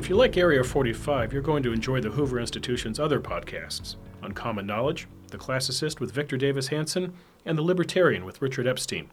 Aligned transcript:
If 0.00 0.08
you 0.08 0.16
like 0.16 0.38
Area 0.38 0.64
45, 0.64 1.30
you're 1.30 1.42
going 1.42 1.62
to 1.62 1.74
enjoy 1.74 2.00
the 2.00 2.08
Hoover 2.08 2.40
Institution's 2.40 2.98
other 2.98 3.20
podcasts 3.20 3.96
Uncommon 4.22 4.66
Knowledge, 4.66 5.06
The 5.28 5.36
Classicist 5.36 6.00
with 6.00 6.10
Victor 6.10 6.38
Davis 6.38 6.68
Hanson, 6.68 7.12
and 7.44 7.58
The 7.58 7.62
Libertarian 7.62 8.24
with 8.24 8.40
Richard 8.40 8.66
Epstein. 8.66 9.10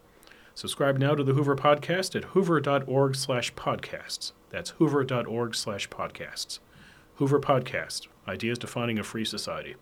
Subscribe 0.55 0.97
now 0.97 1.13
to 1.13 1.25
the 1.25 1.33
Hoover 1.33 1.57
Podcast 1.57 2.15
at 2.15 2.23
hoover.org 2.23 3.17
slash 3.17 3.53
podcasts. 3.55 4.31
That's 4.49 4.69
hoover.org 4.69 5.55
slash 5.55 5.89
podcasts. 5.89 6.59
Hoover 7.15 7.41
Podcast, 7.41 8.07
Ideas 8.25 8.57
Defining 8.57 8.97
a 8.97 9.03
Free 9.03 9.25
Society. 9.25 9.75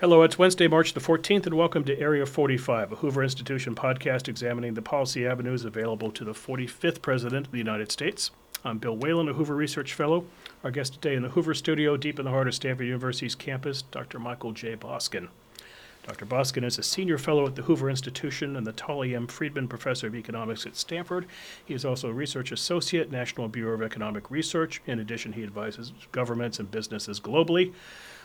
Hello, 0.00 0.22
it's 0.22 0.38
Wednesday, 0.38 0.68
March 0.68 0.92
the 0.92 1.00
14th, 1.00 1.46
and 1.46 1.54
welcome 1.54 1.82
to 1.84 1.98
Area 1.98 2.26
45, 2.26 2.92
a 2.92 2.96
Hoover 2.96 3.22
Institution 3.22 3.74
podcast 3.74 4.28
examining 4.28 4.74
the 4.74 4.82
policy 4.82 5.26
avenues 5.26 5.64
available 5.64 6.10
to 6.10 6.24
the 6.26 6.34
45th 6.34 7.00
President 7.00 7.46
of 7.46 7.52
the 7.52 7.58
United 7.58 7.90
States. 7.90 8.30
I'm 8.66 8.78
Bill 8.78 8.96
Whalen, 8.96 9.28
a 9.28 9.32
Hoover 9.32 9.54
Research 9.54 9.94
Fellow. 9.94 10.24
Our 10.64 10.72
guest 10.72 10.94
today 10.94 11.14
in 11.14 11.22
the 11.22 11.28
Hoover 11.28 11.54
Studio, 11.54 11.96
deep 11.96 12.18
in 12.18 12.24
the 12.24 12.32
heart 12.32 12.48
of 12.48 12.54
Stanford 12.54 12.88
University's 12.88 13.36
campus, 13.36 13.82
Dr. 13.82 14.18
Michael 14.18 14.50
J. 14.50 14.74
Boskin. 14.74 15.28
Dr. 16.04 16.24
Boskin 16.24 16.64
is 16.64 16.76
a 16.76 16.82
senior 16.82 17.16
fellow 17.16 17.46
at 17.46 17.54
the 17.54 17.62
Hoover 17.62 17.88
Institution 17.88 18.56
and 18.56 18.66
the 18.66 18.72
Tully 18.72 19.14
M. 19.14 19.28
Friedman 19.28 19.68
Professor 19.68 20.08
of 20.08 20.16
Economics 20.16 20.66
at 20.66 20.74
Stanford. 20.74 21.26
He 21.64 21.74
is 21.74 21.84
also 21.84 22.08
a 22.08 22.12
research 22.12 22.50
associate, 22.50 23.12
National 23.12 23.46
Bureau 23.46 23.74
of 23.74 23.82
Economic 23.82 24.32
Research. 24.32 24.82
In 24.84 24.98
addition, 24.98 25.34
he 25.34 25.44
advises 25.44 25.92
governments 26.10 26.58
and 26.58 26.68
businesses 26.68 27.20
globally. 27.20 27.72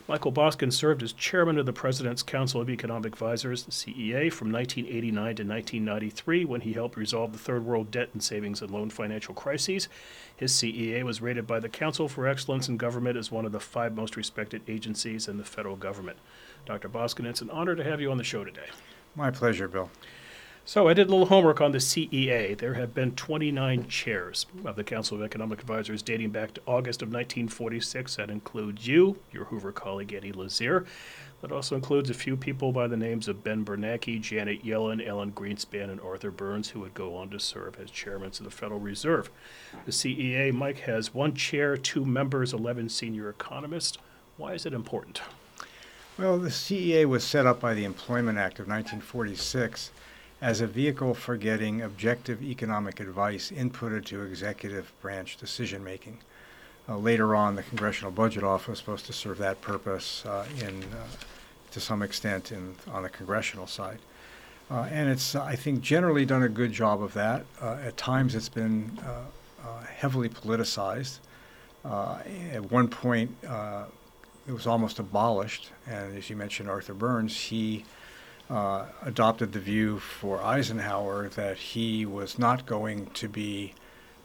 Michael 0.07 0.31
Boskin 0.31 0.71
served 0.71 1.03
as 1.03 1.13
chairman 1.13 1.57
of 1.57 1.65
the 1.65 1.73
President's 1.73 2.23
Council 2.23 2.59
of 2.59 2.69
Economic 2.69 3.13
Advisors, 3.13 3.65
CEA, 3.65 4.31
from 4.31 4.51
1989 4.51 5.13
to 5.13 5.43
1993 5.43 6.45
when 6.45 6.61
he 6.61 6.73
helped 6.73 6.97
resolve 6.97 7.31
the 7.31 7.37
Third 7.37 7.65
World 7.65 7.91
debt 7.91 8.09
and 8.13 8.23
savings 8.23 8.61
and 8.61 8.71
loan 8.71 8.89
financial 8.89 9.33
crises. 9.33 9.87
His 10.35 10.53
CEA 10.53 11.03
was 11.03 11.21
rated 11.21 11.45
by 11.45 11.59
the 11.59 11.69
Council 11.69 12.07
for 12.07 12.27
Excellence 12.27 12.67
in 12.67 12.77
Government 12.77 13.17
as 13.17 13.31
one 13.31 13.45
of 13.45 13.51
the 13.51 13.59
five 13.59 13.95
most 13.95 14.15
respected 14.15 14.61
agencies 14.67 15.27
in 15.27 15.37
the 15.37 15.43
federal 15.43 15.75
government. 15.75 16.17
Dr. 16.65 16.89
Boskin, 16.89 17.25
it's 17.25 17.41
an 17.41 17.49
honor 17.49 17.75
to 17.75 17.83
have 17.83 18.01
you 18.01 18.11
on 18.11 18.17
the 18.17 18.23
show 18.23 18.43
today. 18.43 18.69
My 19.15 19.29
pleasure, 19.29 19.67
Bill. 19.67 19.89
So 20.63 20.87
I 20.87 20.93
did 20.93 21.07
a 21.07 21.11
little 21.11 21.25
homework 21.25 21.59
on 21.59 21.71
the 21.71 21.79
CEA. 21.79 22.55
There 22.55 22.75
have 22.75 22.93
been 22.93 23.15
29 23.15 23.87
chairs 23.87 24.45
of 24.63 24.75
the 24.75 24.83
Council 24.83 25.17
of 25.17 25.23
Economic 25.23 25.59
Advisors 25.59 26.03
dating 26.03 26.29
back 26.29 26.53
to 26.53 26.61
August 26.67 27.01
of 27.01 27.07
1946. 27.07 28.15
That 28.15 28.29
includes 28.29 28.87
you, 28.87 29.17
your 29.31 29.45
Hoover 29.45 29.71
colleague 29.71 30.13
Eddie 30.13 30.31
Lazear. 30.31 30.85
That 31.41 31.51
also 31.51 31.75
includes 31.75 32.11
a 32.11 32.13
few 32.13 32.37
people 32.37 32.71
by 32.71 32.87
the 32.87 32.95
names 32.95 33.27
of 33.27 33.43
Ben 33.43 33.65
Bernanke, 33.65 34.21
Janet 34.21 34.63
Yellen, 34.63 35.05
Alan 35.05 35.31
Greenspan, 35.31 35.89
and 35.89 35.99
Arthur 35.99 36.29
Burns, 36.29 36.69
who 36.69 36.81
would 36.81 36.93
go 36.93 37.15
on 37.15 37.31
to 37.31 37.39
serve 37.39 37.79
as 37.79 37.89
chairmen 37.89 38.27
of 38.27 38.43
the 38.43 38.51
Federal 38.51 38.79
Reserve. 38.79 39.31
The 39.85 39.91
CEA, 39.91 40.53
Mike, 40.53 40.81
has 40.81 41.13
one 41.13 41.33
chair, 41.33 41.75
two 41.75 42.05
members, 42.05 42.53
11 42.53 42.89
senior 42.89 43.29
economists. 43.29 43.97
Why 44.37 44.53
is 44.53 44.67
it 44.67 44.73
important? 44.73 45.21
Well, 46.19 46.37
the 46.37 46.49
CEA 46.49 47.05
was 47.05 47.23
set 47.23 47.47
up 47.47 47.59
by 47.59 47.73
the 47.73 47.83
Employment 47.83 48.37
Act 48.37 48.59
of 48.59 48.67
1946 48.67 49.89
as 50.41 50.59
a 50.59 50.67
vehicle 50.67 51.13
for 51.13 51.37
getting 51.37 51.81
objective 51.81 52.41
economic 52.41 52.99
advice 52.99 53.51
inputted 53.51 54.03
to 54.05 54.23
executive 54.23 54.91
branch 55.01 55.37
decision 55.37 55.83
making. 55.83 56.17
Uh, 56.89 56.97
later 56.97 57.35
on, 57.35 57.55
the 57.55 57.63
Congressional 57.63 58.11
Budget 58.11 58.43
Office 58.43 58.67
was 58.67 58.79
supposed 58.79 59.05
to 59.05 59.13
serve 59.13 59.37
that 59.37 59.61
purpose 59.61 60.25
uh, 60.25 60.45
in, 60.59 60.83
uh, 60.83 61.05
to 61.69 61.79
some 61.79 62.01
extent 62.01 62.51
in, 62.51 62.75
on 62.91 63.03
the 63.03 63.09
congressional 63.09 63.67
side. 63.67 63.99
Uh, 64.71 64.87
and 64.89 65.09
it's, 65.09 65.35
I 65.35 65.55
think, 65.55 65.81
generally 65.81 66.25
done 66.25 66.43
a 66.43 66.49
good 66.49 66.71
job 66.71 67.03
of 67.03 67.13
that. 67.13 67.45
Uh, 67.61 67.77
at 67.83 67.97
times, 67.97 68.33
it's 68.33 68.49
been 68.49 68.97
uh, 69.05 69.83
heavily 69.83 70.29
politicized. 70.29 71.19
at 71.85 72.71
one 72.71 72.87
point, 72.87 73.29
it 73.43 74.51
was 74.51 74.65
almost 74.65 74.97
abolished. 74.97 75.69
And 75.87 76.17
as 76.17 76.29
you 76.29 76.35
mentioned, 76.35 76.67
Arthur 76.69 76.93
Burns, 76.95 77.39
he 77.39 77.85
uh, 78.51 78.85
adopted 79.03 79.53
the 79.53 79.59
view 79.59 79.97
for 79.99 80.43
Eisenhower 80.43 81.29
that 81.29 81.57
he 81.57 82.05
was 82.05 82.37
not 82.37 82.65
going 82.65 83.05
to 83.07 83.29
be 83.29 83.73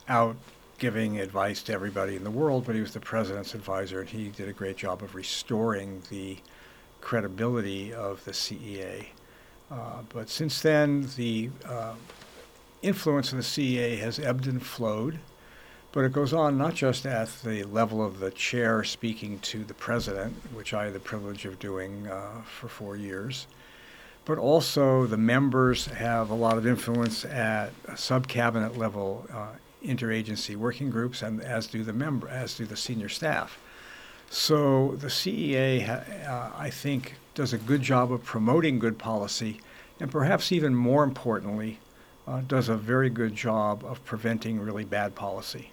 out 0.09 0.37
giving 0.79 1.21
advice 1.21 1.63
to 1.63 1.73
everybody 1.73 2.17
in 2.17 2.25
the 2.25 2.31
world, 2.31 2.65
but 2.67 2.75
he 2.75 2.81
was 2.81 2.93
the 2.93 3.01
president's 3.01 3.55
advisor, 3.55 4.01
and 4.01 4.11
he 4.11 4.29
did 4.29 4.49
a 4.49 4.53
great 4.53 4.77
job 4.77 5.03
of 5.03 5.15
restoring 5.15 6.03
the 6.11 6.37
credibility 7.01 7.95
of 7.95 8.25
the 8.25 8.33
CEA. 8.33 9.07
Uh, 9.71 10.03
but 10.09 10.29
since 10.29 10.61
then, 10.61 11.09
the 11.17 11.49
uh, 11.65 11.95
influence 12.83 13.33
of 13.33 13.39
the 13.39 13.45
CEA 13.45 13.99
has 14.01 14.19
ebbed 14.19 14.49
and 14.49 14.65
flowed, 14.65 15.21
but 15.93 16.05
it 16.05 16.13
goes 16.13 16.33
on 16.33 16.59
not 16.59 16.75
just 16.75 17.07
at 17.07 17.29
the 17.45 17.63
level 17.63 18.05
of 18.05 18.19
the 18.19 18.33
chair 18.33 18.83
speaking 18.83 19.39
to 19.39 19.65
the 19.65 19.75
president, 19.75 20.35
which 20.53 20.75
I 20.75 20.87
had 20.87 20.95
the 20.95 21.01
privilege 21.01 21.47
of 21.47 21.59
doing 21.61 22.09
uh, 22.09 22.43
for 22.43 22.69
four 22.69 22.97
years, 22.97 23.47
but 24.27 24.39
also 24.39 25.07
the 25.07 25.17
members 25.17 25.87
have 25.87 26.31
a 26.31 26.35
lot 26.35 26.59
of 26.59 26.67
influence 26.67 27.25
at 27.25 27.71
sub-cabinet 27.95 28.77
level 28.77 29.25
uh, 29.33 29.47
interagency 29.85 30.57
working 30.57 30.91
groups, 30.91 31.23
and 31.23 31.41
as 31.41 31.69
do 31.69 31.83
the 31.85 31.93
member, 31.93 32.29
as 32.29 32.57
do 32.57 32.67
the 32.67 32.77
senior 32.77 33.09
staff. 33.09 33.59
So 34.29 34.97
the 34.97 35.07
CEA, 35.07 36.29
uh, 36.29 36.51
I 36.57 36.71
think, 36.71 37.15
does 37.35 37.53
a 37.53 37.59
good 37.59 37.83
job 37.83 38.13
of 38.13 38.25
promoting 38.25 38.81
good 38.81 38.99
policy, 38.99 39.61
and 40.01 40.11
perhaps 40.11 40.51
even 40.51 40.75
more 40.75 41.05
importantly, 41.05 41.79
uh, 42.27 42.41
does 42.41 42.69
a 42.69 42.77
very 42.77 43.09
good 43.09 43.37
job 43.37 43.85
of 43.85 44.05
preventing 44.05 44.59
really 44.59 44.85
bad 44.85 45.15
policy. 45.15 45.71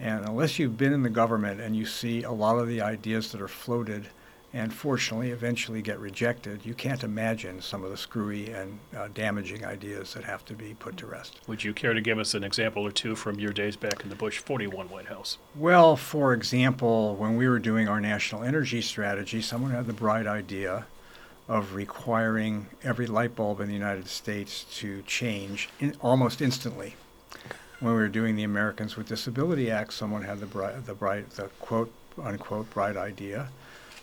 And 0.00 0.24
unless 0.28 0.58
you've 0.58 0.76
been 0.76 0.92
in 0.92 1.04
the 1.04 1.10
government 1.10 1.60
and 1.60 1.76
you 1.76 1.86
see 1.86 2.24
a 2.24 2.32
lot 2.32 2.58
of 2.58 2.66
the 2.66 2.80
ideas 2.80 3.30
that 3.30 3.40
are 3.40 3.48
floated 3.48 4.08
and 4.54 4.72
fortunately 4.72 5.30
eventually 5.30 5.82
get 5.82 5.98
rejected, 5.98 6.64
you 6.64 6.74
can't 6.74 7.02
imagine 7.02 7.60
some 7.60 7.82
of 7.82 7.90
the 7.90 7.96
screwy 7.96 8.52
and 8.52 8.78
uh, 8.96 9.08
damaging 9.12 9.64
ideas 9.64 10.14
that 10.14 10.22
have 10.22 10.44
to 10.44 10.54
be 10.54 10.74
put 10.74 10.96
to 10.96 11.06
rest. 11.06 11.40
Would 11.48 11.64
you 11.64 11.74
care 11.74 11.92
to 11.92 12.00
give 12.00 12.20
us 12.20 12.34
an 12.34 12.44
example 12.44 12.86
or 12.86 12.92
two 12.92 13.16
from 13.16 13.40
your 13.40 13.52
days 13.52 13.74
back 13.74 14.04
in 14.04 14.10
the 14.10 14.14
Bush 14.14 14.38
41 14.38 14.88
White 14.88 15.06
House? 15.06 15.38
Well, 15.56 15.96
for 15.96 16.32
example, 16.32 17.16
when 17.16 17.36
we 17.36 17.48
were 17.48 17.58
doing 17.58 17.88
our 17.88 18.00
national 18.00 18.44
energy 18.44 18.80
strategy, 18.80 19.42
someone 19.42 19.72
had 19.72 19.88
the 19.88 19.92
bright 19.92 20.28
idea 20.28 20.86
of 21.48 21.74
requiring 21.74 22.68
every 22.84 23.08
light 23.08 23.34
bulb 23.34 23.60
in 23.60 23.66
the 23.66 23.74
United 23.74 24.06
States 24.06 24.64
to 24.76 25.02
change 25.02 25.68
in, 25.80 25.96
almost 26.00 26.40
instantly. 26.40 26.94
When 27.80 27.92
we 27.92 27.98
were 27.98 28.08
doing 28.08 28.36
the 28.36 28.44
Americans 28.44 28.96
with 28.96 29.08
Disability 29.08 29.68
Act, 29.68 29.92
someone 29.92 30.22
had 30.22 30.38
the 30.38 30.46
bright, 30.46 30.86
the 30.86 30.94
bright, 30.94 31.28
the 31.30 31.48
quote 31.58 31.92
unquote 32.22 32.70
bright 32.70 32.96
idea 32.96 33.48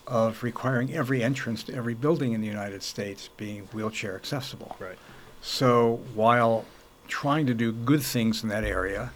of 0.08 0.44
requiring 0.44 0.94
every 0.94 1.24
entrance 1.24 1.64
to 1.64 1.74
every 1.74 1.94
building 1.94 2.34
in 2.34 2.42
the 2.42 2.48
United 2.48 2.84
States 2.84 3.30
being 3.38 3.64
wheelchair 3.74 4.16
accessible. 4.16 4.76
Right. 4.80 4.98
So 5.42 6.02
while 6.14 6.66
trying 7.08 7.46
to 7.48 7.54
do 7.54 7.72
good 7.72 8.02
things 8.04 8.44
in 8.44 8.50
that 8.50 8.64
area, 8.64 9.12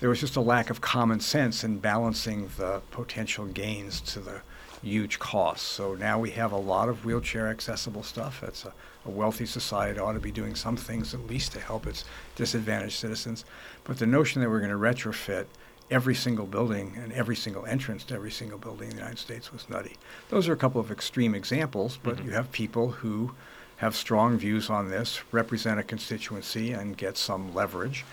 there 0.00 0.08
was 0.08 0.20
just 0.20 0.36
a 0.36 0.40
lack 0.40 0.70
of 0.70 0.80
common 0.80 1.20
sense 1.20 1.64
in 1.64 1.78
balancing 1.78 2.50
the 2.58 2.82
potential 2.90 3.46
gains 3.46 4.00
to 4.02 4.20
the 4.20 4.40
huge 4.82 5.18
costs. 5.18 5.66
So 5.66 5.94
now 5.94 6.18
we 6.18 6.30
have 6.32 6.52
a 6.52 6.58
lot 6.58 6.88
of 6.88 7.04
wheelchair 7.04 7.48
accessible 7.48 8.02
stuff. 8.02 8.42
It's 8.42 8.64
a, 8.64 8.72
a, 9.04 9.10
wealthy 9.10 9.46
society 9.46 9.98
ought 9.98 10.12
to 10.12 10.20
be 10.20 10.30
doing 10.30 10.54
some 10.54 10.76
things 10.76 11.14
at 11.14 11.26
least 11.26 11.52
to 11.52 11.60
help 11.60 11.86
its 11.86 12.04
disadvantaged 12.36 12.98
citizens. 12.98 13.44
But 13.84 13.98
the 13.98 14.06
notion 14.06 14.42
that 14.42 14.50
we're 14.50 14.60
going 14.60 14.70
to 14.70 14.76
retrofit 14.76 15.46
every 15.90 16.14
single 16.14 16.46
building 16.46 16.96
and 17.00 17.12
every 17.12 17.36
single 17.36 17.64
entrance 17.66 18.04
to 18.04 18.14
every 18.14 18.30
single 18.30 18.58
building 18.58 18.90
in 18.90 18.96
the 18.96 19.02
United 19.02 19.18
States 19.18 19.52
was 19.52 19.68
nutty. 19.68 19.96
Those 20.30 20.48
are 20.48 20.52
a 20.52 20.56
couple 20.56 20.80
of 20.80 20.90
extreme 20.90 21.34
examples, 21.34 21.98
but 22.02 22.16
mm-hmm. 22.16 22.26
you 22.28 22.34
have 22.34 22.50
people 22.52 22.90
who 22.90 23.32
have 23.76 23.94
strong 23.94 24.38
views 24.38 24.70
on 24.70 24.90
this, 24.90 25.20
represent 25.32 25.78
a 25.78 25.82
constituency, 25.82 26.72
and 26.72 26.96
get 26.96 27.16
some 27.16 27.54
leverage. 27.54 28.04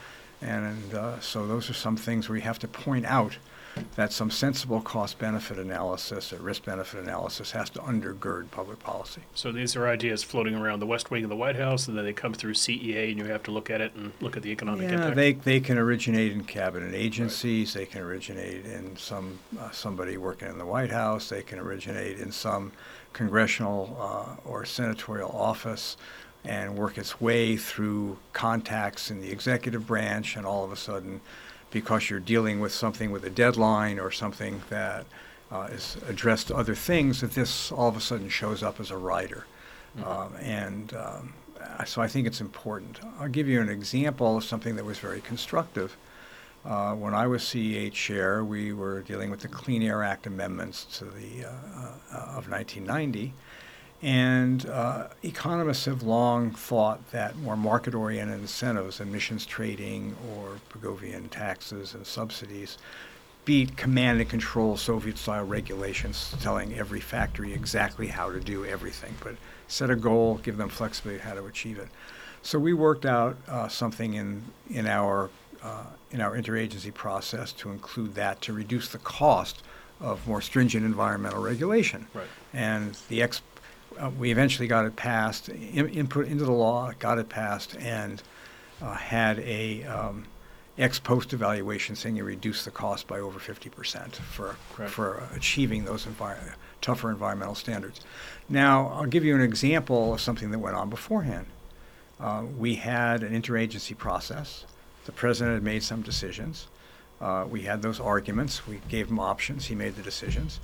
And 0.41 0.93
uh, 0.93 1.19
so 1.21 1.47
those 1.47 1.69
are 1.69 1.73
some 1.73 1.95
things 1.95 2.27
where 2.27 2.35
you 2.35 2.41
have 2.43 2.59
to 2.59 2.67
point 2.67 3.05
out 3.05 3.37
that 3.95 4.11
some 4.11 4.31
sensible 4.31 4.81
cost 4.81 5.19
benefit 5.19 5.57
analysis 5.57 6.33
or 6.33 6.37
risk 6.37 6.65
benefit 6.65 6.99
analysis 6.99 7.51
has 7.51 7.69
to 7.71 7.79
undergird 7.79 8.49
public 8.51 8.79
policy. 8.79 9.21
So 9.35 9.51
these 9.51 9.75
are 9.75 9.87
ideas 9.87 10.23
floating 10.23 10.55
around 10.55 10.79
the 10.79 10.85
West 10.85 11.11
Wing 11.11 11.23
of 11.23 11.29
the 11.29 11.35
White 11.35 11.55
House, 11.55 11.87
and 11.87 11.97
then 11.97 12.05
they 12.05 12.13
come 12.13 12.33
through 12.33 12.53
CEA, 12.53 13.09
and 13.09 13.17
you 13.17 13.25
have 13.25 13.43
to 13.43 13.51
look 13.51 13.69
at 13.69 13.81
it 13.81 13.93
and 13.95 14.11
look 14.21 14.37
at 14.37 14.43
the 14.43 14.51
economic 14.51 14.89
yeah, 14.89 14.95
impact. 14.95 15.15
They, 15.15 15.33
they 15.33 15.59
can 15.59 15.77
originate 15.77 16.31
in 16.31 16.43
cabinet 16.43 16.93
agencies, 16.93 17.75
right. 17.75 17.81
they 17.81 17.91
can 17.91 18.01
originate 18.01 18.65
in 18.65 18.95
some 18.97 19.39
uh, 19.59 19.71
somebody 19.71 20.17
working 20.17 20.49
in 20.49 20.57
the 20.57 20.65
White 20.65 20.91
House, 20.91 21.29
they 21.29 21.43
can 21.43 21.59
originate 21.59 22.19
in 22.19 22.31
some 22.31 22.71
congressional 23.13 23.95
uh, 23.99 24.49
or 24.49 24.65
senatorial 24.65 25.29
office 25.29 25.97
and 26.45 26.75
work 26.75 26.97
its 26.97 27.21
way 27.21 27.55
through 27.55 28.17
contacts 28.33 29.09
in 29.09 29.21
the 29.21 29.31
executive 29.31 29.87
branch, 29.87 30.35
and 30.35 30.45
all 30.45 30.63
of 30.63 30.71
a 30.71 30.75
sudden 30.75 31.21
because 31.73 32.09
you're 32.09 32.19
dealing 32.19 32.59
with 32.59 32.71
something 32.71 33.11
with 33.11 33.25
a 33.25 33.29
deadline 33.29 33.99
or 33.99 34.11
something 34.11 34.61
that 34.69 35.05
uh, 35.51 35.67
is 35.71 35.97
addressed 36.07 36.47
to 36.47 36.55
other 36.55 36.75
things, 36.75 37.19
that 37.21 37.31
this 37.31 37.71
all 37.71 37.89
of 37.89 37.97
a 37.97 38.01
sudden 38.01 38.29
shows 38.29 38.63
up 38.63 38.79
as 38.79 38.91
a 38.91 38.97
rider. 38.97 39.45
Mm-hmm. 39.97 40.07
Um, 40.07 40.35
and 40.39 40.93
um, 40.93 41.33
so 41.85 42.01
I 42.01 42.07
think 42.07 42.27
it's 42.27 42.41
important. 42.41 42.99
I'll 43.19 43.27
give 43.27 43.47
you 43.47 43.59
an 43.61 43.69
example 43.69 44.37
of 44.37 44.43
something 44.43 44.75
that 44.75 44.85
was 44.85 44.99
very 44.99 45.21
constructive. 45.21 45.97
Uh, 46.65 46.93
when 46.93 47.13
I 47.13 47.27
was 47.27 47.43
CEA 47.43 47.91
chair, 47.91 48.43
we 48.43 48.71
were 48.71 49.01
dealing 49.01 49.29
with 49.29 49.41
the 49.41 49.49
Clean 49.49 49.83
Air 49.83 50.01
Act 50.01 50.27
amendments 50.27 50.85
to 50.97 51.05
the 51.05 51.45
uh, 51.45 51.49
uh, 52.13 52.37
of 52.37 52.49
1990, 52.49 53.33
and 54.03 54.69
uh, 54.69 55.07
economists 55.23 55.85
have 55.85 56.03
long 56.03 56.51
thought 56.51 57.11
that 57.11 57.37
more 57.37 57.55
market-oriented 57.55 58.39
incentives, 58.41 58.99
emissions 58.99 59.45
trading 59.45 60.13
or 60.35 60.59
Pigovian 60.69 61.29
taxes 61.29 61.93
and 61.93 62.05
subsidies, 62.05 62.77
beat 63.45 63.77
command 63.77 64.19
and 64.19 64.29
control 64.29 64.75
Soviet-style 64.75 65.45
regulations 65.45 66.35
telling 66.41 66.73
every 66.77 66.99
factory 66.99 67.53
exactly 67.53 68.07
how 68.07 68.29
to 68.29 68.41
do 68.41 68.65
everything, 68.65 69.13
but 69.23 69.35
set 69.69 69.89
a 69.89 69.95
goal, 69.95 70.35
give 70.43 70.57
them 70.57 70.69
flexibility 70.69 71.23
how 71.23 71.33
to 71.33 71.45
achieve 71.45 71.79
it. 71.79 71.87
So 72.41 72.59
we 72.59 72.73
worked 72.73 73.05
out 73.05 73.37
uh, 73.47 73.69
something 73.69 74.15
in 74.15 74.43
in 74.69 74.85
our 74.85 75.29
uh, 75.63 75.85
in 76.11 76.19
our 76.19 76.35
interagency 76.37 76.93
process 76.93 77.53
to 77.53 77.71
include 77.71 78.15
that 78.15 78.41
to 78.41 78.51
reduce 78.51 78.89
the 78.89 78.97
cost 78.97 79.63
of 80.01 80.27
more 80.27 80.41
stringent 80.41 80.85
environmental 80.85 81.41
regulation. 81.41 82.05
Right. 82.13 82.27
And 82.53 82.97
the 83.07 83.23
ex, 83.23 83.41
uh, 83.99 84.09
we 84.17 84.31
eventually 84.31 84.67
got 84.67 84.85
it 84.85 84.95
passed, 84.95 85.49
in, 85.49 85.89
input 85.89 86.27
into 86.27 86.45
the 86.45 86.51
law, 86.51 86.91
got 86.99 87.17
it 87.17 87.29
passed, 87.29 87.75
and 87.77 88.21
uh, 88.81 88.93
had 88.93 89.39
a 89.39 89.83
um, 89.83 90.25
ex 90.77 90.99
post 90.99 91.33
evaluation 91.33 91.95
saying 91.95 92.15
you 92.15 92.23
reduce 92.23 92.65
the 92.65 92.71
cost 92.71 93.07
by 93.07 93.19
over 93.19 93.39
50% 93.39 94.15
for 94.15 94.53
for 94.87 95.23
achieving 95.35 95.85
those 95.85 96.05
envir- 96.05 96.55
tougher 96.81 97.09
environmental 97.09 97.55
standards. 97.55 98.01
Now, 98.49 98.87
I'll 98.89 99.05
give 99.05 99.23
you 99.23 99.35
an 99.35 99.41
example 99.41 100.13
of 100.13 100.21
something 100.21 100.51
that 100.51 100.59
went 100.59 100.75
on 100.75 100.89
beforehand. 100.89 101.47
Uh, 102.19 102.43
we 102.57 102.75
had 102.75 103.23
an 103.23 103.39
interagency 103.39 103.97
process. 103.97 104.65
The 105.05 105.11
president 105.11 105.55
had 105.55 105.63
made 105.63 105.83
some 105.83 106.01
decisions. 106.01 106.67
Uh, 107.19 107.45
we 107.49 107.61
had 107.61 107.81
those 107.81 107.99
arguments. 107.99 108.67
We 108.67 108.81
gave 108.89 109.09
him 109.09 109.19
options. 109.19 109.65
He 109.65 109.75
made 109.75 109.95
the 109.95 110.01
decisions. 110.01 110.59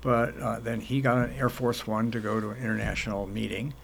But 0.00 0.38
uh, 0.38 0.60
then 0.60 0.80
he 0.80 1.00
got 1.00 1.18
an 1.18 1.34
Air 1.34 1.48
Force 1.48 1.86
One 1.86 2.10
to 2.12 2.20
go 2.20 2.40
to 2.40 2.50
an 2.50 2.58
international 2.58 3.26
meeting, 3.26 3.74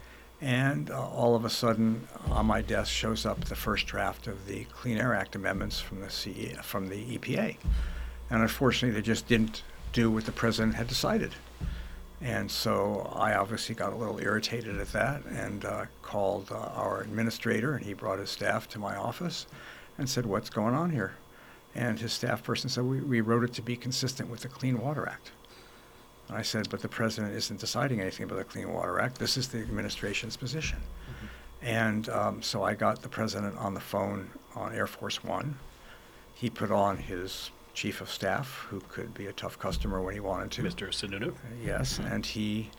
and 0.41 0.89
uh, 0.89 1.09
all 1.09 1.35
of 1.35 1.43
a 1.43 1.49
sudden, 1.49 2.07
on 2.29 2.45
my 2.45 2.61
desk 2.61 2.91
shows 2.91 3.25
up 3.25 3.45
the 3.45 3.55
first 3.55 3.85
draft 3.85 4.27
of 4.27 4.47
the 4.47 4.63
Clean 4.65 4.97
Air 4.97 5.13
Act 5.13 5.35
amendments 5.35 5.79
from 5.79 6.01
the 6.01 6.09
CE, 6.09 6.55
from 6.61 6.87
the 6.87 7.17
EPA, 7.17 7.57
and 8.29 8.41
unfortunately, 8.41 8.95
they 8.95 9.05
just 9.05 9.27
didn't 9.27 9.63
do 9.91 10.09
what 10.09 10.25
the 10.25 10.31
president 10.31 10.75
had 10.75 10.87
decided. 10.87 11.33
And 12.21 12.49
so 12.49 13.11
I 13.13 13.35
obviously 13.35 13.75
got 13.75 13.93
a 13.93 13.95
little 13.95 14.19
irritated 14.19 14.79
at 14.79 14.91
that 14.93 15.23
and 15.25 15.65
uh, 15.65 15.85
called 16.01 16.51
uh, 16.51 16.55
our 16.55 17.01
administrator, 17.01 17.75
and 17.75 17.85
he 17.85 17.93
brought 17.93 18.19
his 18.19 18.29
staff 18.29 18.69
to 18.69 18.79
my 18.79 18.95
office 18.95 19.47
and 19.97 20.09
said, 20.09 20.25
What's 20.25 20.49
going 20.49 20.73
on 20.73 20.91
here? 20.91 21.15
And 21.75 21.99
his 21.99 22.13
staff 22.13 22.41
person 22.41 22.69
said, 22.69 22.85
We, 22.85 23.01
we 23.01 23.21
wrote 23.21 23.43
it 23.43 23.53
to 23.53 23.61
be 23.61 23.75
consistent 23.75 24.29
with 24.29 24.41
the 24.41 24.47
Clean 24.47 24.79
Water 24.79 25.07
Act. 25.07 25.31
And 26.29 26.37
I 26.37 26.41
said, 26.41 26.69
But 26.69 26.81
the 26.81 26.87
president 26.87 27.33
isn't 27.35 27.59
deciding 27.59 28.01
anything 28.01 28.23
about 28.25 28.37
the 28.37 28.43
Clean 28.43 28.71
Water 28.71 28.99
Act. 28.99 29.19
This 29.19 29.37
is 29.37 29.47
the 29.47 29.59
administration's 29.59 30.37
position. 30.37 30.79
And 31.61 32.09
um, 32.09 32.41
so 32.41 32.63
I 32.63 32.73
got 32.75 33.01
the 33.01 33.09
president 33.09 33.57
on 33.57 33.73
the 33.73 33.79
phone 33.79 34.29
on 34.55 34.73
Air 34.73 34.87
Force 34.87 35.23
One. 35.23 35.57
He 36.33 36.49
put 36.49 36.69
on 36.71 36.97
his 36.97 37.49
chief 37.73 38.01
of 38.01 38.09
staff, 38.09 38.65
who 38.69 38.81
could 38.89 39.13
be 39.13 39.25
a 39.27 39.33
tough 39.33 39.57
customer 39.57 40.01
when 40.01 40.13
he 40.13 40.19
wanted 40.19 40.51
to. 40.51 40.61
Mr. 40.63 40.89
Sununu. 40.89 41.33
Yes, 41.63 41.99
and 41.99 42.25
he 42.25 42.69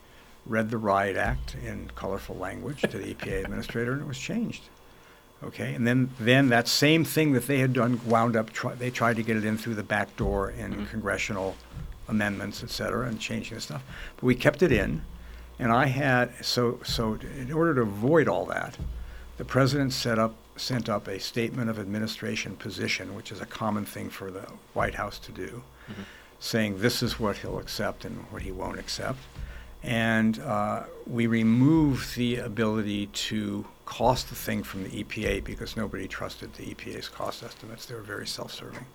read 0.45 0.69
the 0.69 0.77
Riot 0.77 1.17
Act 1.17 1.55
in 1.65 1.91
colorful 1.95 2.35
language 2.37 2.81
to 2.81 2.87
the 2.97 3.13
EPA 3.13 3.43
administrator, 3.43 3.91
and 3.93 4.01
it 4.01 4.07
was 4.07 4.17
changed. 4.17 4.63
Okay, 5.43 5.73
and 5.75 5.85
then 5.85 6.09
then 6.19 6.49
that 6.49 6.67
same 6.67 7.03
thing 7.03 7.33
that 7.33 7.45
they 7.45 7.59
had 7.59 7.73
done 7.73 7.99
wound 8.07 8.35
up. 8.35 8.51
Try, 8.53 8.73
they 8.73 8.89
tried 8.89 9.17
to 9.17 9.23
get 9.23 9.37
it 9.37 9.45
in 9.45 9.57
through 9.57 9.75
the 9.75 9.83
back 9.83 10.15
door 10.17 10.49
in 10.49 10.73
Mhm. 10.73 10.89
congressional 10.89 11.55
amendments, 12.07 12.63
et 12.63 12.69
cetera, 12.69 13.07
and 13.07 13.19
changing 13.19 13.55
the 13.55 13.61
stuff. 13.61 13.83
But 14.15 14.23
we 14.23 14.35
kept 14.35 14.61
it 14.63 14.71
in, 14.71 15.01
and 15.59 15.71
I 15.71 15.87
had 15.87 16.33
so 16.45 16.79
so. 16.83 17.17
In 17.37 17.51
order 17.51 17.75
to 17.75 17.81
avoid 17.81 18.27
all 18.27 18.45
that, 18.47 18.77
the 19.37 19.45
president 19.45 19.93
set 19.93 20.17
up 20.19 20.35
sent 20.55 20.89
up 20.89 21.07
a 21.07 21.19
statement 21.19 21.69
of 21.69 21.77
administration 21.79 22.55
position, 22.55 23.13
which 23.15 23.31
is 23.31 23.41
a 23.41 23.45
common 23.45 23.85
thing 23.85 24.09
for 24.09 24.31
the 24.31 24.47
White 24.73 24.95
House 24.95 25.19
to 25.19 25.31
do 25.31 25.61
Mhm. 25.89 26.03
saying 26.39 26.79
this 26.79 27.03
is 27.03 27.19
what 27.19 27.37
he'll 27.37 27.59
accept 27.59 28.03
and 28.05 28.25
what 28.31 28.41
he 28.41 28.51
won't 28.51 28.79
accept. 28.79 29.19
And 29.83 30.39
uh, 30.39 30.83
we 31.05 31.27
removed 31.27 32.15
the 32.15 32.37
ability 32.37 33.05
to 33.29 33.65
cost 33.85 34.29
the 34.29 34.35
thing 34.35 34.63
from 34.63 34.83
the 34.83 34.89
EPA 35.03 35.43
because 35.43 35.77
nobody 35.77 36.07
trusted 36.07 36.55
the 36.55 36.63
EPA's 36.73 37.07
cost 37.07 37.43
estimates. 37.43 37.85
They 37.85 37.93
were 37.95 38.01
very 38.01 38.27
self 38.27 38.51
serving. 38.51 38.85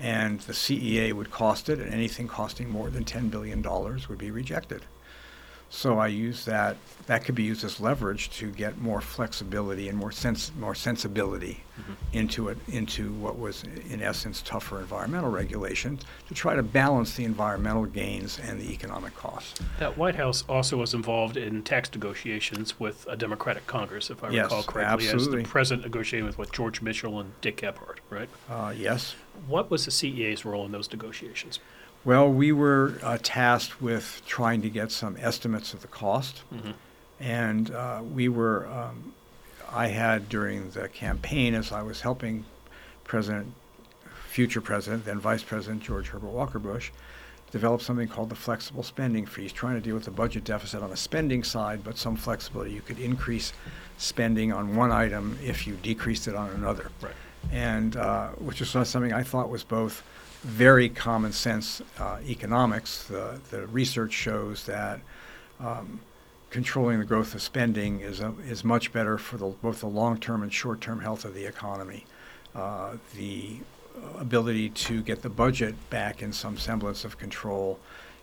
And 0.00 0.40
the 0.40 0.54
CEA 0.54 1.12
would 1.12 1.30
cost 1.30 1.68
it, 1.68 1.78
and 1.78 1.92
anything 1.92 2.26
costing 2.26 2.70
more 2.70 2.88
than 2.88 3.04
$10 3.04 3.30
billion 3.30 3.62
would 3.62 4.18
be 4.18 4.30
rejected. 4.30 4.82
So 5.72 6.00
I 6.00 6.08
use 6.08 6.46
that, 6.46 6.76
that 7.06 7.24
could 7.24 7.36
be 7.36 7.44
used 7.44 7.62
as 7.62 7.78
leverage 7.78 8.28
to 8.38 8.50
get 8.50 8.78
more 8.78 9.00
flexibility 9.00 9.88
and 9.88 9.96
more 9.96 10.10
sense, 10.10 10.50
more 10.58 10.74
sensibility 10.74 11.62
Mhm. 11.78 11.94
into 12.12 12.48
it, 12.48 12.58
into 12.68 13.12
what 13.12 13.38
was 13.38 13.62
in 13.88 14.02
essence 14.02 14.42
tougher 14.44 14.80
environmental 14.80 15.30
regulation 15.30 16.00
to 16.26 16.34
try 16.34 16.56
to 16.56 16.62
balance 16.64 17.14
the 17.14 17.24
environmental 17.24 17.84
gains 17.86 18.40
and 18.40 18.60
the 18.60 18.72
economic 18.72 19.14
costs. 19.14 19.60
That 19.78 19.96
White 19.96 20.16
House 20.16 20.42
also 20.48 20.76
was 20.76 20.92
involved 20.92 21.36
in 21.36 21.62
tax 21.62 21.88
negotiations 21.92 22.80
with 22.80 23.06
a 23.08 23.16
Democratic 23.16 23.66
Congress, 23.68 24.10
if 24.10 24.24
I 24.24 24.30
Yes, 24.30 24.46
recall 24.46 24.64
correctly, 24.64 25.08
absolutely. 25.08 25.38
as 25.42 25.44
the 25.46 25.48
president 25.48 25.84
negotiating 25.86 26.26
with 26.26 26.36
what 26.36 26.50
George 26.52 26.82
Mitchell 26.82 27.20
and 27.20 27.40
Dick 27.42 27.58
Gephardt, 27.58 27.98
right? 28.10 28.28
Uh, 28.50 28.74
yes. 28.76 29.14
What 29.46 29.70
was 29.70 29.84
the 29.84 29.90
CEA's 29.90 30.44
role 30.44 30.64
in 30.66 30.72
those 30.72 30.90
negotiations? 30.90 31.58
Well, 32.04 32.30
we 32.30 32.52
were 32.52 32.98
uh, 33.02 33.18
tasked 33.22 33.82
with 33.82 34.22
trying 34.26 34.62
to 34.62 34.70
get 34.70 34.90
some 34.90 35.16
estimates 35.20 35.74
of 35.74 35.82
the 35.82 35.88
cost. 35.88 36.42
Mhm. 36.52 36.74
And 37.20 37.70
uh, 37.70 38.02
we 38.02 38.28
were, 38.28 38.66
um, 38.68 39.12
I 39.70 39.88
had 39.88 40.28
during 40.30 40.70
the 40.70 40.88
campaign, 40.88 41.54
as 41.54 41.70
I 41.70 41.82
was 41.82 42.00
helping 42.00 42.46
President, 43.04 43.52
future 44.28 44.62
President, 44.62 45.04
then 45.04 45.20
Vice 45.20 45.42
President 45.42 45.82
George 45.82 46.08
Herbert 46.08 46.30
Walker 46.30 46.58
Bush, 46.58 46.90
develop 47.50 47.82
something 47.82 48.08
called 48.08 48.30
the 48.30 48.36
flexible 48.36 48.82
spending 48.82 49.26
freeze, 49.26 49.52
trying 49.52 49.74
to 49.74 49.80
deal 49.80 49.94
with 49.94 50.04
the 50.04 50.10
budget 50.10 50.44
deficit 50.44 50.82
on 50.82 50.88
the 50.88 50.96
spending 50.96 51.42
side, 51.42 51.84
but 51.84 51.98
some 51.98 52.16
flexibility. 52.16 52.72
You 52.72 52.80
could 52.80 53.00
increase 53.00 53.52
spending 53.98 54.52
on 54.52 54.76
one 54.76 54.92
item 54.92 55.36
if 55.44 55.66
you 55.66 55.74
decreased 55.74 56.28
it 56.28 56.34
on 56.34 56.50
another. 56.50 56.90
Right. 57.02 57.12
And 57.52 57.96
uh, 57.96 58.28
which 58.30 58.60
was 58.60 58.70
something 58.70 59.12
I 59.12 59.22
thought 59.22 59.48
was 59.48 59.64
both 59.64 60.02
very 60.42 60.88
common 60.88 61.32
sense 61.32 61.82
uh, 61.98 62.18
economics. 62.26 63.04
The, 63.04 63.40
the 63.50 63.66
research 63.66 64.12
shows 64.12 64.64
that 64.66 65.00
um, 65.58 66.00
controlling 66.50 66.98
the 66.98 67.04
growth 67.04 67.34
of 67.34 67.42
spending 67.42 68.00
is, 68.00 68.20
a, 68.20 68.34
is 68.46 68.64
much 68.64 68.92
better 68.92 69.18
for 69.18 69.36
the, 69.36 69.46
both 69.46 69.80
the 69.80 69.86
long-term 69.86 70.42
and 70.42 70.52
short-term 70.52 71.00
health 71.00 71.24
of 71.24 71.34
the 71.34 71.44
economy. 71.44 72.04
Uh, 72.54 72.96
the 73.14 73.56
ability 74.18 74.70
to 74.70 75.02
get 75.02 75.22
the 75.22 75.28
budget 75.28 75.74
back 75.90 76.22
in 76.22 76.32
some 76.32 76.56
semblance 76.56 77.04
of 77.04 77.18
control 77.18 77.78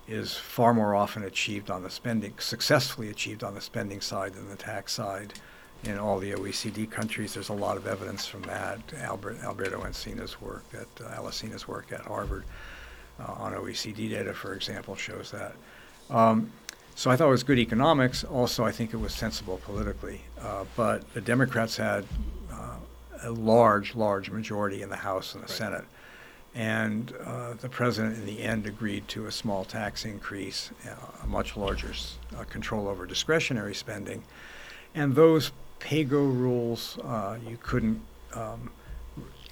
is 0.08 0.36
far 0.36 0.74
more 0.74 0.96
often 0.96 1.24
achieved 1.24 1.70
on 1.70 1.84
the 1.84 1.90
spending, 1.90 2.34
successfully 2.40 3.10
achieved 3.10 3.44
on 3.44 3.54
the 3.54 3.62
spending 3.62 4.02
side 4.02 4.34
than 4.34 4.50
the 4.50 4.56
tax 4.56 4.94
side. 4.94 5.34
In 5.88 5.98
all 5.98 6.20
the 6.20 6.32
OECD 6.34 6.92
countries, 6.92 7.34
there's 7.34 7.48
a 7.48 7.54
lot 7.54 7.78
of 7.78 7.88
evidence 7.88 8.26
from 8.28 8.42
that. 8.44 8.80
Albert, 8.98 9.38
Alberto 9.42 9.80
Alesina's 9.80 10.42
work, 10.42 10.66
at 10.74 10.88
uh, 11.06 11.22
Alesina's 11.22 11.66
work 11.66 11.94
at 11.94 12.02
Harvard 12.02 12.44
uh, 13.22 13.32
on 13.32 13.54
OECD 13.54 14.10
data, 14.10 14.34
for 14.34 14.54
example, 14.54 14.96
shows 14.98 15.32
that. 15.32 15.56
Um, 16.10 16.52
so 16.96 17.10
I 17.10 17.16
thought 17.16 17.28
it 17.30 17.32
was 17.32 17.44
good 17.44 17.58
economics. 17.60 18.26
Also, 18.26 18.66
I 18.66 18.72
think 18.74 18.94
it 18.94 18.98
was 18.98 19.14
sensible 19.14 19.62
politically. 19.64 20.20
Uh, 20.42 20.66
but 20.76 21.10
the 21.14 21.22
Democrats 21.22 21.78
had 21.78 22.04
uh, 22.52 22.76
a 23.24 23.32
large, 23.32 23.96
large 23.96 24.30
majority 24.30 24.82
in 24.82 24.90
the 24.90 24.98
House 24.98 25.36
and 25.36 25.42
the 25.44 25.48
Right. 25.48 25.58
Senate. 25.58 25.86
And 26.54 27.14
uh, 27.24 27.54
the 27.54 27.70
president, 27.70 28.18
in 28.18 28.26
the 28.26 28.42
end, 28.42 28.66
agreed 28.66 29.08
to 29.10 29.28
a 29.28 29.32
small 29.32 29.64
tax 29.64 30.04
increase, 30.04 30.72
uh, 30.86 31.24
a 31.24 31.28
much 31.28 31.56
larger 31.56 31.92
s- 31.92 32.18
uh, 32.38 32.44
control 32.44 32.90
over 32.90 33.06
discretionary 33.06 33.76
spending. 33.76 34.24
And 34.94 35.16
those 35.16 35.52
pay-go 35.80 36.24
rules, 36.24 36.98
uh, 37.04 37.38
you 37.48 37.58
couldn't 37.62 38.02
um, 38.34 38.72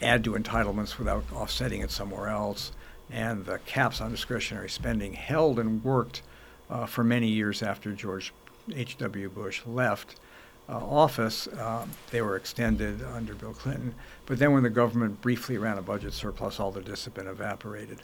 add 0.02 0.24
to 0.24 0.32
entitlements 0.34 0.98
without 0.98 1.24
offsetting 1.34 1.82
it 1.82 1.92
somewhere 1.92 2.28
else. 2.28 2.72
And 3.12 3.46
the 3.46 3.60
caps 3.60 4.02
on 4.02 4.12
discretionary 4.12 4.70
spending 4.70 5.14
held 5.14 5.60
and 5.60 5.84
worked 5.84 6.22
uh, 6.70 6.86
for 6.86 7.04
many 7.04 7.28
years 7.28 7.62
after 7.62 7.92
George 7.92 8.34
H.W. 8.74 9.30
Bush 9.30 9.62
left 9.66 10.20
uh, 10.68 10.78
office. 10.78 11.48
Um, 11.60 11.92
they 12.12 12.22
were 12.22 12.36
extended 12.36 13.04
under 13.04 13.36
Bill 13.36 13.54
Clinton. 13.54 13.94
But 14.26 14.40
then 14.40 14.54
when 14.54 14.64
the 14.64 14.70
government 14.70 15.22
briefly 15.22 15.58
ran 15.58 15.78
a 15.78 15.82
budget 15.82 16.14
surplus, 16.14 16.60
all 16.60 16.72
the 16.72 16.82
discipline 16.82 17.28
evaporated. 17.28 18.02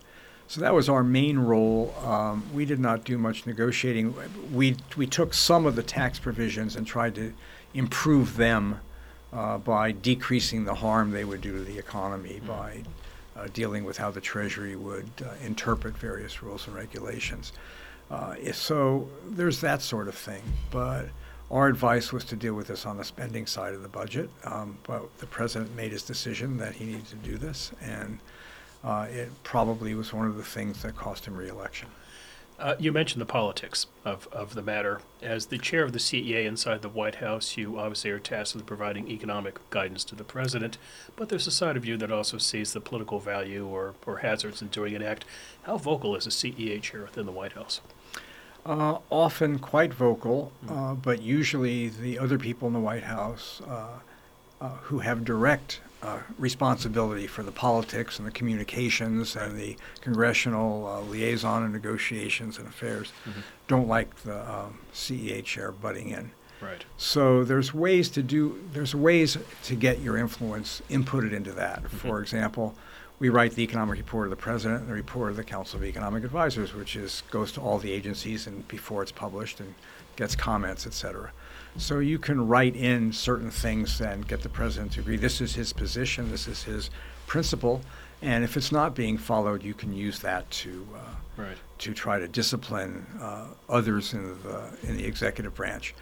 So 0.48 0.62
that 0.62 0.74
was 0.74 0.90
our 0.90 1.04
main 1.04 1.40
role. 1.40 1.96
Um, 2.04 2.44
we 2.54 2.66
did 2.66 2.80
not 2.80 3.06
do 3.06 3.18
much 3.18 3.46
negotiating. 3.46 4.14
We, 4.54 4.76
we 4.98 5.08
took 5.08 5.34
some 5.34 5.66
of 5.66 5.76
the 5.76 5.84
tax 5.84 6.20
provisions 6.20 6.76
and 6.76 6.86
tried 6.86 7.16
to 7.16 7.34
improve 7.74 8.38
them 8.38 8.80
uh, 9.34 9.58
by 9.58 9.92
decreasing 9.92 10.66
the 10.66 10.76
harm 10.76 11.12
they 11.12 11.24
would 11.24 11.42
do 11.42 11.58
to 11.58 11.64
the 11.64 11.78
economy, 11.78 12.42
by 12.46 12.84
uh, 13.38 13.48
dealing 13.54 13.86
with 13.86 13.98
how 13.98 14.12
the 14.12 14.22
Treasury 14.22 14.76
would 14.76 15.10
uh, 15.24 15.30
interpret 15.46 15.98
various 15.98 16.44
rules 16.44 16.68
and 16.68 16.76
regulations. 16.76 17.54
Uh, 18.10 18.36
so 18.52 19.08
there's 19.30 19.62
that 19.62 19.82
sort 19.82 20.08
of 20.08 20.16
thing. 20.16 20.44
But 20.70 21.06
our 21.50 21.68
advice 21.68 22.12
was 22.12 22.24
to 22.26 22.36
deal 22.36 22.54
with 22.54 22.68
this 22.68 22.86
on 22.86 22.98
the 22.98 23.06
spending 23.06 23.46
side 23.46 23.74
of 23.74 23.84
the 23.84 23.90
budget. 23.90 24.30
Um, 24.44 24.78
but 24.84 25.18
the 25.20 25.28
president 25.28 25.76
made 25.76 25.92
his 25.92 26.04
decision 26.04 26.58
that 26.58 26.74
he 26.74 26.86
needed 26.86 27.08
to 27.08 27.16
do 27.16 27.38
this, 27.38 27.72
and 27.82 28.20
uh, 28.84 29.08
it 29.10 29.32
probably 29.44 29.96
was 29.96 30.14
one 30.14 30.28
of 30.28 30.36
the 30.36 30.44
things 30.44 30.82
that 30.82 30.96
cost 30.96 31.26
him 31.26 31.36
reelection. 31.36 31.88
Uh, 32.62 32.76
you 32.78 32.92
mentioned 32.92 33.20
the 33.20 33.26
politics 33.26 33.88
of, 34.06 34.28
of 34.32 34.54
the 34.54 34.62
matter. 34.62 35.02
As 35.20 35.48
the 35.48 35.58
chair 35.58 35.84
of 35.84 35.94
the 35.94 36.00
CEA 36.00 36.46
inside 36.46 36.84
the 36.84 36.90
White 36.90 37.16
House, 37.16 37.58
you 37.58 37.80
obviously 37.80 38.12
are 38.12 38.20
tasked 38.20 38.56
with 38.56 38.68
providing 38.68 39.10
economic 39.10 39.58
guidance 39.72 40.04
to 40.06 40.16
the 40.16 40.24
president, 40.24 40.78
but 41.16 41.30
there's 41.30 41.48
a 41.48 41.52
side 41.52 41.76
of 41.76 41.86
you 41.86 41.98
that 41.98 42.12
also 42.12 42.38
sees 42.38 42.74
the 42.74 42.80
political 42.80 43.18
value 43.18 43.66
or, 43.66 43.96
or 44.06 44.18
hazards 44.18 44.62
in 44.62 44.68
doing 44.68 44.96
an 44.96 45.02
act. 45.02 45.26
How 45.64 45.78
vocal 45.78 46.16
is 46.16 46.28
a 46.28 46.30
CEA 46.30 46.84
chair 46.84 47.02
within 47.02 47.26
the 47.26 47.32
White 47.32 47.54
House? 47.54 47.82
Uh, 48.64 49.00
often 49.10 49.58
quite 49.58 49.92
vocal, 49.92 50.52
uh, 50.70 50.94
but 50.94 51.24
usually 51.24 51.90
the 51.90 52.20
other 52.20 52.38
people 52.38 52.68
in 52.68 52.76
the 52.76 52.80
White 52.80 53.04
House 53.04 53.60
uh, 53.68 54.00
uh 54.62 54.70
who 54.84 55.00
have 55.00 55.26
direct 55.26 55.82
uh, 56.04 56.20
responsibility 56.40 57.28
for 57.28 57.44
the 57.44 57.52
politics 57.52 58.18
and 58.18 58.28
the 58.28 58.32
communications 58.32 59.36
and 59.36 59.58
the 59.58 59.76
congressional 60.02 60.88
uh, 60.88 61.02
liaison 61.02 61.64
and 61.64 61.74
negotiations 61.74 62.58
and 62.58 62.68
affairs 62.68 63.12
mm-hmm. 63.28 63.42
don't 63.68 63.88
like 63.88 64.16
the 64.24 64.52
um, 64.52 64.80
CEA 64.94 65.44
chair 65.44 65.72
butting 65.72 66.10
in. 66.10 66.32
Right. 66.62 66.84
So 66.98 67.44
there's 67.44 67.74
ways 67.74 68.10
to 68.10 68.22
do 68.22 68.64
there's 68.74 68.94
ways 68.94 69.38
to 69.64 69.76
get 69.76 70.00
your 70.00 70.18
influence 70.18 70.82
inputted 70.90 71.34
into 71.34 71.52
that. 71.54 71.84
Mm-hmm. 71.84 71.98
For 71.98 72.22
example, 72.22 72.76
we 73.20 73.30
write 73.30 73.54
the 73.54 73.64
economic 73.64 73.98
report 73.98 74.26
of 74.26 74.32
the 74.32 74.36
president 74.36 74.82
and 74.82 74.90
the 74.90 74.94
report 74.94 75.30
of 75.32 75.38
the 75.38 75.44
Council 75.44 75.78
of 75.78 75.86
Economic 75.86 76.24
Advisors, 76.24 76.74
which 76.74 76.96
is 76.96 77.24
goes 77.30 77.52
to 77.54 77.62
all 77.62 77.78
the 77.78 77.92
agencies 77.92 78.48
and 78.48 78.68
before 78.68 79.04
it's 79.04 79.12
published 79.12 79.60
and 79.60 79.74
gets 80.16 80.36
comments, 80.36 80.86
et 80.86 80.94
cetera. 80.94 81.32
So 81.78 82.00
you 82.00 82.20
can 82.20 82.48
write 82.48 82.76
in 82.76 83.14
certain 83.14 83.50
things 83.50 84.02
and 84.02 84.28
get 84.28 84.42
the 84.42 84.50
president 84.50 84.94
to 84.94 85.00
agree. 85.00 85.18
This 85.18 85.42
is 85.42 85.56
his 85.56 85.74
position. 85.74 86.30
This 86.30 86.48
is 86.48 86.64
his 86.64 86.90
principle. 87.28 87.82
And 88.22 88.44
if 88.44 88.58
it's 88.58 88.72
not 88.72 88.94
being 88.94 89.18
followed, 89.18 89.64
you 89.64 89.74
can 89.74 89.94
use 89.94 90.20
that 90.20 90.50
to 90.52 90.88
uh, 90.96 91.42
right. 91.42 91.58
to 91.80 91.94
try 91.94 92.20
to 92.20 92.28
discipline 92.28 93.06
uh, 93.20 93.48
others 93.68 94.14
in 94.14 94.38
the 94.44 94.78
in 94.84 94.98
the 94.98 95.06
executive 95.06 95.56
branch. 95.56 95.96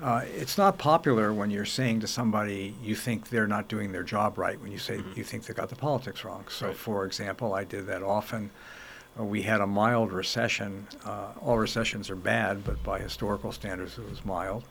Uh, 0.00 0.22
it's 0.26 0.58
not 0.58 0.76
popular 0.76 1.32
when 1.32 1.50
you're 1.50 1.64
saying 1.64 2.00
to 2.00 2.06
somebody 2.06 2.74
you 2.82 2.94
think 2.94 3.30
they're 3.30 3.46
not 3.46 3.66
doing 3.66 3.92
their 3.92 4.02
job 4.02 4.36
right 4.36 4.60
when 4.60 4.70
you 4.70 4.78
say 4.78 4.98
mm-hmm. 4.98 5.12
you 5.16 5.24
think 5.24 5.46
they 5.46 5.54
got 5.54 5.70
the 5.70 5.76
politics 5.76 6.22
wrong. 6.22 6.44
So, 6.50 6.66
right. 6.68 6.76
for 6.76 7.06
example, 7.06 7.54
I 7.54 7.64
did 7.64 7.86
that 7.86 8.02
often. 8.02 8.50
Uh, 9.18 9.24
we 9.24 9.42
had 9.42 9.62
a 9.62 9.66
mild 9.66 10.12
recession. 10.12 10.86
Uh, 11.04 11.28
all 11.40 11.56
recessions 11.56 12.10
are 12.10 12.16
bad, 12.16 12.62
but 12.62 12.82
by 12.84 12.98
historical 12.98 13.52
standards, 13.52 13.96
it 13.98 14.08
was 14.08 14.24
mild. 14.24 14.64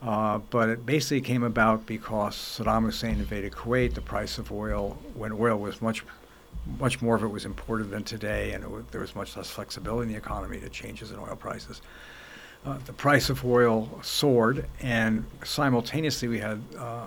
Uh, 0.00 0.38
but 0.50 0.68
it 0.68 0.86
basically 0.86 1.20
came 1.20 1.42
about 1.42 1.84
because 1.86 2.36
Saddam 2.36 2.84
Hussein 2.84 3.14
invaded 3.14 3.52
Kuwait. 3.52 3.94
The 3.94 4.00
price 4.00 4.38
of 4.38 4.52
oil, 4.52 4.96
when 5.14 5.32
oil 5.32 5.58
was 5.58 5.82
much, 5.82 6.04
much 6.78 7.02
more 7.02 7.16
of 7.16 7.24
it 7.24 7.28
was 7.28 7.44
imported 7.44 7.90
than 7.90 8.04
today, 8.04 8.52
and 8.52 8.64
there 8.92 9.00
was 9.00 9.16
much 9.16 9.36
less 9.36 9.50
flexibility 9.50 10.06
in 10.06 10.12
the 10.12 10.18
economy 10.18 10.60
to 10.60 10.68
changes 10.68 11.10
in 11.10 11.18
oil 11.18 11.34
prices. 11.34 11.82
Uh, 12.64 12.78
the 12.86 12.92
price 12.92 13.28
of 13.28 13.44
oil 13.44 13.98
soared, 14.02 14.66
and 14.80 15.24
simultaneously 15.44 16.28
we 16.28 16.38
had, 16.38 16.62
uh, 16.76 17.06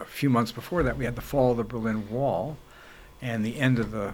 a 0.00 0.04
few 0.04 0.30
months 0.30 0.52
before 0.52 0.82
that, 0.82 0.96
we 0.96 1.04
had 1.04 1.16
the 1.16 1.22
fall 1.22 1.52
of 1.52 1.56
the 1.56 1.64
Berlin 1.64 2.08
Wall, 2.10 2.56
and 3.22 3.44
the 3.44 3.58
end 3.58 3.78
of 3.78 3.90
the 3.90 4.12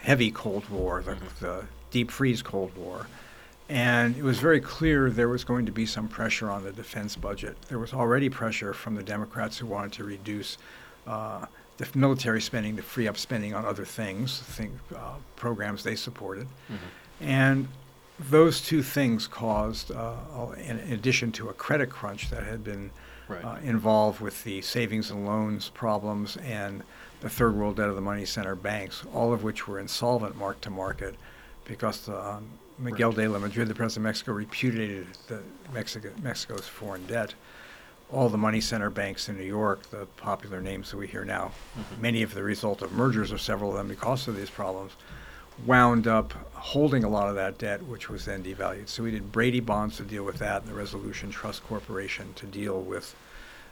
heavy 0.00 0.30
Cold 0.30 0.68
War, 0.68 1.02
the, 1.02 1.12
mm-hmm. 1.12 1.44
the 1.44 1.64
deep 1.90 2.10
freeze 2.10 2.42
Cold 2.42 2.76
War. 2.76 3.06
And 3.72 4.18
it 4.18 4.22
was 4.22 4.38
very 4.38 4.60
clear 4.60 5.08
there 5.08 5.30
was 5.30 5.44
going 5.44 5.64
to 5.64 5.72
be 5.72 5.86
some 5.86 6.06
pressure 6.06 6.50
on 6.50 6.62
the 6.62 6.72
defense 6.72 7.16
budget. 7.16 7.56
There 7.70 7.78
was 7.78 7.94
already 7.94 8.28
pressure 8.28 8.74
from 8.74 8.94
the 8.94 9.02
Democrats 9.02 9.56
who 9.56 9.66
wanted 9.66 9.92
to 9.92 10.04
reduce 10.04 10.58
uh, 11.06 11.46
the 11.78 11.88
military 11.94 12.42
spending 12.42 12.76
to 12.76 12.82
free 12.82 13.08
up 13.08 13.16
spending 13.16 13.54
on 13.54 13.64
other 13.64 13.86
things, 13.86 14.40
think, 14.40 14.72
uh, 14.94 15.14
programs 15.36 15.84
they 15.84 15.96
supported. 15.96 16.48
Mm-hmm. 16.70 17.24
And 17.24 17.68
those 18.20 18.60
two 18.60 18.82
things 18.82 19.26
caused, 19.26 19.90
uh, 19.90 20.16
in 20.58 20.78
addition 20.92 21.32
to 21.32 21.48
a 21.48 21.54
credit 21.54 21.88
crunch 21.88 22.28
that 22.28 22.42
had 22.42 22.62
been 22.62 22.90
right. 23.26 23.42
Uh, 23.42 23.56
involved 23.64 24.20
with 24.20 24.44
the 24.44 24.60
savings 24.60 25.10
and 25.10 25.24
loans 25.24 25.70
problems 25.70 26.36
and 26.44 26.82
the 27.22 27.30
third 27.30 27.54
world 27.54 27.76
debt 27.76 27.88
of 27.88 27.94
the 27.94 28.02
money 28.02 28.26
center 28.26 28.54
banks, 28.54 29.02
all 29.14 29.32
of 29.32 29.42
which 29.42 29.66
were 29.66 29.78
insolvent 29.78 30.36
mark 30.36 30.60
to 30.60 30.68
market 30.68 31.14
because 31.64 32.04
the 32.04 32.20
um, 32.20 32.50
Miguel 32.78 33.10
right. 33.10 33.18
de 33.18 33.28
la 33.28 33.38
Madrid, 33.38 33.68
the 33.68 33.74
president 33.74 34.02
of 34.02 34.08
Mexico, 34.10 34.32
repudiated 34.32 35.06
the 35.28 35.40
Mexico, 35.72 36.10
Mexico's 36.22 36.66
foreign 36.66 37.06
debt. 37.06 37.34
All 38.10 38.28
the 38.28 38.38
money 38.38 38.60
center 38.60 38.90
banks 38.90 39.28
in 39.28 39.38
New 39.38 39.44
York, 39.44 39.88
the 39.90 40.06
popular 40.16 40.60
names 40.60 40.90
that 40.90 40.98
we 40.98 41.06
hear 41.06 41.24
now, 41.24 41.52
mm-hmm. 41.78 42.02
many 42.02 42.22
of 42.22 42.34
the 42.34 42.42
result 42.42 42.82
of 42.82 42.92
mergers 42.92 43.32
of 43.32 43.40
several 43.40 43.70
of 43.70 43.76
them 43.76 43.88
because 43.88 44.28
of 44.28 44.36
these 44.36 44.50
problems, 44.50 44.92
wound 45.66 46.06
up 46.06 46.32
holding 46.52 47.04
a 47.04 47.08
lot 47.08 47.28
of 47.28 47.34
that 47.36 47.58
debt, 47.58 47.82
which 47.86 48.08
was 48.08 48.24
then 48.24 48.42
devalued. 48.42 48.88
So 48.88 49.02
we 49.02 49.10
did 49.10 49.32
Brady 49.32 49.60
bonds 49.60 49.96
to 49.96 50.02
deal 50.02 50.24
with 50.24 50.38
that, 50.38 50.62
and 50.62 50.70
the 50.70 50.74
Resolution 50.74 51.30
Trust 51.30 51.64
Corporation 51.64 52.32
to 52.34 52.46
deal 52.46 52.80
with 52.80 53.14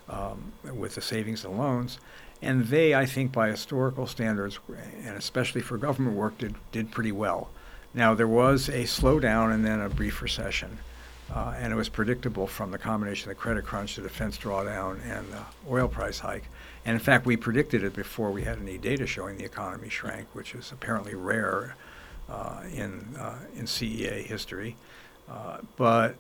um, 0.09 0.53
with 0.75 0.97
the 0.97 1.03
savings 1.03 1.45
and 1.45 1.57
loans. 1.57 2.01
And 2.43 2.67
they, 2.67 2.95
I 2.95 3.07
think, 3.07 3.33
by 3.33 3.49
historical 3.49 4.07
standards, 4.07 4.59
and 5.05 5.17
especially 5.17 5.61
for 5.61 5.77
government 5.77 6.17
work, 6.17 6.39
did 6.39 6.55
did 6.73 6.91
pretty 6.91 7.13
well. 7.13 7.51
Now, 7.93 8.15
there 8.15 8.29
was 8.29 8.69
a 8.69 8.85
slowdown 8.85 9.53
and 9.53 9.65
then 9.65 9.81
a 9.81 9.89
brief 9.89 10.23
recession, 10.23 10.79
uh, 11.35 11.55
and 11.59 11.73
it 11.73 11.77
was 11.77 11.89
predictable 11.89 12.47
from 12.47 12.71
the 12.71 12.79
combination 12.79 13.31
of 13.31 13.37
the 13.37 13.41
credit 13.41 13.65
crunch, 13.65 13.97
the 13.97 14.03
defense 14.03 14.39
drawdown, 14.39 15.01
and 15.05 15.27
the 15.33 15.43
oil 15.69 15.89
price 15.89 16.21
hike. 16.21 16.45
And 16.85 16.95
in 16.95 17.01
fact, 17.01 17.27
we 17.27 17.37
predicted 17.37 17.83
it 17.83 17.95
before 17.95 18.31
we 18.31 18.43
had 18.43 18.59
any 18.59 18.79
data 18.79 19.07
showing 19.07 19.39
the 19.39 19.45
economy 19.45 19.89
shrank, 19.89 20.29
which 20.35 20.55
is 20.55 20.71
apparently 20.71 21.15
rare 21.15 21.75
uh, 22.29 22.63
in, 22.73 23.17
uh, 23.19 23.39
in 23.57 23.65
CEA 23.65 24.25
history. 24.25 24.77
Uh, 25.29 25.59
but 25.77 26.15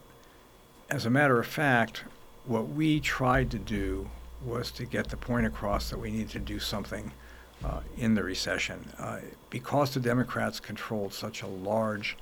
as 0.90 1.06
a 1.06 1.10
matter 1.10 1.38
of 1.38 1.46
fact, 1.46 2.02
what 2.46 2.68
we 2.68 2.98
tried 2.98 3.50
to 3.52 3.58
do 3.58 4.08
was 4.44 4.72
to 4.72 4.84
get 4.84 5.08
the 5.08 5.16
point 5.16 5.46
across 5.46 5.90
that 5.90 5.98
we 5.98 6.10
needed 6.10 6.30
to 6.30 6.38
do 6.40 6.58
something 6.58 7.12
uh, 7.64 7.80
in 7.96 8.14
the 8.14 8.22
recession. 8.22 8.88
Uh, 8.98 9.18
because 9.50 9.92
the 9.94 10.00
Democrats 10.00 10.60
controlled 10.60 11.12
such 11.12 11.42
a 11.42 11.46
large 11.46 12.16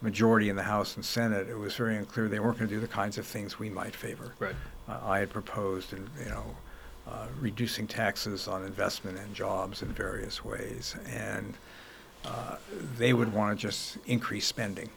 majority 0.00 0.48
in 0.48 0.56
the 0.56 0.62
House 0.62 0.96
and 0.96 1.04
Senate, 1.04 1.48
it 1.48 1.58
was 1.58 1.74
very 1.74 1.96
unclear 1.96 2.28
they 2.28 2.38
weren't 2.38 2.58
going 2.58 2.68
to 2.68 2.74
do 2.74 2.80
the 2.80 2.88
kinds 2.88 3.18
of 3.18 3.26
things 3.26 3.58
we 3.58 3.70
might 3.70 3.94
favor. 3.94 4.34
Right. 4.38 4.54
Uh, 4.88 4.98
I 5.02 5.18
had 5.18 5.30
proposed, 5.30 5.92
and 5.92 6.08
you 6.22 6.30
know, 6.30 6.44
uh, 7.08 7.26
reducing 7.40 7.86
taxes 7.86 8.48
on 8.48 8.64
investment 8.64 9.18
and 9.18 9.34
jobs 9.34 9.82
in 9.82 9.88
various 9.88 10.44
ways, 10.44 10.94
and 11.08 11.54
uh, 12.24 12.56
they 12.98 13.12
would 13.12 13.32
want 13.32 13.58
to 13.58 13.66
just 13.66 13.98
increase 14.06 14.46
spending, 14.46 14.90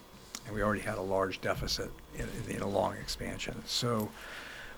and 0.46 0.56
we 0.56 0.62
already 0.62 0.82
had 0.82 0.98
a 0.98 1.02
large 1.02 1.40
deficit 1.42 1.92
in, 2.16 2.28
in 2.48 2.62
a 2.62 2.68
long 2.68 2.94
expansion. 2.96 3.62
So 3.66 4.10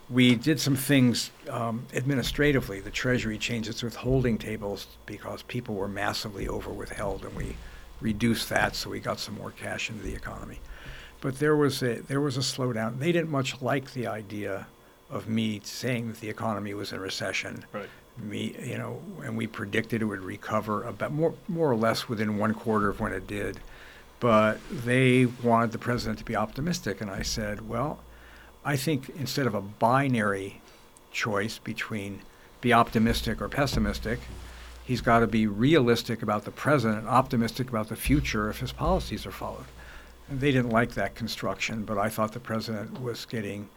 we 0.10 0.36
did 0.36 0.60
some 0.60 0.76
things 0.76 1.32
um, 1.50 1.86
administratively. 1.94 2.82
The 2.82 2.92
Treasury 2.92 3.38
changed 3.38 3.70
its 3.70 3.82
withholding 3.82 4.38
tables 4.38 4.88
because 5.06 5.42
people 5.44 5.76
were 5.76 5.88
massively 5.88 6.48
over 6.48 6.70
withheld, 6.70 7.24
and 7.24 7.36
we 7.36 7.56
reduced 8.02 8.50
that 8.50 8.76
so 8.76 8.90
we 8.90 9.00
got 9.00 9.20
some 9.20 9.36
more 9.36 9.52
cash 9.52 9.90
into 9.90 10.04
the 10.04 10.14
economy. 10.14 10.60
But 11.22 11.40
there 11.40 11.56
was 11.56 11.82
a 11.84 12.02
there 12.02 12.20
was 12.20 12.36
a 12.36 12.42
slowdown. 12.42 13.00
They 13.00 13.12
didn't 13.12 13.30
much 13.30 13.62
like 13.62 13.94
the 13.94 14.08
idea 14.08 14.68
of 15.10 15.30
me 15.30 15.62
saying 15.64 16.08
that 16.08 16.20
the 16.20 16.30
economy 16.30 16.74
was 16.74 16.92
in 16.92 17.00
recession. 17.00 17.66
Right. 17.72 17.90
Me, 18.18 18.56
you 18.62 18.78
know, 18.78 19.02
and 19.24 19.38
we 19.38 19.48
predicted 19.48 20.02
it 20.02 20.06
would 20.06 20.22
recover 20.22 20.84
about 20.84 21.14
more 21.14 21.34
more 21.48 21.72
or 21.72 21.76
less 21.76 22.10
within 22.10 22.38
one 22.38 22.54
quarter 22.54 22.90
of 22.90 23.00
when 23.00 23.14
it 23.14 23.28
did. 23.28 23.60
But 24.20 24.60
they 24.70 25.26
wanted 25.26 25.72
the 25.72 25.78
president 25.78 26.20
to 26.20 26.26
be 26.26 26.36
optimistic, 26.36 27.02
and 27.02 27.10
I 27.10 27.22
said, 27.22 27.68
well 27.68 28.00
I 28.64 28.76
think 28.76 29.10
instead 29.10 29.48
of 29.48 29.56
a 29.56 29.62
binary 29.62 30.62
choice 31.12 31.58
between 31.58 32.22
be 32.62 32.74
optimistic 32.74 33.42
or 33.42 33.50
pessimistic, 33.50 34.20
he's 34.84 35.02
got 35.02 35.20
to 35.20 35.28
be 35.28 35.48
realistic 35.48 36.22
about 36.22 36.46
the 36.46 36.52
present 36.52 36.98
and 36.98 37.08
optimistic 37.08 37.70
about 37.70 37.90
the 37.90 37.96
future 37.96 38.50
if 38.50 38.60
his 38.60 38.72
policies 38.72 39.26
are 39.26 39.32
followed. 39.32 39.66
And 40.30 40.40
they 40.40 40.52
didn't 40.52 40.70
like 40.70 40.92
that 40.92 41.16
construction, 41.16 41.84
but 41.84 41.98
I 41.98 42.10
thought 42.10 42.34
the 42.34 42.40
president 42.40 43.02
was 43.02 43.26
getting 43.26 43.68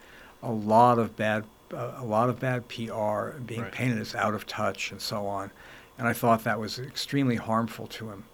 a 0.42 0.52
lot 0.52 0.98
of 0.98 1.16
bad, 1.16 1.44
uh, 1.72 1.94
a 1.96 2.04
lot 2.04 2.28
of 2.28 2.38
bad 2.38 2.68
PR, 2.68 3.38
being 3.46 3.62
right. 3.62 3.72
painted 3.72 3.98
as 3.98 4.14
out 4.14 4.34
of 4.34 4.46
touch 4.46 4.92
and 4.92 5.00
so 5.00 5.26
on. 5.26 5.50
And 5.98 6.06
I 6.06 6.12
thought 6.12 6.44
that 6.44 6.60
was 6.60 6.78
extremely 6.78 7.36
harmful 7.36 7.86
to 7.86 8.10
him. 8.10 8.24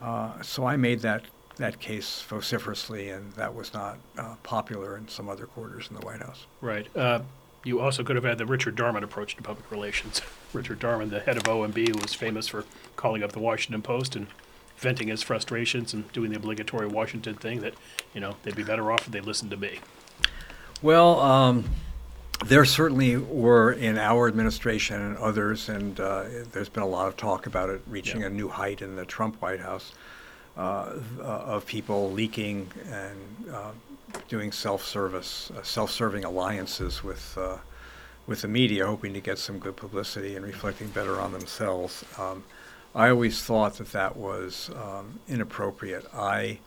Uh, 0.00 0.40
so 0.40 0.64
I 0.64 0.76
made 0.76 1.00
that 1.00 1.24
that 1.60 1.78
case 1.78 2.22
vociferously, 2.28 3.10
and 3.10 3.32
that 3.34 3.54
was 3.54 3.72
not 3.72 3.98
uh, 4.18 4.34
popular 4.42 4.96
in 4.96 5.06
some 5.08 5.28
other 5.28 5.46
quarters 5.46 5.88
in 5.88 5.94
the 5.94 6.04
White 6.04 6.20
House. 6.20 6.46
Right. 6.60 6.86
Uh, 6.96 7.20
You 7.64 7.80
also 7.80 8.02
could 8.02 8.16
have 8.16 8.24
had 8.24 8.38
the 8.38 8.46
Richard 8.46 8.74
Darman 8.74 9.02
approach 9.02 9.36
to 9.36 9.42
public 9.42 9.70
relations. 9.70 10.22
Richard 10.54 10.80
Darman, 10.80 11.10
the 11.10 11.20
head 11.20 11.36
of 11.36 11.42
OMB, 11.44 11.88
who 11.88 11.98
was 12.00 12.14
famous 12.14 12.48
for 12.48 12.64
calling 12.96 13.22
up 13.22 13.32
the 13.32 13.38
Washington 13.38 13.82
Post 13.82 14.16
and 14.16 14.26
venting 14.78 15.08
his 15.08 15.22
frustrations 15.22 15.92
and 15.92 16.10
doing 16.12 16.30
the 16.30 16.36
obligatory 16.38 16.86
Washington 16.86 17.34
thing 17.34 17.60
that, 17.60 17.74
you 18.14 18.20
know, 18.20 18.36
they'd 18.42 18.56
be 18.56 18.62
better 18.62 18.90
off 18.90 19.06
if 19.06 19.12
they 19.12 19.20
listened 19.20 19.50
to 19.50 19.58
me. 19.58 19.78
Well, 20.80 21.20
um, 21.20 21.68
there 22.46 22.64
certainly 22.64 23.18
were 23.18 23.72
in 23.72 23.98
our 23.98 24.26
administration 24.26 25.02
and 25.02 25.18
others, 25.18 25.68
and 25.68 26.00
uh, 26.00 26.24
there's 26.52 26.70
been 26.70 26.82
a 26.82 26.88
lot 26.88 27.08
of 27.08 27.18
talk 27.18 27.46
about 27.46 27.68
it 27.68 27.82
reaching 27.86 28.22
Yeah. 28.22 28.28
a 28.28 28.30
new 28.30 28.48
height 28.48 28.80
in 28.80 28.96
the 28.96 29.04
Trump 29.04 29.42
White 29.42 29.60
House 29.60 29.92
of 30.60 31.66
people 31.66 32.10
leaking 32.12 32.70
and 32.90 33.50
uh, 33.52 33.72
doing 34.28 34.52
self-service, 34.52 35.50
uh, 35.56 35.62
self-serving 35.62 36.24
alliances 36.24 37.02
with 37.02 37.36
uh, 37.38 37.56
with 38.26 38.42
the 38.42 38.48
media, 38.48 38.86
hoping 38.86 39.12
to 39.12 39.20
get 39.20 39.38
some 39.38 39.58
good 39.58 39.76
publicity 39.76 40.36
and 40.36 40.44
reflecting 40.44 40.88
better 40.88 41.20
on 41.20 41.32
themselves. 41.32 42.04
Um, 42.18 42.44
I 42.94 43.10
always 43.10 43.42
thought 43.42 43.74
that 43.78 43.90
that 43.92 44.16
was 44.16 44.70
um, 44.76 45.18
inappropriate. 45.28 46.06
I, 46.14 46.58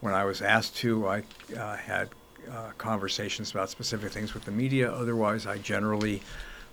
when 0.00 0.14
I 0.14 0.24
was 0.24 0.42
asked 0.42 0.76
to, 0.76 1.08
I 1.08 1.22
uh, 1.56 1.76
had 1.76 2.10
uh, 2.50 2.70
conversations 2.78 3.50
about 3.50 3.68
specific 3.70 4.12
things 4.12 4.32
with 4.34 4.44
the 4.44 4.52
media. 4.52 4.92
Otherwise, 4.92 5.46
I 5.46 5.58
generally 5.58 6.22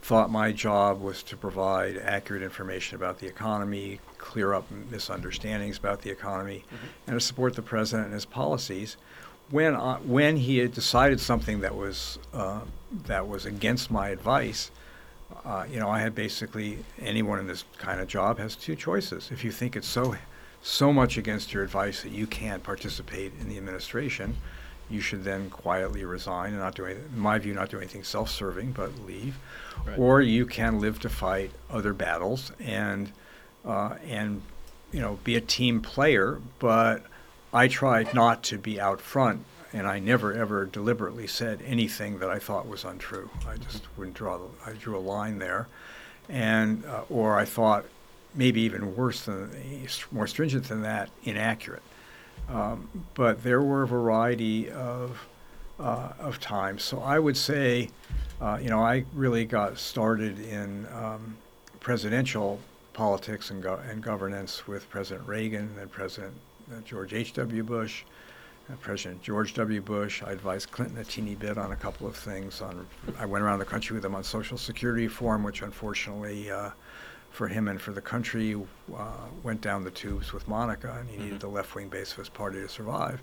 thought 0.01 0.29
my 0.29 0.51
job 0.51 1.01
was 1.01 1.23
to 1.23 1.37
provide 1.37 1.97
accurate 1.97 2.43
information 2.43 2.95
about 2.95 3.19
the 3.19 3.27
economy, 3.27 3.99
clear 4.17 4.53
up 4.53 4.69
misunderstandings 4.91 5.77
about 5.77 6.01
the 6.01 6.11
economy, 6.11 6.63
and 7.07 7.15
to 7.15 7.19
support 7.19 7.55
the 7.55 7.61
president 7.61 8.05
and 8.05 8.13
his 8.13 8.25
policies. 8.25 8.97
When 9.49 9.75
I, 9.75 9.95
when 9.97 10.37
he 10.37 10.57
had 10.57 10.73
decided 10.73 11.19
something 11.19 11.61
that 11.61 11.75
was 11.75 12.19
uh, 12.33 12.61
that 13.05 13.27
was 13.27 13.45
against 13.45 13.91
my 13.91 14.09
advice, 14.09 14.71
uh, 15.43 15.65
you 15.71 15.79
know, 15.79 15.89
I 15.89 15.99
had 15.99 16.15
basically 16.15 16.79
anyone 16.99 17.39
in 17.39 17.47
this 17.47 17.65
kind 17.77 17.99
of 17.99 18.07
job 18.07 18.37
has 18.39 18.55
two 18.55 18.75
choices. 18.75 19.29
If 19.31 19.43
you 19.43 19.51
think 19.51 19.75
it's 19.75 19.87
so 19.87 20.15
so 20.61 20.91
much 20.91 21.17
against 21.17 21.53
your 21.53 21.63
advice 21.63 22.01
that 22.01 22.11
you 22.11 22.25
can't 22.25 22.63
participate 22.63 23.31
in 23.39 23.47
the 23.47 23.57
administration, 23.57 24.35
you 24.89 25.01
should 25.01 25.23
then 25.23 25.49
quietly 25.49 26.05
resign 26.05 26.51
and 26.51 26.59
not 26.59 26.75
do 26.75 26.85
anything, 26.85 27.09
in 27.13 27.19
my 27.19 27.39
view, 27.39 27.53
not 27.53 27.69
do 27.69 27.77
anything 27.77 28.03
self-serving, 28.03 28.71
but 28.71 29.05
leave. 29.05 29.37
Right. 29.85 29.97
Or 29.97 30.21
you 30.21 30.45
can 30.45 30.79
live 30.79 30.99
to 30.99 31.09
fight 31.09 31.51
other 31.69 31.93
battles 31.93 32.51
and 32.59 33.11
uh, 33.65 33.95
and 34.07 34.41
you 34.91 35.01
know 35.01 35.19
be 35.23 35.35
a 35.35 35.41
team 35.41 35.81
player. 35.81 36.39
But 36.59 37.03
I 37.53 37.67
tried 37.67 38.13
not 38.13 38.43
to 38.43 38.57
be 38.57 38.79
out 38.79 39.01
front, 39.01 39.43
and 39.73 39.87
I 39.87 39.99
never 39.99 40.33
ever 40.33 40.65
deliberately 40.65 41.27
said 41.27 41.61
anything 41.65 42.19
that 42.19 42.29
I 42.29 42.39
thought 42.39 42.67
was 42.67 42.83
untrue. 42.83 43.29
I 43.47 43.57
just 43.57 43.83
wouldn't 43.97 44.15
draw. 44.15 44.37
The, 44.37 44.45
I 44.65 44.73
drew 44.73 44.97
a 44.97 44.99
line 44.99 45.39
there, 45.39 45.67
and 46.29 46.85
uh, 46.85 47.03
or 47.09 47.37
I 47.37 47.45
thought 47.45 47.85
maybe 48.35 48.61
even 48.61 48.95
worse 48.95 49.25
than 49.25 49.49
more 50.11 50.27
stringent 50.27 50.65
than 50.65 50.81
that, 50.81 51.09
inaccurate. 51.23 51.83
Um, 52.49 52.87
but 53.15 53.43
there 53.43 53.61
were 53.61 53.83
a 53.83 53.87
variety 53.87 54.69
of 54.69 55.27
uh, 55.79 56.13
of 56.19 56.39
times. 56.39 56.83
So 56.83 57.01
I 57.01 57.19
would 57.19 57.35
say, 57.35 57.89
uh, 58.39 58.59
you 58.61 58.69
know, 58.69 58.81
I 58.81 59.05
really 59.13 59.45
got 59.45 59.77
started 59.77 60.39
in 60.39 60.87
um, 60.93 61.37
presidential 61.79 62.59
politics 62.93 63.49
and, 63.49 63.61
go- 63.61 63.81
and 63.89 64.01
governance 64.01 64.67
with 64.67 64.89
President 64.89 65.27
Reagan 65.27 65.75
and 65.79 65.91
President 65.91 66.33
uh, 66.71 66.79
George 66.85 67.13
H.W. 67.13 67.63
Bush, 67.63 68.03
uh, 68.71 68.75
President 68.77 69.21
George 69.21 69.53
W. 69.55 69.81
Bush. 69.81 70.23
I 70.23 70.31
advised 70.31 70.71
Clinton 70.71 70.97
a 70.97 71.03
teeny 71.03 71.35
bit 71.35 71.57
on 71.57 71.73
a 71.73 71.75
couple 71.75 72.07
of 72.07 72.15
things. 72.15 72.61
On 72.61 72.87
I 73.19 73.25
went 73.25 73.43
around 73.43 73.59
the 73.59 73.65
country 73.65 73.95
with 73.95 74.05
him 74.05 74.15
on 74.15 74.23
Social 74.23 74.57
Security 74.57 75.03
reform, 75.07 75.43
which 75.43 75.61
unfortunately. 75.61 76.51
Uh, 76.51 76.69
for 77.35 77.47
him 77.47 77.67
and 77.67 77.79
for 77.81 77.91
the 77.91 78.01
country, 78.01 78.55
uh, 78.95 79.11
went 79.43 79.61
down 79.61 79.83
the 79.83 79.91
tubes 79.91 80.33
with 80.33 80.47
Monica, 80.47 80.97
and 80.99 81.09
he 81.09 81.17
needed 81.17 81.41
the 81.41 81.47
left 81.47 81.75
wing 81.75 81.89
base 81.89 82.11
of 82.11 82.17
his 82.17 82.29
party 82.29 82.59
to 82.61 82.69
survive. 82.69 83.21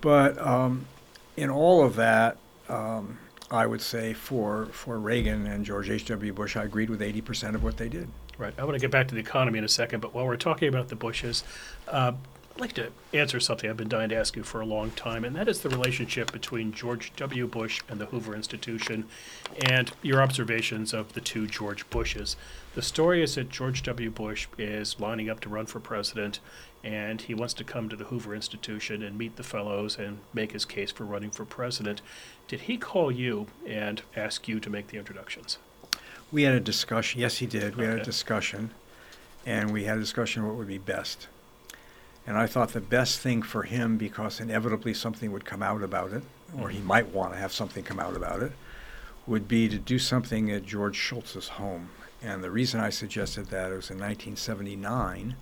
But 0.00 0.38
um, 0.38 0.86
in 1.36 1.48
all 1.48 1.84
of 1.84 1.96
that, 1.96 2.36
um, 2.68 3.18
I 3.50 3.66
would 3.66 3.80
say 3.80 4.12
for, 4.12 4.66
for 4.66 4.98
Reagan 4.98 5.46
and 5.46 5.64
George 5.64 5.90
H.W. 5.90 6.32
Bush, 6.32 6.56
I 6.56 6.64
agreed 6.64 6.90
with 6.90 7.00
80% 7.00 7.54
of 7.54 7.62
what 7.62 7.76
they 7.76 7.88
did. 7.88 8.08
Right. 8.38 8.54
I 8.58 8.64
want 8.64 8.74
to 8.74 8.80
get 8.80 8.90
back 8.90 9.08
to 9.08 9.14
the 9.14 9.20
economy 9.20 9.58
in 9.58 9.64
a 9.64 9.68
second, 9.68 10.00
but 10.00 10.14
while 10.14 10.26
we're 10.26 10.36
talking 10.36 10.68
about 10.68 10.88
the 10.88 10.96
Bushes, 10.96 11.44
uh, 11.88 12.12
I'd 12.60 12.64
like 12.64 12.72
to 12.74 12.92
answer 13.14 13.40
something 13.40 13.70
I've 13.70 13.78
been 13.78 13.88
dying 13.88 14.10
to 14.10 14.16
ask 14.16 14.36
you 14.36 14.42
for 14.42 14.60
a 14.60 14.66
long 14.66 14.90
time, 14.90 15.24
and 15.24 15.34
that 15.34 15.48
is 15.48 15.62
the 15.62 15.70
relationship 15.70 16.30
between 16.30 16.74
George 16.74 17.10
W. 17.16 17.46
Bush 17.46 17.80
and 17.88 17.98
the 17.98 18.04
Hoover 18.04 18.34
Institution 18.34 19.06
and 19.64 19.90
your 20.02 20.20
observations 20.20 20.92
of 20.92 21.14
the 21.14 21.22
two 21.22 21.46
George 21.46 21.88
Bushes. 21.88 22.36
The 22.74 22.82
story 22.82 23.22
is 23.22 23.36
that 23.36 23.48
George 23.48 23.82
W. 23.84 24.10
Bush 24.10 24.46
is 24.58 25.00
lining 25.00 25.30
up 25.30 25.40
to 25.40 25.48
run 25.48 25.64
for 25.64 25.80
president, 25.80 26.40
and 26.84 27.22
he 27.22 27.32
wants 27.32 27.54
to 27.54 27.64
come 27.64 27.88
to 27.88 27.96
the 27.96 28.04
Hoover 28.04 28.34
Institution 28.34 29.02
and 29.02 29.16
meet 29.16 29.36
the 29.36 29.42
fellows 29.42 29.96
and 29.96 30.18
make 30.34 30.52
his 30.52 30.66
case 30.66 30.92
for 30.92 31.04
running 31.04 31.30
for 31.30 31.46
president. 31.46 32.02
Did 32.46 32.60
he 32.60 32.76
call 32.76 33.10
you 33.10 33.46
and 33.66 34.02
ask 34.14 34.48
you 34.48 34.60
to 34.60 34.68
make 34.68 34.88
the 34.88 34.98
introductions? 34.98 35.56
We 36.30 36.42
had 36.42 36.56
a 36.56 36.60
discussion. 36.60 37.22
Yes, 37.22 37.38
he 37.38 37.46
did. 37.46 37.76
We 37.76 37.86
had 37.86 38.00
a 38.00 38.04
discussion, 38.04 38.72
and 39.46 39.72
we 39.72 39.84
had 39.84 39.96
a 39.96 40.00
discussion 40.00 40.46
what 40.46 40.56
would 40.56 40.68
be 40.68 40.76
best. 40.76 41.26
And 42.30 42.38
I 42.38 42.46
thought 42.46 42.74
the 42.74 42.80
best 42.80 43.18
thing 43.18 43.42
for 43.42 43.64
him, 43.64 43.96
because 43.96 44.38
inevitably 44.38 44.94
something 44.94 45.32
would 45.32 45.44
come 45.44 45.64
out 45.64 45.82
about 45.82 46.12
it, 46.12 46.22
or 46.56 46.68
he 46.68 46.78
might 46.78 47.12
want 47.12 47.32
to 47.32 47.38
have 47.40 47.52
something 47.52 47.82
come 47.82 47.98
out 47.98 48.14
about 48.14 48.40
it, 48.40 48.52
would 49.26 49.48
be 49.48 49.68
to 49.68 49.78
do 49.78 49.98
something 49.98 50.48
at 50.48 50.64
George 50.64 50.96
Shultz's 50.96 51.48
home. 51.48 51.90
And 52.22 52.44
the 52.44 52.52
reason 52.52 52.78
I 52.78 52.90
suggested 52.90 53.46
that 53.46 53.72
was 53.72 53.90
in 53.90 53.98
1979, 53.98 55.34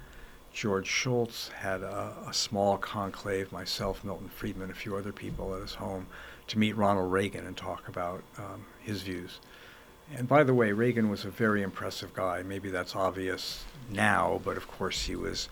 George 0.54 0.86
Schultz 0.86 1.48
had 1.48 1.82
a, 1.82 2.16
a 2.26 2.32
small 2.32 2.78
conclave, 2.78 3.52
myself, 3.52 4.02
Milton 4.02 4.30
Friedman, 4.30 4.70
a 4.70 4.74
few 4.74 4.96
other 4.96 5.12
people 5.12 5.54
at 5.54 5.60
his 5.60 5.74
home, 5.74 6.06
to 6.46 6.58
meet 6.58 6.74
Ronald 6.74 7.12
Reagan 7.12 7.46
and 7.46 7.54
talk 7.54 7.86
about 7.86 8.22
um, 8.38 8.64
his 8.80 9.02
views. 9.02 9.40
And 10.16 10.26
by 10.26 10.42
the 10.42 10.54
way, 10.54 10.72
Reagan 10.72 11.10
was 11.10 11.26
a 11.26 11.30
very 11.30 11.60
impressive 11.60 12.14
guy. 12.14 12.42
Maybe 12.42 12.70
that's 12.70 12.96
obvious 12.96 13.66
now, 13.90 14.40
but 14.42 14.56
of 14.56 14.66
course 14.66 15.04
he 15.04 15.16
was 15.16 15.50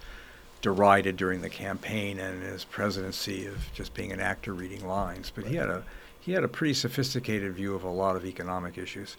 derided 0.70 1.16
during 1.16 1.40
the 1.42 1.48
campaign 1.48 2.18
and 2.18 2.42
his 2.42 2.64
presidency 2.64 3.46
of 3.46 3.56
just 3.72 3.94
being 3.94 4.10
an 4.10 4.18
actor 4.18 4.52
reading 4.52 4.84
lines. 4.84 5.30
But 5.32 5.44
he 5.46 5.54
had 5.54 5.68
a 5.68 5.84
he 6.18 6.32
had 6.32 6.42
a 6.42 6.48
pretty 6.48 6.74
sophisticated 6.74 7.52
view 7.54 7.76
of 7.76 7.84
a 7.84 7.88
lot 7.88 8.16
of 8.16 8.24
economic 8.24 8.76
issues. 8.76 9.16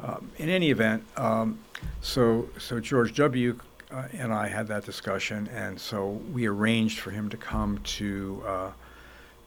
Um, 0.00 0.30
in 0.36 0.48
any 0.48 0.70
event, 0.70 1.02
um, 1.16 1.58
so 2.00 2.48
so 2.58 2.78
George 2.78 3.12
W. 3.16 3.58
Uh, 3.90 4.04
and 4.12 4.32
I 4.32 4.46
had 4.46 4.68
that 4.68 4.84
discussion, 4.84 5.48
and 5.52 5.80
so 5.80 6.10
we 6.32 6.46
arranged 6.46 7.00
for 7.00 7.10
him 7.10 7.28
to 7.30 7.36
come 7.36 7.78
to 7.98 8.40
uh, 8.46 8.70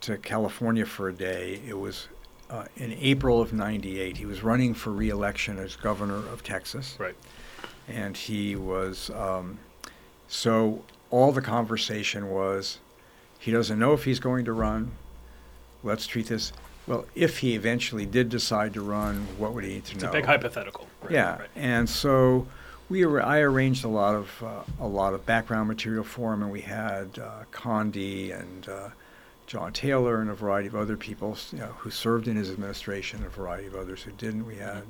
to 0.01 0.17
California 0.17 0.85
for 0.85 1.07
a 1.07 1.13
day. 1.13 1.61
It 1.65 1.77
was 1.79 2.09
uh, 2.49 2.65
in 2.75 2.91
April 2.99 3.39
of 3.39 3.53
'98. 3.53 4.17
He 4.17 4.25
was 4.25 4.43
running 4.43 4.73
for 4.73 4.89
re-election 4.91 5.59
as 5.59 5.77
governor 5.77 6.17
of 6.33 6.43
Texas, 6.43 6.97
Right. 6.99 7.15
and 7.87 8.17
he 8.17 8.57
was 8.57 9.09
um, 9.11 9.59
so 10.27 10.83
all 11.11 11.31
the 11.31 11.41
conversation 11.41 12.29
was 12.31 12.79
he 13.39 13.51
doesn't 13.51 13.77
know 13.77 13.93
if 13.93 14.03
he's 14.05 14.19
going 14.19 14.45
to 14.45 14.53
run. 14.53 14.91
Let's 15.83 16.07
treat 16.07 16.27
this. 16.27 16.51
Well, 16.87 17.05
if 17.15 17.39
he 17.39 17.53
eventually 17.55 18.05
did 18.05 18.29
decide 18.29 18.73
to 18.73 18.81
run, 18.81 19.27
what 19.37 19.53
would 19.53 19.63
he 19.63 19.73
need 19.75 19.85
to 19.85 19.93
It's 19.95 20.03
know? 20.03 20.09
a 20.09 20.13
big 20.13 20.25
hypothetical. 20.25 20.87
Right, 21.03 21.11
Yeah, 21.11 21.37
right. 21.37 21.49
and 21.55 21.87
so 21.89 22.47
we 22.89 23.03
ar- 23.05 23.21
I 23.21 23.39
arranged 23.39 23.83
a 23.85 23.87
lot 23.87 24.15
of 24.15 24.43
uh, 24.43 24.63
a 24.83 24.87
lot 24.87 25.13
of 25.13 25.25
background 25.25 25.67
material 25.67 26.03
for 26.03 26.33
him, 26.33 26.41
and 26.43 26.51
we 26.51 26.61
had 26.61 27.19
uh, 27.19 27.43
Condi 27.51 28.37
and 28.37 28.67
uh, 28.67 28.89
John 29.47 29.73
Taylor 29.73 30.21
and 30.21 30.29
a 30.29 30.33
variety 30.33 30.67
of 30.67 30.75
other 30.75 30.97
people, 30.97 31.37
you 31.51 31.59
know, 31.59 31.73
who 31.79 31.89
served 31.91 32.27
in 32.27 32.35
his 32.35 32.49
administration, 32.49 33.19
and 33.19 33.27
a 33.27 33.29
variety 33.29 33.67
of 33.67 33.75
others 33.75 34.01
who 34.03 34.11
didn't. 34.11 34.45
We 34.45 34.55
had 34.55 34.83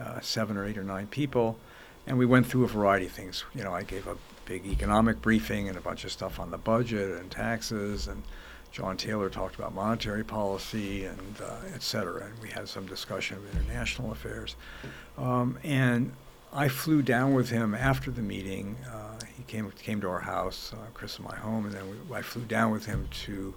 uh, 0.00 0.20
seven 0.20 0.56
or 0.56 0.64
eight 0.64 0.78
or 0.78 0.84
nine 0.84 1.06
people, 1.06 1.58
and 2.06 2.18
we 2.18 2.26
went 2.26 2.46
through 2.46 2.64
a 2.64 2.68
variety 2.68 3.06
of 3.06 3.12
things. 3.12 3.44
You 3.54 3.62
know, 3.64 3.72
I 3.72 3.82
gave 3.84 4.06
a 4.06 4.16
big 4.50 4.66
economic 4.66 5.22
briefing 5.22 5.68
and 5.68 5.78
a 5.78 5.80
bunch 5.80 6.02
of 6.04 6.10
stuff 6.10 6.40
on 6.40 6.50
the 6.50 6.58
budget 6.58 7.20
and 7.20 7.30
taxes, 7.30 8.08
and 8.08 8.20
John 8.72 8.96
Taylor 8.96 9.30
talked 9.30 9.54
about 9.54 9.72
monetary 9.72 10.24
policy 10.24 11.04
and 11.04 11.36
uh, 11.40 11.58
et 11.72 11.82
cetera. 11.84 12.24
And 12.24 12.34
we 12.42 12.48
had 12.48 12.68
some 12.68 12.84
discussion 12.84 13.36
of 13.36 13.44
international 13.54 14.10
affairs. 14.10 14.56
Um, 15.16 15.56
and 15.62 16.12
I 16.52 16.66
flew 16.66 17.00
down 17.00 17.32
with 17.32 17.48
him 17.48 17.76
after 17.76 18.10
the 18.10 18.22
meeting. 18.22 18.74
Uh, 18.92 19.20
he 19.36 19.44
came 19.44 19.70
came 19.70 20.00
to 20.00 20.08
our 20.08 20.20
house, 20.20 20.72
uh, 20.74 20.78
Chris 20.94 21.18
and 21.18 21.28
my 21.28 21.36
home, 21.36 21.66
and 21.66 21.72
then 21.72 21.84
we, 21.88 22.16
I 22.16 22.22
flew 22.22 22.42
down 22.42 22.72
with 22.72 22.86
him 22.86 23.06
to 23.26 23.54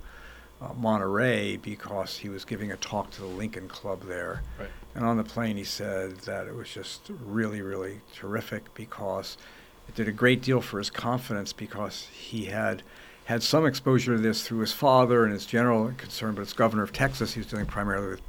uh, 0.61 0.73
Monterey 0.73 1.57
because 1.57 2.17
he 2.17 2.29
was 2.29 2.45
giving 2.45 2.71
a 2.71 2.77
talk 2.77 3.09
to 3.11 3.21
the 3.21 3.33
Lincoln 3.41 3.67
Club 3.67 4.03
there. 4.05 4.43
Right. 4.59 4.69
And 4.93 5.03
on 5.03 5.17
the 5.17 5.23
plane, 5.23 5.57
he 5.57 5.63
said 5.63 6.17
that 6.29 6.45
it 6.45 6.53
was 6.53 6.69
just 6.69 7.09
really, 7.25 7.63
really 7.63 8.01
terrific 8.13 8.71
because 8.75 9.37
it 9.87 9.95
did 9.95 10.07
a 10.07 10.11
great 10.11 10.41
deal 10.41 10.61
for 10.61 10.77
his 10.79 10.89
confidence 10.89 11.53
because 11.53 12.07
he 12.13 12.45
had 12.45 12.83
had 13.25 13.41
some 13.41 13.65
exposure 13.65 14.15
to 14.15 14.21
this 14.21 14.45
through 14.45 14.59
his 14.59 14.73
father 14.73 15.23
and 15.23 15.31
his 15.31 15.45
general 15.45 15.91
concern, 15.97 16.35
but 16.35 16.41
as 16.41 16.51
governor 16.53 16.83
of 16.83 16.91
Texas, 16.91 17.33
he 17.33 17.39
was 17.39 17.47
dealing 17.47 17.65
primarily 17.65 18.07
with 18.11 18.21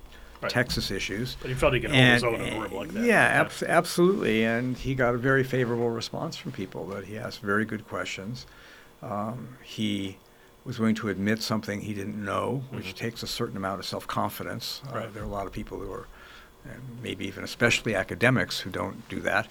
Right. 0.42 0.50
Texas 0.50 0.90
issues. 0.90 1.36
But 1.40 1.48
he 1.48 1.54
felt 1.54 1.72
he 1.72 1.80
could 1.80 1.88
hold 1.90 2.02
And, 2.02 2.14
his 2.14 2.24
own 2.24 2.34
in 2.34 2.52
a 2.54 2.60
room 2.60 2.74
like 2.74 2.92
that. 2.92 3.04
yeah, 3.04 3.22
abs- 3.22 3.62
absolutely. 3.62 4.44
And 4.44 4.76
he 4.76 4.94
got 4.94 5.14
a 5.14 5.16
very 5.18 5.42
favorable 5.42 5.88
response 5.88 6.36
from 6.36 6.52
people 6.52 6.84
that 6.88 7.04
he 7.06 7.16
asked 7.16 7.40
very 7.40 7.64
good 7.64 7.88
questions. 7.88 8.44
Um, 9.02 9.56
he 9.62 10.18
was 10.66 10.78
willing 10.78 10.96
to 10.96 11.08
admit 11.08 11.40
something 11.42 11.80
he 11.80 11.94
didn't 11.94 12.22
know, 12.22 12.62
which 12.72 12.88
Mhm. 12.88 12.94
takes 12.94 13.22
a 13.22 13.26
certain 13.26 13.56
amount 13.56 13.80
of 13.80 13.86
self-confidence. 13.86 14.82
Uh, 14.92 15.06
there 15.14 15.22
are 15.22 15.26
a 15.26 15.28
lot 15.28 15.46
of 15.46 15.52
people 15.52 15.78
who 15.78 15.90
are, 15.90 16.06
maybe 17.02 17.26
even 17.26 17.44
especially 17.44 17.94
academics, 17.94 18.60
who 18.60 18.70
don't 18.70 19.06
do 19.08 19.20
that. 19.20 19.48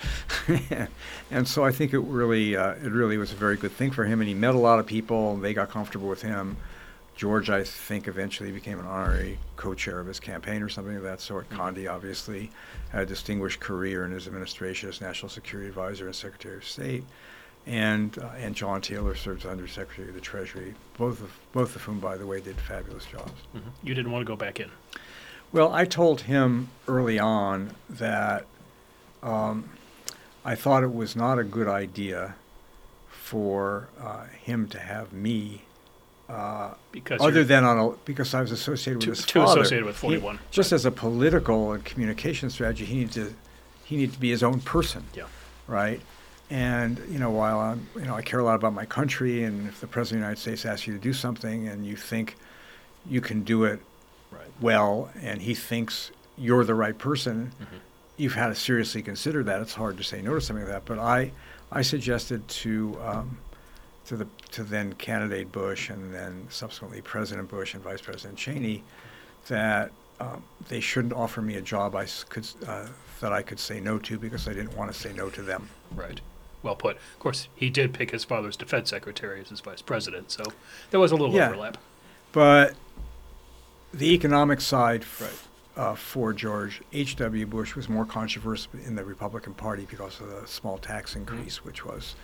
and 1.32 1.48
so 1.48 1.64
I 1.64 1.72
think 1.72 1.94
it 1.94 2.00
really, 2.00 2.56
uh, 2.56 2.72
it 2.74 2.92
really 2.92 3.18
was 3.18 3.32
a 3.32 3.36
very 3.36 3.58
good 3.58 3.72
thing 3.72 3.92
for 3.92 4.06
him. 4.06 4.22
And 4.22 4.28
he 4.28 4.34
met 4.34 4.56
a 4.56 4.60
lot 4.60 4.80
of 4.80 4.86
people. 4.88 5.34
And 5.34 5.44
they 5.44 5.54
got 5.54 5.70
comfortable 5.70 6.08
with 6.10 6.22
him. 6.22 6.58
George, 7.16 7.52
I 7.52 7.64
think, 7.64 8.08
eventually 8.08 8.52
became 8.52 8.80
an 8.80 8.88
honorary 8.88 9.38
co-chair 9.56 10.00
of 10.00 10.08
his 10.08 10.20
campaign 10.20 10.64
or 10.64 10.70
something 10.70 10.96
of 10.96 11.04
that 11.04 11.22
sort. 11.22 11.48
Mhm. 11.50 11.58
Condi 11.58 11.92
obviously 11.92 12.50
had 12.92 13.04
a 13.04 13.06
distinguished 13.06 13.60
career 13.60 14.04
in 14.04 14.12
his 14.12 14.26
administration 14.26 14.90
as 14.90 15.00
National 15.00 15.30
Security 15.30 15.70
Advisor 15.70 16.08
and 16.08 16.16
Secretary 16.16 16.58
of 16.58 16.66
State, 16.66 17.04
and 17.68 18.18
uh, 18.18 18.30
and 18.40 18.56
John 18.56 18.82
Taylor 18.82 19.14
serves 19.14 19.46
under 19.46 19.68
Secretary 19.68 20.10
of 20.10 20.16
the 20.16 20.22
Treasury. 20.22 20.74
Both 20.98 21.22
of 21.22 21.32
both 21.52 21.76
of 21.76 21.84
whom, 21.84 22.00
by 22.00 22.18
the 22.18 22.26
way, 22.26 22.42
did 22.42 22.56
fabulous 22.58 23.06
jobs. 23.06 23.32
Mhm. 23.56 23.62
You 23.84 23.94
didn't 23.94 24.12
want 24.12 24.24
to 24.26 24.28
go 24.28 24.36
back 24.36 24.60
in. 24.60 24.72
Well, 25.54 25.72
I 25.72 25.86
told 25.86 26.22
him 26.22 26.70
early 26.88 27.20
on 27.20 27.76
that 27.90 28.46
um, 29.22 29.70
I 30.44 30.56
thought 30.56 30.84
it 30.84 30.94
was 30.94 31.16
not 31.16 31.38
a 31.40 31.44
good 31.44 31.68
idea 31.68 32.36
for 33.10 33.88
uh, 34.02 34.26
him 34.26 34.68
to 34.70 34.80
have 34.80 35.14
me. 35.14 35.62
Uh, 36.28 36.74
Because 36.92 37.22
other 37.22 37.44
than 37.44 37.64
on 37.64 37.78
a, 37.78 37.90
because 38.06 38.34
I 38.34 38.42
was 38.42 38.52
associated 38.52 38.98
with 38.98 39.04
too, 39.06 39.12
his 39.12 39.26
too 39.26 39.40
father. 39.46 39.62
associated 39.62 39.86
with 39.86 39.96
He- 39.98 40.02
41. 40.20 40.40
just 40.52 40.72
Right. 40.72 40.76
as 40.76 40.86
a 40.86 40.92
political 40.92 41.72
and 41.74 41.86
communication 41.86 42.50
strategy, 42.50 42.86
he 42.86 42.96
needed 42.96 43.14
to 43.14 43.34
he 43.86 43.98
needed 43.98 44.14
to 44.14 44.20
be 44.20 44.30
his 44.30 44.42
own 44.42 44.62
person, 44.62 45.04
Yeah. 45.14 45.26
right? 45.68 46.02
And 46.50 47.00
you 47.10 47.20
know, 47.20 47.30
while 47.30 47.60
I'm 47.60 47.88
you 47.96 48.06
know 48.06 48.16
I 48.16 48.22
care 48.24 48.40
a 48.40 48.44
lot 48.44 48.56
about 48.56 48.74
my 48.74 48.86
country, 48.86 49.44
and 49.44 49.68
if 49.68 49.80
the 49.82 49.88
president 49.88 50.20
of 50.20 50.22
the 50.22 50.28
United 50.30 50.42
States 50.42 50.66
asks 50.66 50.88
you 50.88 50.94
to 50.94 51.00
do 51.00 51.14
something 51.14 51.68
and 51.68 51.86
you 51.86 51.96
think 51.96 52.36
you 53.06 53.22
can 53.22 53.44
do 53.44 53.66
it. 53.66 53.80
Well, 54.62 55.10
and 55.22 55.42
he 55.42 55.54
thinks 55.56 56.12
you're 56.38 56.64
the 56.64 56.76
right 56.76 56.98
person, 56.98 57.52
Mhm. 57.62 57.66
you've 58.18 58.34
had 58.36 58.48
to 58.48 58.56
seriously 58.56 59.02
consider 59.02 59.44
that. 59.44 59.62
It's 59.62 59.74
hard 59.74 59.98
to 59.98 60.04
say 60.04 60.22
no 60.22 60.34
to 60.36 60.42
something 60.42 60.66
like 60.66 60.74
that. 60.74 60.86
But 60.86 61.00
I, 61.00 61.32
I 61.72 61.82
suggested 61.82 62.48
to, 62.48 62.98
um, 63.04 63.38
to 64.06 64.18
the 64.18 64.28
to 64.52 64.64
then 64.64 64.94
candidate 64.94 65.52
Bush 65.52 65.90
and 65.90 66.14
then 66.14 66.46
subsequently 66.50 67.02
President 67.02 67.50
Bush 67.50 67.74
and 67.74 67.84
Vice 67.84 68.02
President 68.02 68.38
Cheney, 68.38 68.84
that 69.48 69.92
um, 70.20 70.44
they 70.70 70.80
shouldn't 70.80 71.14
offer 71.14 71.42
me 71.42 71.56
a 71.56 71.62
job 71.62 71.96
I 71.96 72.06
could 72.30 72.46
uh, 72.68 72.88
that 73.20 73.34
I 73.34 73.42
could 73.42 73.60
say 73.60 73.80
no 73.80 73.98
to 74.00 74.20
because 74.20 74.48
I 74.48 74.54
didn't 74.54 74.76
want 74.78 74.92
to 74.94 74.98
say 75.00 75.12
no 75.14 75.30
to 75.32 75.42
them. 75.42 75.70
Right. 75.96 76.20
Well 76.62 76.76
put. 76.76 76.98
Of 76.98 77.20
course, 77.20 77.48
he 77.56 77.70
did 77.70 77.94
pick 77.94 78.12
his 78.12 78.24
father's 78.24 78.56
defense 78.56 78.90
secretary 78.90 79.42
as 79.42 79.50
his 79.50 79.60
vice 79.62 79.82
president, 79.82 80.32
so 80.32 80.44
there 80.92 81.00
was 81.00 81.12
a 81.12 81.16
little 81.16 81.34
Yeah. 81.36 81.48
overlap. 81.48 81.78
But 82.32 82.76
the 83.94 84.14
economic 84.14 84.60
side 84.62 85.02
f- 85.02 85.48
uh, 85.76 85.96
for 85.96 86.34
George 86.34 86.82
H.W. 86.92 87.46
Bush 87.46 87.76
was 87.76 87.90
more 87.90 88.06
controversial 88.06 88.72
in 88.86 88.96
the 88.96 89.04
Republican 89.04 89.54
Party 89.54 89.86
because 89.90 90.20
of 90.20 90.30
the 90.30 90.48
small 90.48 90.78
tax 90.78 91.16
increase, 91.16 91.64
which 91.64 91.86
was 91.86 92.16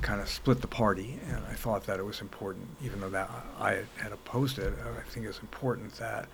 kind 0.00 0.20
of 0.20 0.28
split 0.28 0.60
the 0.60 0.66
party. 0.66 1.18
And 1.28 1.44
I 1.50 1.54
thought 1.54 1.84
that 1.86 1.98
it 1.98 2.04
was 2.04 2.20
important, 2.20 2.66
even 2.84 3.00
though 3.00 3.10
that 3.10 3.30
I 3.58 3.82
had 3.96 4.12
opposed 4.12 4.58
it. 4.58 4.72
I 4.82 5.08
think 5.10 5.26
it's 5.26 5.40
important 5.40 5.94
that 5.96 6.28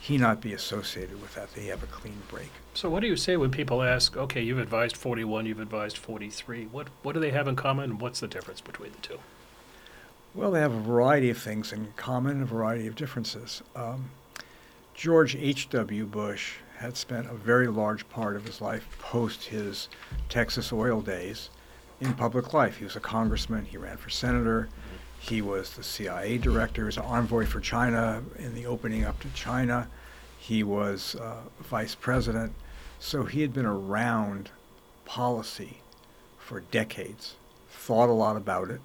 he 0.00 0.16
not 0.16 0.40
be 0.40 0.54
associated 0.54 1.20
with 1.20 1.34
that. 1.34 1.52
They 1.54 1.66
have 1.66 1.82
a 1.82 1.86
clean 1.86 2.22
break. 2.28 2.50
So 2.72 2.88
what 2.88 3.00
do 3.00 3.06
you 3.06 3.16
say 3.16 3.36
when 3.36 3.50
people 3.50 3.82
ask, 3.82 4.16
okay, 4.16 4.40
you've 4.40 4.58
advised 4.58 4.96
41, 4.96 5.44
you've 5.46 5.60
advised 5.60 5.98
43. 5.98 6.66
What 6.66 6.88
what 7.02 7.12
do 7.12 7.20
they 7.20 7.30
have 7.32 7.48
in 7.48 7.56
common? 7.56 7.90
and 7.90 8.00
What's 8.00 8.20
the 8.20 8.28
difference 8.28 8.60
between 8.60 8.92
the 8.92 8.98
two? 8.98 9.18
Well, 10.32 10.52
they 10.52 10.60
have 10.60 10.72
a 10.72 10.80
variety 10.80 11.28
of 11.30 11.38
things 11.38 11.72
in 11.72 11.92
common, 11.96 12.42
a 12.42 12.44
variety 12.44 12.86
of 12.86 12.94
differences. 12.94 13.62
Um, 13.74 14.10
George 14.94 15.34
H.W. 15.34 16.06
Bush 16.06 16.54
had 16.76 16.96
spent 16.96 17.28
a 17.28 17.34
very 17.34 17.66
large 17.66 18.08
part 18.08 18.36
of 18.36 18.44
his 18.44 18.60
life 18.60 18.86
post 19.00 19.46
his 19.46 19.88
Texas 20.28 20.72
oil 20.72 21.00
days 21.00 21.50
in 22.00 22.14
public 22.14 22.54
life. 22.54 22.76
He 22.76 22.84
was 22.84 22.94
a 22.94 23.00
congressman, 23.00 23.64
he 23.64 23.76
ran 23.76 23.96
for 23.96 24.08
senator, 24.08 24.68
he 25.18 25.42
was 25.42 25.74
the 25.74 25.82
CIA 25.82 26.38
director, 26.38 26.82
he 26.82 26.86
was 26.86 26.96
an 26.96 27.04
envoy 27.04 27.44
for 27.44 27.58
China 27.58 28.22
in 28.38 28.54
the 28.54 28.66
opening 28.66 29.04
up 29.04 29.18
to 29.20 29.28
China, 29.30 29.88
he 30.38 30.62
was 30.62 31.16
uh, 31.16 31.40
vice 31.58 31.96
president. 31.96 32.52
So 33.00 33.24
he 33.24 33.42
had 33.42 33.52
been 33.52 33.66
around 33.66 34.50
policy 35.04 35.78
for 36.38 36.60
decades, 36.60 37.34
thought 37.68 38.08
a 38.08 38.12
lot 38.12 38.36
about 38.36 38.70
it. 38.70 38.80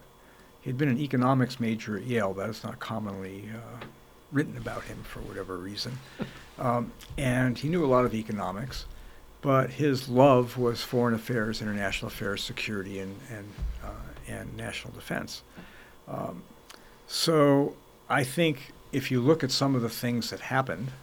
He'd 0.66 0.80
been 0.80 0.90
an 0.90 1.00
economics 1.00 1.60
major 1.60 1.96
at 1.96 2.06
Yale. 2.06 2.34
That 2.34 2.50
is 2.50 2.64
not 2.64 2.80
commonly 2.80 3.44
uh, 3.54 3.86
written 4.32 4.58
about 4.58 4.84
him 4.86 4.98
for 5.04 5.20
whatever 5.22 5.58
reason. 5.58 6.00
Um, 6.58 6.94
and 7.18 7.58
he 7.58 7.68
knew 7.68 7.84
a 7.84 7.86
lot 7.86 8.06
of 8.06 8.14
economics, 8.14 8.86
but 9.42 9.72
his 9.72 10.08
love 10.08 10.58
was 10.58 10.82
foreign 10.82 11.14
affairs, 11.14 11.62
international 11.62 12.08
affairs, 12.08 12.42
security, 12.42 13.00
and, 13.00 13.20
and, 13.30 13.52
uh, 13.84 13.90
and 14.30 14.56
national 14.56 14.94
defense. 14.94 15.44
Um, 16.08 16.44
so 17.08 17.76
I 18.10 18.24
think 18.24 18.72
if 18.94 19.12
you 19.12 19.20
look 19.20 19.44
at 19.44 19.52
some 19.52 19.76
of 19.76 19.82
the 19.82 19.90
things 19.90 20.30
that 20.30 20.40
happened 20.40 20.94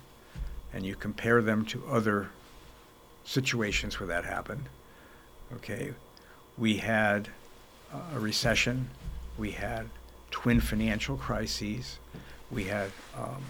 and 0.73 0.87
you 0.87 0.97
compare 0.97 1.43
them 1.43 1.67
to 1.67 1.85
other 1.87 2.31
situations 3.27 4.01
where 4.01 4.07
that 4.07 4.25
happened, 4.25 4.71
okay, 5.53 5.93
we 6.57 6.79
had 6.79 7.29
uh, 7.93 7.99
a 8.17 8.19
recession, 8.19 8.89
we 9.39 9.53
had 9.53 9.89
twin 10.31 10.61
financial 10.61 11.17
crises, 11.17 11.99
we 12.51 12.65
had 12.65 12.91
um, 13.17 13.43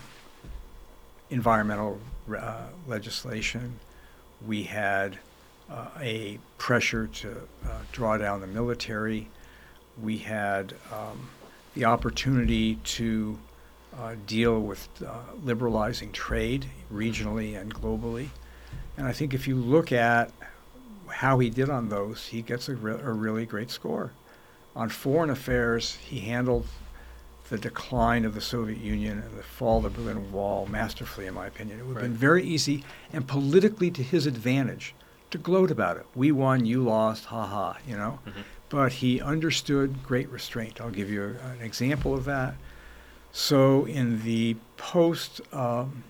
environmental 1.30 1.98
uh, 2.36 2.66
legislation, 2.86 3.78
we 4.46 4.64
had 4.64 5.18
uh, 5.70 5.88
a 6.00 6.38
pressure 6.58 7.06
to 7.06 7.30
uh, 7.64 7.78
draw 7.92 8.16
down 8.16 8.40
the 8.40 8.46
military, 8.46 9.28
we 10.00 10.18
had 10.18 10.74
um, 10.92 11.30
the 11.74 11.84
opportunity 11.84 12.76
to 12.84 13.38
uh, 13.98 14.14
deal 14.26 14.60
with 14.60 14.88
uh, 15.06 15.18
liberalizing 15.42 16.12
trade 16.12 16.66
regionally 16.92 17.60
and 17.60 17.74
globally. 17.74 18.28
And 18.96 19.06
I 19.06 19.12
think 19.12 19.34
if 19.34 19.46
you 19.46 19.56
look 19.56 19.92
at 19.92 20.32
how 21.08 21.38
he 21.38 21.50
did 21.50 21.68
on 21.68 21.88
those, 21.88 22.26
he 22.26 22.42
gets 22.42 22.68
a, 22.68 22.74
re- 22.74 23.00
a 23.02 23.12
really 23.12 23.46
great 23.46 23.70
score. 23.70 24.12
On 24.74 24.88
foreign 24.88 25.30
affairs, 25.30 25.96
he 25.96 26.20
handled 26.20 26.66
the 27.50 27.58
decline 27.58 28.24
of 28.24 28.34
the 28.34 28.40
Soviet 28.40 28.78
Union 28.78 29.18
and 29.18 29.36
the 29.38 29.42
fall 29.42 29.84
of 29.84 29.94
the 29.94 30.00
Berlin 30.00 30.32
Wall 30.32 30.66
masterfully, 30.66 31.26
in 31.26 31.34
my 31.34 31.46
opinion. 31.46 31.78
It 31.80 31.86
would 31.86 31.96
have 31.96 32.02
been 32.02 32.14
very 32.14 32.42
easy 32.42 32.82
and 33.12 33.26
politically 33.28 33.90
to 33.90 34.02
his 34.02 34.26
advantage 34.26 34.94
to 35.30 35.36
gloat 35.38 35.70
about 35.70 35.98
it. 35.98 36.06
We 36.14 36.32
won, 36.32 36.64
you 36.64 36.82
lost, 36.82 37.26
ha 37.26 37.46
ha, 37.46 37.78
you 37.86 37.96
know? 37.96 38.20
Mhm. 38.26 38.44
But 38.70 38.92
he 38.94 39.20
understood 39.20 40.02
great 40.02 40.30
restraint. 40.30 40.80
I'll 40.80 40.90
give 40.90 41.10
you 41.10 41.22
a, 41.42 41.46
an 41.52 41.60
example 41.60 42.14
of 42.14 42.24
that. 42.24 42.54
So 43.32 43.84
in 43.84 44.22
the 44.22 44.56
post, 44.78 45.42
um, 45.52 46.04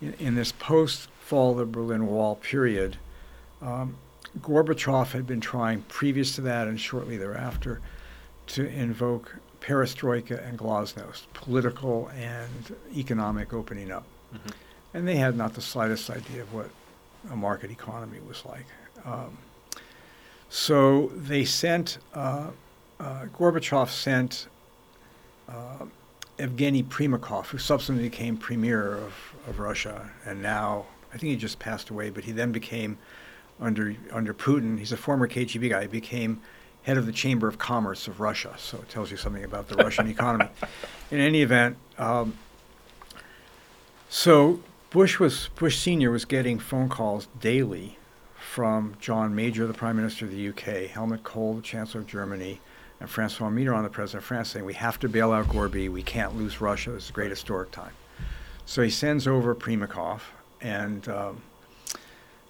in, 0.00 0.12
in 0.20 0.34
this 0.36 0.52
post 0.52 1.08
fall 1.20 1.52
of 1.52 1.58
the 1.58 1.66
Berlin 1.66 2.06
Wall 2.06 2.36
period, 2.36 2.98
um, 3.60 3.96
Gorbachev 4.40 5.12
had 5.12 5.26
been 5.26 5.40
trying 5.40 5.82
previous 5.82 6.34
to 6.36 6.40
that 6.42 6.68
and 6.68 6.80
shortly 6.80 7.16
thereafter 7.16 7.80
to 8.48 8.66
invoke 8.66 9.36
perestroika 9.60 10.46
and 10.46 10.58
glasnost, 10.58 11.22
political 11.34 12.08
and 12.08 12.76
economic 12.94 13.52
opening 13.52 13.90
up. 13.90 14.04
Mhm. 14.34 14.52
And 14.94 15.08
they 15.08 15.16
had 15.16 15.36
not 15.36 15.54
the 15.54 15.62
slightest 15.62 16.10
idea 16.10 16.42
of 16.42 16.52
what 16.52 16.70
a 17.30 17.36
market 17.36 17.70
economy 17.70 18.20
was 18.26 18.44
like. 18.44 18.66
Um, 19.04 19.38
so 20.48 21.08
they 21.14 21.44
sent, 21.44 21.98
uh, 22.14 22.50
uh, 23.00 23.26
Gorbachev 23.36 23.88
sent 23.88 24.46
uh, 25.48 25.86
Evgeny 26.38 26.84
Primakov, 26.84 27.46
who 27.46 27.58
subsequently 27.58 28.08
became 28.08 28.36
premier 28.36 28.96
of, 28.96 29.14
of 29.48 29.58
Russia, 29.58 30.10
and 30.24 30.42
now, 30.42 30.86
I 31.12 31.18
think 31.18 31.30
he 31.30 31.36
just 31.36 31.58
passed 31.58 31.88
away, 31.88 32.10
but 32.10 32.24
he 32.24 32.32
then 32.32 32.52
became, 32.52 32.98
under, 33.60 33.96
under 34.12 34.34
Putin, 34.34 34.78
he's 34.78 34.92
a 34.92 34.96
former 34.96 35.26
KGB 35.28 35.70
guy, 35.70 35.82
he 35.82 35.88
became 35.88 36.40
head 36.82 36.96
of 36.96 37.06
the 37.06 37.12
Chamber 37.12 37.48
of 37.48 37.58
Commerce 37.58 38.06
of 38.06 38.20
Russia, 38.20 38.54
so 38.56 38.78
it 38.78 38.88
tells 38.88 39.10
you 39.10 39.16
something 39.16 39.42
about 39.42 39.68
the 39.68 39.74
Russian 39.76 40.08
economy. 40.08 40.48
In 41.10 41.18
any 41.18 41.42
event, 41.42 41.76
um, 41.98 42.36
so 44.08 44.60
Bush 44.90 45.18
was 45.18 45.48
Bush 45.56 45.78
Senior 45.78 46.10
was 46.10 46.24
getting 46.24 46.58
phone 46.58 46.88
calls 46.88 47.28
daily 47.40 47.98
from 48.36 48.94
John 49.00 49.34
Major, 49.34 49.66
the 49.66 49.74
Prime 49.74 49.96
Minister 49.96 50.24
of 50.24 50.30
the 50.30 50.48
UK, 50.48 50.88
Helmut 50.88 51.24
Kohl, 51.24 51.54
the 51.54 51.62
Chancellor 51.62 52.00
of 52.00 52.06
Germany, 52.06 52.60
and 53.00 53.10
Francois 53.10 53.50
Mitterrand, 53.50 53.82
the 53.82 53.90
President 53.90 54.22
of 54.22 54.26
France, 54.26 54.50
saying 54.50 54.64
we 54.64 54.74
have 54.74 54.98
to 55.00 55.08
bail 55.08 55.32
out 55.32 55.48
Gorby. 55.48 55.88
We 55.88 56.02
can't 56.02 56.36
lose 56.36 56.60
Russia. 56.60 56.92
This 56.92 57.04
is 57.04 57.10
a 57.10 57.12
great 57.12 57.30
historic 57.30 57.72
time. 57.72 57.92
So 58.64 58.82
he 58.82 58.90
sends 58.90 59.26
over 59.26 59.54
Primakov, 59.54 60.20
and 60.60 61.08
um, 61.08 61.42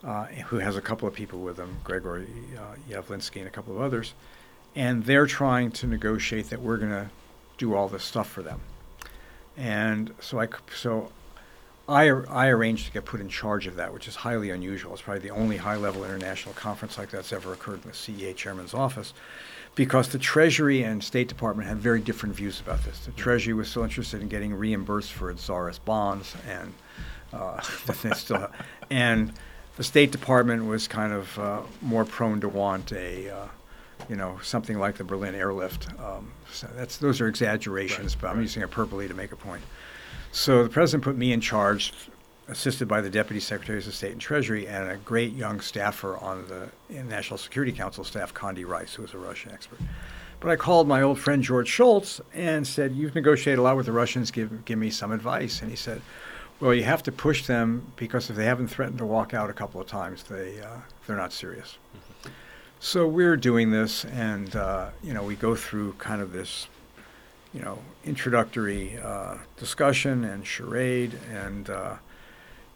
uh, 0.04 0.26
who 0.26 0.58
has 0.58 0.76
a 0.76 0.80
couple 0.80 1.08
of 1.08 1.14
people 1.14 1.40
with 1.40 1.56
him, 1.58 1.78
Gregory 1.84 2.28
uh, 2.56 2.76
Yavlinsky 2.88 3.36
and 3.36 3.46
a 3.46 3.50
couple 3.50 3.74
of 3.74 3.80
others, 3.80 4.14
and 4.74 5.04
they're 5.04 5.26
trying 5.26 5.70
to 5.72 5.86
negotiate 5.86 6.50
that 6.50 6.60
we're 6.60 6.76
going 6.76 6.90
to 6.90 7.10
do 7.58 7.74
all 7.74 7.88
this 7.88 8.04
stuff 8.04 8.28
for 8.28 8.42
them. 8.42 8.60
And 9.56 10.12
so 10.20 10.40
I 10.40 10.48
so 10.74 11.10
I, 11.88 12.08
I 12.08 12.48
arranged 12.48 12.86
to 12.86 12.92
get 12.92 13.04
put 13.04 13.20
in 13.20 13.28
charge 13.28 13.66
of 13.66 13.76
that, 13.76 13.92
which 13.94 14.08
is 14.08 14.16
highly 14.16 14.50
unusual. 14.50 14.92
It's 14.92 15.02
probably 15.02 15.20
the 15.20 15.34
only 15.34 15.56
high 15.56 15.76
level 15.76 16.04
international 16.04 16.54
conference 16.54 16.98
like 16.98 17.10
that's 17.10 17.32
ever 17.32 17.52
occurred 17.52 17.84
in 17.84 17.90
the 17.90 17.96
CEA 17.96 18.34
chairman's 18.34 18.74
office 18.74 19.14
because 19.76 20.08
the 20.08 20.18
Treasury 20.18 20.82
and 20.82 21.04
State 21.04 21.28
Department 21.28 21.68
had 21.68 21.78
very 21.78 22.00
different 22.00 22.34
views 22.34 22.60
about 22.60 22.82
this. 22.84 23.04
The 23.04 23.12
Treasury 23.12 23.54
was 23.54 23.68
still 23.68 23.84
interested 23.84 24.20
in 24.20 24.28
getting 24.28 24.52
reimbursed 24.54 25.12
for 25.12 25.30
its 25.30 25.42
Tsarist 25.42 25.84
bonds, 25.84 26.34
and 26.48 26.74
uh, 27.32 27.60
still, 27.60 28.50
and 28.90 29.32
the 29.76 29.84
State 29.84 30.10
Department 30.10 30.64
was 30.64 30.88
kind 30.88 31.12
of 31.12 31.38
uh, 31.38 31.60
more 31.82 32.04
prone 32.04 32.40
to 32.40 32.48
want 32.48 32.92
a, 32.92 33.30
uh, 33.30 33.46
you 34.08 34.16
know, 34.16 34.38
something 34.42 34.78
like 34.78 34.96
the 34.96 35.04
Berlin 35.04 35.34
airlift. 35.34 35.88
Um, 36.00 36.32
so 36.50 36.68
that's 36.74 36.96
those 36.96 37.20
are 37.20 37.28
exaggerations, 37.28 38.14
right, 38.14 38.22
but 38.22 38.28
I'm 38.28 38.36
right. 38.36 38.42
using 38.42 38.62
hyperbole 38.62 39.08
to 39.08 39.14
make 39.14 39.32
a 39.32 39.36
point. 39.36 39.62
So 40.32 40.62
the 40.62 40.70
president 40.70 41.04
put 41.04 41.16
me 41.16 41.32
in 41.32 41.40
charge, 41.40 41.92
assisted 42.48 42.88
by 42.88 43.00
the 43.00 43.10
deputy 43.10 43.40
secretaries 43.40 43.86
of 43.86 43.94
state 43.94 44.12
and 44.12 44.20
treasury, 44.20 44.66
and 44.66 44.90
a 44.90 44.96
great 44.96 45.32
young 45.32 45.60
staffer 45.60 46.16
on 46.18 46.46
the 46.48 46.68
National 47.02 47.38
Security 47.38 47.72
Council 47.72 48.04
staff, 48.04 48.32
Condi 48.32 48.66
Rice, 48.66 48.94
who 48.94 49.02
was 49.02 49.12
a 49.14 49.18
Russian 49.18 49.52
expert. 49.52 49.78
But 50.40 50.50
I 50.50 50.56
called 50.56 50.86
my 50.86 51.02
old 51.02 51.18
friend 51.18 51.42
George 51.42 51.68
Shultz 51.68 52.20
and 52.34 52.66
said, 52.66 52.94
"You've 52.94 53.14
negotiated 53.14 53.58
a 53.58 53.62
lot 53.62 53.76
with 53.76 53.86
the 53.86 53.92
Russians. 53.92 54.30
Give 54.30 54.64
give 54.64 54.78
me 54.78 54.90
some 54.90 55.12
advice." 55.12 55.60
And 55.60 55.70
he 55.70 55.76
said, 55.76 56.00
"Well, 56.60 56.74
you 56.74 56.84
have 56.84 57.02
to 57.04 57.12
push 57.12 57.46
them 57.46 57.92
because 57.96 58.30
if 58.30 58.36
they 58.36 58.46
haven't 58.46 58.68
threatened 58.68 58.98
to 58.98 59.06
walk 59.06 59.34
out 59.34 59.50
a 59.50 59.54
couple 59.54 59.80
of 59.80 59.86
times, 59.86 60.24
they 60.24 60.60
uh, 60.60 60.78
they're 61.06 61.16
not 61.16 61.32
serious." 61.32 61.78
Mm-hmm. 61.96 62.30
So 62.80 63.06
we're 63.06 63.36
doing 63.36 63.70
this, 63.70 64.04
and 64.04 64.54
uh, 64.54 64.90
you 65.02 65.14
know, 65.14 65.22
we 65.22 65.34
go 65.36 65.54
through 65.54 65.94
kind 65.94 66.20
of 66.20 66.32
this 66.32 66.68
you 67.56 67.62
know, 67.62 67.78
introductory 68.04 68.98
uh, 69.02 69.38
discussion 69.56 70.24
and 70.24 70.46
charade, 70.46 71.18
and 71.32 71.70
uh, 71.70 71.94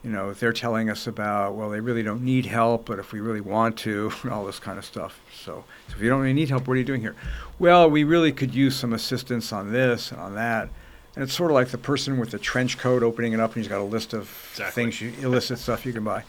you 0.03 0.09
know, 0.09 0.33
they're 0.33 0.51
telling 0.51 0.89
us 0.89 1.05
about 1.05 1.53
well, 1.53 1.69
they 1.69 1.79
really 1.79 2.01
don't 2.01 2.23
need 2.23 2.47
help, 2.47 2.87
but 2.87 2.97
if 2.97 3.13
we 3.13 3.19
really 3.19 3.41
want 3.41 3.77
to, 3.77 4.11
and 4.23 4.31
all 4.31 4.43
this 4.43 4.57
kind 4.57 4.79
of 4.79 4.85
stuff. 4.85 5.21
So, 5.31 5.63
so 5.87 5.95
if 5.95 6.01
you 6.01 6.09
don't 6.09 6.21
really 6.21 6.33
need 6.33 6.49
help, 6.49 6.67
what 6.67 6.73
are 6.73 6.77
you 6.77 6.83
doing 6.83 7.01
here? 7.01 7.15
Well, 7.59 7.91
we 7.91 8.03
really 8.03 8.31
could 8.31 8.55
use 8.55 8.75
some 8.75 8.91
assistance 8.91 9.53
on 9.53 9.71
this 9.71 10.11
and 10.11 10.19
on 10.19 10.33
that. 10.33 10.69
And 11.15 11.23
it's 11.23 11.33
sort 11.33 11.51
of 11.51 11.55
like 11.55 11.69
the 11.69 11.77
person 11.77 12.19
with 12.19 12.31
the 12.31 12.39
trench 12.39 12.77
coat 12.77 13.03
opening 13.03 13.33
it 13.33 13.39
up, 13.39 13.55
and 13.55 13.63
he's 13.63 13.67
got 13.67 13.81
a 13.81 13.83
list 13.83 14.13
of 14.13 14.29
exactly. 14.51 14.83
things, 14.83 15.01
you, 15.01 15.13
illicit 15.21 15.59
stuff 15.59 15.85
you 15.85 15.93
can 15.93 16.03
buy. 16.03 16.23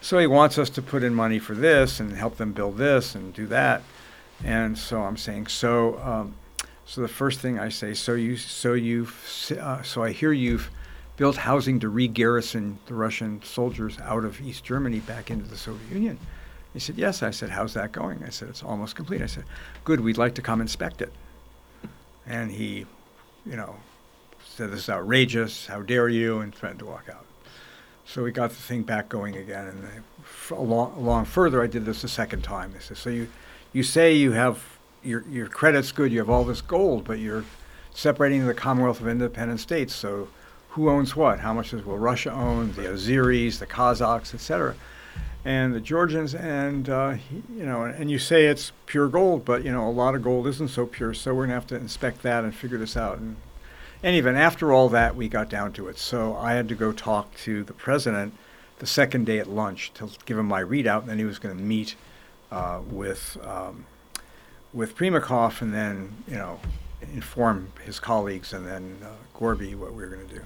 So 0.00 0.18
he 0.18 0.26
wants 0.26 0.58
us 0.58 0.68
to 0.70 0.82
put 0.82 1.02
in 1.02 1.14
money 1.14 1.38
for 1.38 1.54
this 1.54 2.00
and 2.00 2.12
help 2.12 2.36
them 2.36 2.52
build 2.52 2.76
this 2.76 3.14
and 3.14 3.32
do 3.32 3.46
that. 3.46 3.82
And 4.44 4.76
so 4.76 5.02
I'm 5.02 5.16
saying, 5.16 5.46
so 5.46 5.98
um, 6.00 6.34
so 6.86 7.00
the 7.00 7.08
first 7.08 7.40
thing 7.40 7.58
I 7.58 7.68
say, 7.68 7.94
so 7.94 8.14
you, 8.14 8.36
so 8.36 8.74
you've, 8.74 9.52
uh, 9.60 9.82
so 9.82 10.04
I 10.04 10.12
hear 10.12 10.32
you've 10.32 10.70
built 11.16 11.36
housing 11.36 11.80
to 11.80 11.88
re-garrison 11.88 12.78
the 12.86 12.94
Russian 12.94 13.42
soldiers 13.42 13.98
out 14.00 14.24
of 14.24 14.40
East 14.40 14.62
Germany 14.62 15.00
back 15.00 15.30
into 15.30 15.46
the 15.46 15.56
Soviet 15.56 15.90
Union. 15.90 16.18
He 16.72 16.78
said, 16.78 16.96
yes. 16.96 17.24
I 17.24 17.30
said, 17.30 17.50
how's 17.50 17.74
that 17.74 17.90
going? 17.90 18.22
I 18.22 18.28
said, 18.28 18.48
it's 18.48 18.62
almost 18.62 18.94
complete. 18.94 19.20
I 19.20 19.26
said, 19.26 19.44
good. 19.82 20.00
We'd 20.00 20.18
like 20.18 20.34
to 20.36 20.42
come 20.42 20.60
inspect 20.60 21.02
it. 21.02 21.12
And 22.24 22.52
he, 22.52 22.86
you 23.44 23.56
know, 23.56 23.74
said 24.56 24.70
this 24.70 24.84
is 24.84 24.88
outrageous. 24.88 25.66
How 25.66 25.82
dare 25.82 26.08
you? 26.08 26.40
And 26.40 26.54
threatened 26.54 26.80
to 26.80 26.86
walk 26.86 27.10
out. 27.10 27.26
So 28.06 28.22
we 28.22 28.32
got 28.32 28.50
the 28.50 28.56
thing 28.56 28.84
back 28.84 29.10
going 29.10 29.36
again. 29.36 29.66
And 29.66 30.04
along, 30.50 30.94
along 30.96 31.26
further, 31.26 31.62
I 31.62 31.66
did 31.66 31.84
this 31.84 32.04
a 32.04 32.08
second 32.08 32.42
time. 32.42 32.72
They 32.72 32.78
said, 32.78 32.96
so 32.96 33.10
you, 33.10 33.28
you 33.74 33.82
say 33.82 34.14
you 34.14 34.32
have 34.32 34.64
your 35.02 35.24
your 35.30 35.46
credit's 35.46 35.92
good, 35.92 36.10
you 36.10 36.18
have 36.18 36.30
all 36.30 36.44
this 36.44 36.62
gold, 36.62 37.04
but 37.04 37.18
you're 37.18 37.44
separating 37.92 38.46
the 38.46 38.54
Commonwealth 38.54 39.00
of 39.00 39.08
Independent 39.08 39.60
States. 39.60 39.94
So 39.94 40.28
who 40.70 40.88
owns 40.88 41.14
what? 41.14 41.40
How 41.40 41.52
much 41.52 41.72
does 41.72 41.84
will 41.84 41.98
Russia 41.98 42.32
own? 42.32 42.72
The 42.72 42.82
Azeris, 42.82 43.58
the 43.58 43.66
Kazakhs, 43.66 44.32
etc. 44.32 44.74
And 45.44 45.74
the 45.74 45.80
Georgians, 45.80 46.34
and 46.34 46.88
uh, 46.88 47.16
you 47.54 47.66
know, 47.66 47.84
and 47.84 48.10
you 48.10 48.18
say 48.18 48.46
it's 48.46 48.72
pure 48.86 49.08
gold, 49.08 49.44
but 49.44 49.64
you 49.64 49.70
know, 49.70 49.86
a 49.86 49.90
lot 49.90 50.14
of 50.14 50.22
gold 50.22 50.46
isn't 50.46 50.68
so 50.68 50.86
pure. 50.86 51.12
So 51.12 51.34
we're 51.34 51.44
gonna 51.44 51.54
have 51.54 51.66
to 51.68 51.76
inspect 51.76 52.22
that 52.22 52.42
and 52.42 52.54
figure 52.54 52.78
this 52.78 52.96
out. 52.96 53.18
And, 53.18 53.36
and 54.06 54.14
even 54.14 54.36
after 54.36 54.72
all 54.72 54.88
that, 54.90 55.16
we 55.16 55.28
got 55.28 55.50
down 55.50 55.72
to 55.72 55.88
it. 55.88 55.98
So 55.98 56.36
I 56.36 56.52
had 56.52 56.68
to 56.68 56.76
go 56.76 56.92
talk 56.92 57.34
to 57.38 57.64
the 57.64 57.72
president 57.72 58.34
the 58.78 58.86
second 58.86 59.26
day 59.26 59.40
at 59.40 59.48
lunch 59.48 59.92
to 59.94 60.08
give 60.26 60.38
him 60.38 60.46
my 60.46 60.62
readout, 60.62 61.00
and 61.00 61.08
then 61.08 61.18
he 61.18 61.24
was 61.24 61.40
going 61.40 61.56
to 61.56 61.60
meet 61.60 61.96
uh, 62.52 62.82
with 62.88 63.36
um, 63.42 63.84
with 64.72 64.96
Primakov 64.96 65.60
and 65.60 65.74
then, 65.74 66.22
you 66.28 66.36
know, 66.36 66.60
inform 67.14 67.72
his 67.84 67.98
colleagues 67.98 68.52
and 68.52 68.64
then 68.64 68.96
uh, 69.02 69.08
Gorby 69.34 69.74
what 69.74 69.92
we 69.92 70.04
were 70.04 70.08
going 70.14 70.28
to 70.28 70.34
do. 70.36 70.44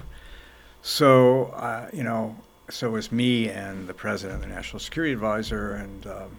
So, 0.81 1.53
uh, 1.55 1.87
you 1.93 2.03
know, 2.03 2.35
so 2.67 2.87
it 2.87 2.91
was 2.91 3.11
me 3.11 3.47
and 3.47 3.87
the 3.87 3.93
president, 3.93 4.41
the 4.41 4.47
national 4.47 4.79
security 4.79 5.13
advisor, 5.13 5.73
and 5.73 6.07
um, 6.07 6.37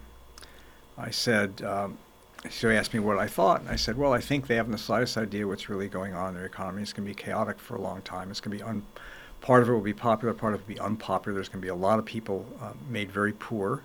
I 0.98 1.10
said, 1.10 1.62
um, 1.62 1.98
so 2.50 2.70
he 2.70 2.76
asked 2.76 2.92
me 2.92 3.00
what 3.00 3.18
I 3.18 3.26
thought, 3.26 3.60
and 3.60 3.68
I 3.68 3.76
said, 3.76 3.96
well, 3.96 4.12
I 4.12 4.20
think 4.20 4.46
they 4.46 4.56
haven't 4.56 4.72
the 4.72 4.78
slightest 4.78 5.16
idea 5.16 5.46
what's 5.46 5.68
really 5.68 5.88
going 5.88 6.14
on 6.14 6.30
in 6.30 6.34
their 6.34 6.46
economy. 6.46 6.82
It's 6.82 6.92
going 6.92 7.06
to 7.06 7.14
be 7.14 7.14
chaotic 7.14 7.58
for 7.58 7.76
a 7.76 7.80
long 7.80 8.02
time. 8.02 8.30
It's 8.30 8.40
going 8.40 8.56
to 8.58 8.64
be 8.64 8.68
un- 8.68 8.84
part 9.40 9.62
of 9.62 9.68
it 9.68 9.72
will 9.72 9.80
be 9.80 9.92
popular, 9.92 10.34
part 10.34 10.54
of 10.54 10.60
it 10.60 10.66
will 10.66 10.74
be 10.74 10.80
unpopular. 10.80 11.34
There's 11.34 11.48
going 11.48 11.60
to 11.60 11.64
be 11.64 11.70
a 11.70 11.74
lot 11.74 11.98
of 11.98 12.04
people 12.04 12.46
uh, 12.60 12.72
made 12.88 13.12
very 13.12 13.32
poor 13.32 13.82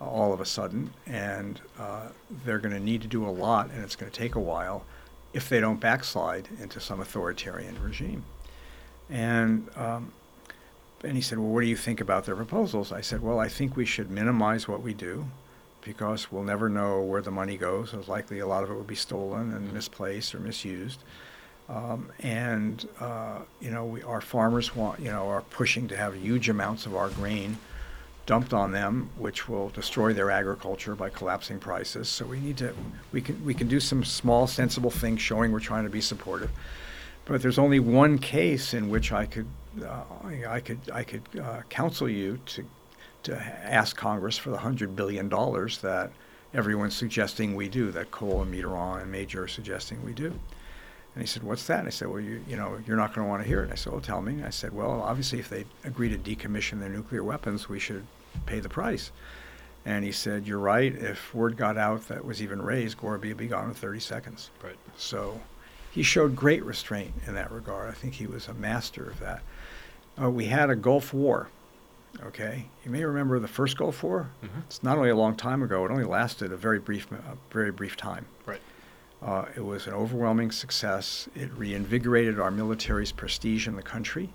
all 0.00 0.32
of 0.32 0.40
a 0.40 0.46
sudden, 0.46 0.90
and 1.06 1.60
uh, 1.78 2.08
they're 2.44 2.58
going 2.58 2.74
to 2.74 2.80
need 2.80 3.02
to 3.02 3.08
do 3.08 3.26
a 3.26 3.30
lot, 3.30 3.70
and 3.70 3.82
it's 3.82 3.96
going 3.96 4.10
to 4.10 4.16
take 4.16 4.36
a 4.36 4.40
while 4.40 4.84
if 5.32 5.48
they 5.48 5.60
don't 5.60 5.80
backslide 5.80 6.48
into 6.60 6.80
some 6.80 7.00
authoritarian 7.00 7.80
regime. 7.82 8.24
And 9.10 9.68
um, 9.76 10.12
and 11.02 11.16
he 11.16 11.20
said, 11.20 11.38
"Well, 11.38 11.48
what 11.48 11.62
do 11.62 11.66
you 11.66 11.76
think 11.76 12.00
about 12.00 12.26
their 12.26 12.36
proposals?" 12.36 12.92
I 12.92 13.00
said, 13.00 13.22
"Well, 13.22 13.38
I 13.40 13.48
think 13.48 13.76
we 13.76 13.84
should 13.84 14.10
minimize 14.10 14.68
what 14.68 14.82
we 14.82 14.94
do, 14.94 15.26
because 15.82 16.30
we'll 16.30 16.42
never 16.42 16.68
know 16.68 17.02
where 17.02 17.22
the 17.22 17.30
money 17.30 17.56
goes. 17.56 17.94
It's 17.94 18.08
likely 18.08 18.38
a 18.38 18.46
lot 18.46 18.64
of 18.64 18.70
it 18.70 18.74
will 18.74 18.82
be 18.82 18.94
stolen 18.94 19.52
and 19.52 19.72
misplaced 19.72 20.34
or 20.34 20.40
misused." 20.40 21.02
Um, 21.68 22.10
and 22.20 22.88
uh, 22.98 23.40
you 23.60 23.70
know, 23.70 23.84
we, 23.84 24.02
our 24.02 24.20
farmers 24.20 24.74
want, 24.74 25.00
you 25.00 25.10
know, 25.10 25.28
are 25.28 25.42
pushing 25.42 25.86
to 25.88 25.96
have 25.96 26.16
huge 26.16 26.48
amounts 26.48 26.86
of 26.86 26.96
our 26.96 27.10
grain 27.10 27.58
dumped 28.24 28.52
on 28.52 28.72
them, 28.72 29.08
which 29.16 29.48
will 29.48 29.70
destroy 29.70 30.12
their 30.12 30.30
agriculture 30.30 30.94
by 30.94 31.08
collapsing 31.08 31.58
prices. 31.58 32.08
So 32.08 32.26
we 32.26 32.40
need 32.40 32.58
to 32.58 32.74
we 33.12 33.20
can 33.20 33.42
we 33.44 33.54
can 33.54 33.68
do 33.68 33.80
some 33.80 34.04
small 34.04 34.46
sensible 34.46 34.90
things 34.90 35.20
showing 35.20 35.50
we're 35.52 35.60
trying 35.60 35.84
to 35.84 35.90
be 35.90 36.00
supportive. 36.00 36.50
But 37.24 37.42
there's 37.42 37.58
only 37.58 37.80
one 37.80 38.18
case 38.18 38.72
in 38.72 38.88
which 38.88 39.12
I 39.12 39.26
could 39.26 39.48
uh, 39.82 40.02
I 40.48 40.60
could 40.60 40.80
I 40.92 41.04
could 41.04 41.22
uh, 41.42 41.62
counsel 41.68 42.08
you 42.08 42.38
to 42.46 42.64
to 43.24 43.36
ask 43.36 43.96
Congress 43.96 44.38
for 44.38 44.50
the 44.50 44.58
hundred 44.58 44.96
billion 44.96 45.28
dollars 45.28 45.78
that 45.78 46.10
everyone's 46.54 46.96
suggesting 46.96 47.54
we 47.54 47.68
do, 47.68 47.90
that 47.90 48.10
Kohl 48.10 48.42
and 48.42 48.52
Mitterrand 48.52 49.02
and 49.02 49.12
Major 49.12 49.44
are 49.44 49.48
suggesting 49.48 50.04
we 50.04 50.12
do. 50.12 50.26
And 51.14 51.22
he 51.22 51.26
said, 51.26 51.42
"What's 51.42 51.66
that?" 51.66 51.80
And 51.80 51.88
I 51.88 51.90
said, 51.90 52.08
"Well, 52.08 52.20
you 52.20 52.42
you 52.48 52.56
know 52.56 52.78
you're 52.86 52.96
not 52.96 53.14
going 53.14 53.26
to 53.26 53.28
want 53.28 53.42
to 53.42 53.48
hear 53.48 53.60
it." 53.60 53.64
And 53.64 53.72
I 53.72 53.76
said, 53.76 53.92
"Well, 53.92 54.02
tell 54.02 54.22
me." 54.22 54.34
And 54.34 54.46
I 54.46 54.50
said, 54.50 54.72
"Well, 54.72 55.02
obviously, 55.02 55.38
if 55.38 55.48
they 55.48 55.64
agree 55.84 56.08
to 56.08 56.18
decommission 56.18 56.80
their 56.80 56.88
nuclear 56.88 57.24
weapons, 57.24 57.68
we 57.68 57.78
should 57.78 58.06
pay 58.46 58.60
the 58.60 58.68
price. 58.68 59.10
And 59.84 60.04
he 60.04 60.12
said, 60.12 60.46
You're 60.46 60.58
right. 60.58 60.94
If 60.94 61.34
word 61.34 61.56
got 61.56 61.76
out 61.76 62.08
that 62.08 62.24
was 62.24 62.42
even 62.42 62.60
raised, 62.60 62.98
Gorby 62.98 63.28
would 63.28 63.36
be 63.36 63.46
gone 63.46 63.68
in 63.68 63.74
30 63.74 64.00
seconds. 64.00 64.50
Right. 64.62 64.76
So 64.96 65.40
he 65.90 66.02
showed 66.02 66.36
great 66.36 66.64
restraint 66.64 67.14
in 67.26 67.34
that 67.34 67.50
regard. 67.50 67.88
I 67.88 67.94
think 67.94 68.14
he 68.14 68.26
was 68.26 68.48
a 68.48 68.54
master 68.54 69.08
of 69.08 69.20
that. 69.20 69.42
Uh, 70.20 70.30
we 70.30 70.46
had 70.46 70.70
a 70.70 70.76
Gulf 70.76 71.14
War. 71.14 71.48
Okay, 72.22 72.66
you 72.84 72.90
may 72.90 73.04
remember 73.04 73.38
the 73.38 73.48
first 73.48 73.76
Gulf 73.76 74.02
War. 74.02 74.30
Mm-hmm. 74.42 74.60
It's 74.60 74.82
not 74.82 74.96
only 74.96 75.10
a 75.10 75.16
long 75.16 75.36
time 75.36 75.62
ago; 75.62 75.84
it 75.84 75.90
only 75.90 76.04
lasted 76.04 76.52
a 76.52 76.56
very 76.56 76.78
brief, 76.78 77.10
a 77.12 77.36
very 77.50 77.70
brief 77.70 77.96
time. 77.96 78.26
Right. 78.46 78.60
Uh, 79.22 79.46
it 79.56 79.64
was 79.64 79.86
an 79.86 79.94
overwhelming 79.94 80.50
success. 80.50 81.28
It 81.34 81.50
reinvigorated 81.52 82.38
our 82.38 82.50
military's 82.50 83.12
prestige 83.12 83.66
in 83.66 83.76
the 83.76 83.82
country. 83.82 84.30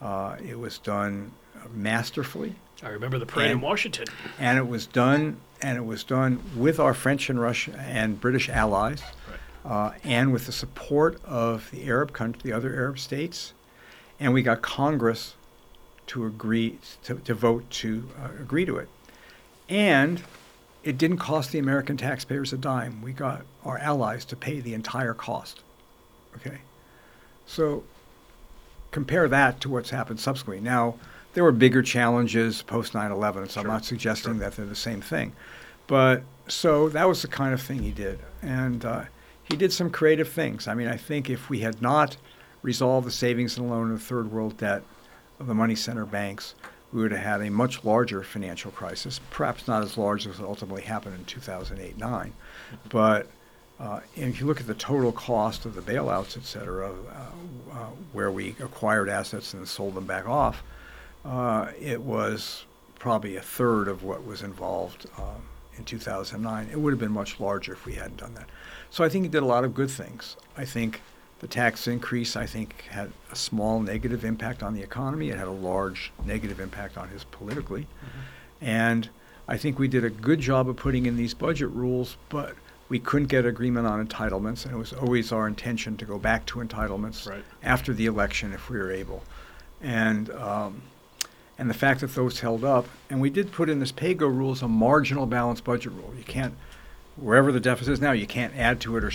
Uh, 0.00 0.36
it 0.44 0.58
was 0.58 0.78
done 0.78 1.32
masterfully. 1.72 2.54
I 2.82 2.88
remember 2.88 3.18
the 3.18 3.26
parade 3.26 3.50
and, 3.50 3.58
in 3.58 3.60
Washington. 3.60 4.06
And 4.38 4.58
it 4.58 4.66
was 4.66 4.86
done, 4.86 5.38
and 5.62 5.78
it 5.78 5.84
was 5.84 6.04
done 6.04 6.42
with 6.56 6.78
our 6.78 6.92
French 6.92 7.30
and 7.30 7.40
Russian 7.40 7.74
and 7.76 8.20
British 8.20 8.48
allies, 8.48 9.02
right. 9.64 9.72
uh, 9.72 9.92
and 10.04 10.32
with 10.32 10.46
the 10.46 10.52
support 10.52 11.22
of 11.24 11.70
the 11.70 11.86
Arab 11.86 12.12
country, 12.12 12.40
the 12.44 12.52
other 12.52 12.74
Arab 12.74 12.98
states, 12.98 13.54
and 14.20 14.34
we 14.34 14.42
got 14.42 14.60
Congress 14.60 15.34
to 16.08 16.26
agree 16.26 16.78
to, 17.04 17.14
to 17.16 17.34
vote 17.34 17.68
to 17.70 18.08
uh, 18.22 18.28
agree 18.40 18.64
to 18.64 18.76
it, 18.76 18.88
and 19.68 20.22
it 20.84 20.98
didn't 20.98 21.18
cost 21.18 21.52
the 21.52 21.58
American 21.58 21.96
taxpayers 21.96 22.52
a 22.52 22.56
dime. 22.56 23.02
We 23.02 23.12
got 23.12 23.42
our 23.64 23.78
allies 23.78 24.24
to 24.26 24.36
pay 24.36 24.60
the 24.60 24.74
entire 24.74 25.14
cost. 25.14 25.62
Okay, 26.36 26.58
so 27.46 27.84
compare 28.90 29.28
that 29.28 29.60
to 29.60 29.68
what's 29.68 29.90
happened 29.90 30.20
subsequently. 30.20 30.62
Now 30.62 30.96
there 31.34 31.44
were 31.44 31.52
bigger 31.52 31.82
challenges 31.82 32.62
post 32.62 32.92
9/11, 32.92 33.50
so 33.50 33.60
I'm 33.60 33.66
not 33.66 33.84
suggesting 33.84 34.34
sure. 34.34 34.40
that 34.40 34.56
they're 34.56 34.66
the 34.66 34.74
same 34.74 35.00
thing. 35.00 35.32
But 35.86 36.22
so 36.48 36.88
that 36.90 37.08
was 37.08 37.22
the 37.22 37.28
kind 37.28 37.52
of 37.52 37.60
thing 37.60 37.80
he 37.80 37.90
did, 37.90 38.18
and 38.42 38.84
uh, 38.84 39.04
he 39.44 39.56
did 39.56 39.72
some 39.72 39.90
creative 39.90 40.28
things. 40.28 40.66
I 40.68 40.74
mean, 40.74 40.88
I 40.88 40.96
think 40.96 41.30
if 41.30 41.48
we 41.48 41.60
had 41.60 41.80
not 41.80 42.16
resolved 42.62 43.06
the 43.06 43.12
savings 43.12 43.56
and 43.58 43.70
loan 43.70 43.90
and 43.90 43.98
the 43.98 44.02
third 44.02 44.30
world 44.32 44.56
debt 44.58 44.82
the 45.38 45.54
money 45.54 45.74
center 45.74 46.06
banks, 46.06 46.54
we 46.92 47.02
would 47.02 47.12
have 47.12 47.20
had 47.20 47.42
a 47.42 47.50
much 47.50 47.84
larger 47.84 48.22
financial 48.22 48.70
crisis. 48.70 49.20
Perhaps 49.30 49.68
not 49.68 49.82
as 49.82 49.98
large 49.98 50.26
as 50.26 50.40
ultimately 50.40 50.82
happened 50.82 51.16
in 51.16 51.24
2008 51.24 51.98
9, 51.98 52.32
but 52.88 53.26
uh, 53.78 54.00
if 54.14 54.40
you 54.40 54.46
look 54.46 54.60
at 54.60 54.66
the 54.66 54.74
total 54.74 55.12
cost 55.12 55.66
of 55.66 55.74
the 55.74 55.82
bailouts, 55.82 56.36
et 56.36 56.44
cetera, 56.44 56.90
uh, 56.90 57.72
uh, 57.72 57.86
where 58.12 58.30
we 58.30 58.56
acquired 58.60 59.08
assets 59.08 59.52
and 59.52 59.68
sold 59.68 59.94
them 59.94 60.06
back 60.06 60.26
off, 60.26 60.62
uh, 61.24 61.70
it 61.78 62.00
was 62.00 62.64
probably 62.98 63.36
a 63.36 63.42
third 63.42 63.88
of 63.88 64.02
what 64.02 64.24
was 64.24 64.42
involved 64.42 65.06
um, 65.18 65.42
in 65.76 65.84
2009. 65.84 66.68
It 66.72 66.80
would 66.80 66.92
have 66.92 67.00
been 67.00 67.12
much 67.12 67.38
larger 67.38 67.74
if 67.74 67.84
we 67.84 67.94
hadn't 67.94 68.16
done 68.16 68.32
that. 68.34 68.48
So 68.90 69.04
I 69.04 69.10
think 69.10 69.26
it 69.26 69.30
did 69.30 69.42
a 69.42 69.46
lot 69.46 69.64
of 69.64 69.74
good 69.74 69.90
things. 69.90 70.36
I 70.56 70.64
think 70.64 71.02
the 71.40 71.46
tax 71.46 71.86
increase, 71.86 72.34
I 72.36 72.46
think, 72.46 72.82
had 72.90 73.12
a 73.30 73.36
small 73.36 73.80
negative 73.80 74.24
impact 74.24 74.62
on 74.62 74.74
the 74.74 74.82
economy. 74.82 75.28
It 75.30 75.38
had 75.38 75.48
a 75.48 75.52
large 75.52 76.12
negative 76.24 76.60
impact 76.60 76.96
on 76.96 77.08
his 77.08 77.24
politically. 77.24 77.86
And 78.60 79.08
I 79.46 79.56
think 79.58 79.78
we 79.78 79.86
did 79.88 80.04
a 80.04 80.10
good 80.10 80.40
job 80.40 80.68
of 80.68 80.76
putting 80.76 81.06
in 81.06 81.16
these 81.16 81.34
budget 81.34 81.68
rules, 81.70 82.16
but 82.30 82.54
we 82.88 82.98
couldn't 82.98 83.28
get 83.28 83.44
agreement 83.44 83.86
on 83.86 84.04
entitlements, 84.06 84.64
and 84.64 84.74
it 84.74 84.78
was 84.78 84.92
always 84.92 85.30
our 85.32 85.46
intention 85.46 85.96
to 85.98 86.04
go 86.04 86.18
back 86.18 86.46
to 86.46 86.60
entitlements 86.60 87.28
Right. 87.28 87.44
after 87.62 87.92
the 87.92 88.06
election 88.06 88.52
if 88.52 88.70
we 88.70 88.78
were 88.78 88.90
able. 88.90 89.22
And 89.82 90.30
um, 90.30 90.82
and 91.58 91.68
the 91.70 91.74
fact 91.74 92.00
that 92.00 92.14
those 92.14 92.40
held 92.40 92.64
up, 92.64 92.86
and 93.10 93.20
we 93.20 93.30
did 93.30 93.50
put 93.50 93.68
in 93.70 93.80
this 93.80 93.90
PAYGO 93.92 94.28
rule 94.28 94.52
as 94.52 94.62
a 94.62 94.68
marginal 94.68 95.26
balanced 95.26 95.64
budget 95.64 95.92
rule. 95.92 96.12
You 96.16 96.22
can't, 96.24 96.54
wherever 97.16 97.50
the 97.50 97.60
deficit 97.60 97.94
is 97.94 98.00
now, 98.00 98.12
you 98.12 98.26
can't 98.26 98.54
add 98.56 98.80
to 98.82 98.96
it 98.96 99.04
or 99.04 99.10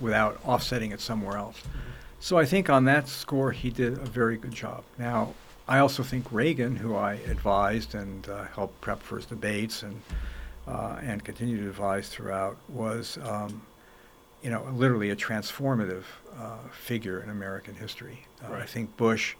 without 0.00 0.38
offsetting 0.44 0.92
it 0.92 1.00
somewhere 1.00 1.36
else. 1.36 1.62
So 2.20 2.36
I 2.36 2.44
think 2.44 2.68
on 2.68 2.84
that 2.86 3.08
score, 3.08 3.52
he 3.52 3.70
did 3.70 3.94
a 3.94 4.06
very 4.06 4.36
good 4.36 4.52
job. 4.52 4.84
Now, 4.98 5.34
I 5.68 5.78
also 5.78 6.02
think 6.02 6.32
Reagan, 6.32 6.76
who 6.76 6.96
I 6.96 7.14
advised 7.14 7.94
and 7.94 8.28
uh, 8.28 8.44
helped 8.46 8.80
prep 8.80 9.02
for 9.02 9.16
his 9.16 9.26
debates 9.26 9.82
and 9.82 10.00
uh, 10.66 10.98
and 11.02 11.24
continue 11.24 11.62
to 11.62 11.68
advise 11.68 12.08
throughout, 12.08 12.56
was 12.68 13.18
um, 13.22 13.62
you 14.42 14.50
know 14.50 14.66
literally 14.72 15.10
a 15.10 15.16
transformative 15.16 16.04
uh, 16.38 16.58
figure 16.72 17.22
in 17.22 17.30
American 17.30 17.74
history. 17.74 18.24
Uh, 18.42 18.54
I 18.54 18.66
think 18.66 18.96
Bush 18.96 19.34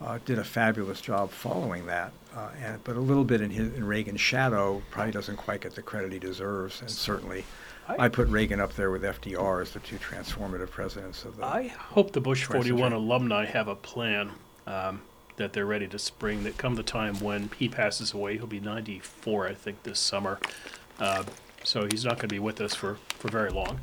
uh, 0.00 0.18
did 0.24 0.38
a 0.38 0.44
fabulous 0.44 1.00
job 1.00 1.30
following 1.30 1.86
that, 1.86 2.12
uh, 2.36 2.50
and 2.62 2.82
but 2.84 2.96
a 2.96 3.00
little 3.00 3.24
bit 3.24 3.40
in 3.40 3.50
his 3.50 3.74
in 3.74 3.84
Reagan's 3.84 4.20
shadow 4.20 4.80
probably 4.90 5.12
doesn't 5.12 5.36
quite 5.36 5.60
get 5.60 5.74
the 5.74 5.82
credit 5.82 6.12
he 6.12 6.18
deserves, 6.18 6.80
and 6.80 6.90
certainly. 6.90 7.44
I, 7.86 8.08
put 8.08 8.28
Reagan 8.28 8.60
up 8.60 8.74
there 8.74 8.90
with 8.90 9.02
FDR 9.02 9.62
as 9.62 9.72
the 9.72 9.80
two 9.80 9.96
transformative 9.96 10.70
presidents 10.70 11.24
of 11.24 11.36
the. 11.36 11.44
I 11.44 11.68
hope 11.68 12.12
the 12.12 12.20
Bush 12.20 12.44
41 12.44 12.92
alumni 12.92 13.44
have 13.44 13.68
a 13.68 13.74
plan 13.74 14.32
um, 14.66 15.02
that 15.36 15.52
they're 15.52 15.66
ready 15.66 15.86
to 15.88 15.98
spring. 15.98 16.44
That 16.44 16.56
come 16.56 16.76
the 16.76 16.82
time 16.82 17.20
when 17.20 17.50
he 17.58 17.68
passes 17.68 18.12
away, 18.12 18.36
he'll 18.36 18.46
be 18.46 18.60
94, 18.60 19.48
I 19.48 19.54
think, 19.54 19.82
this 19.82 19.98
summer. 19.98 20.38
Uh, 20.98 21.24
so 21.62 21.86
he's 21.86 22.04
not 22.04 22.14
going 22.14 22.28
to 22.28 22.34
be 22.34 22.38
with 22.38 22.60
us 22.60 22.74
for, 22.74 22.98
for 23.08 23.28
very 23.28 23.50
long. 23.50 23.80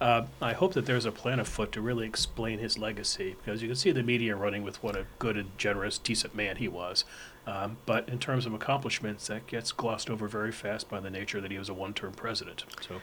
Uh, 0.00 0.26
I 0.40 0.52
hope 0.52 0.72
that 0.74 0.86
there's 0.86 1.04
a 1.04 1.12
plan 1.12 1.38
afoot 1.38 1.70
to 1.72 1.80
really 1.80 2.06
explain 2.06 2.58
his 2.58 2.76
legacy 2.76 3.36
because 3.38 3.62
you 3.62 3.68
can 3.68 3.76
see 3.76 3.92
the 3.92 4.02
media 4.02 4.34
running 4.34 4.64
with 4.64 4.82
what 4.82 4.96
a 4.96 5.06
good 5.20 5.36
and 5.36 5.56
generous, 5.56 5.96
decent 5.96 6.34
man 6.34 6.56
he 6.56 6.66
was. 6.66 7.04
Um, 7.46 7.76
but 7.86 8.08
in 8.08 8.18
terms 8.18 8.44
of 8.44 8.52
accomplishments, 8.52 9.28
that 9.28 9.46
gets 9.46 9.70
glossed 9.70 10.10
over 10.10 10.26
very 10.26 10.50
fast 10.50 10.88
by 10.88 10.98
the 10.98 11.10
nature 11.10 11.40
that 11.40 11.52
he 11.52 11.58
was 11.58 11.68
a 11.68 11.74
one 11.74 11.94
term 11.94 12.12
president. 12.12 12.64
So, 12.80 13.00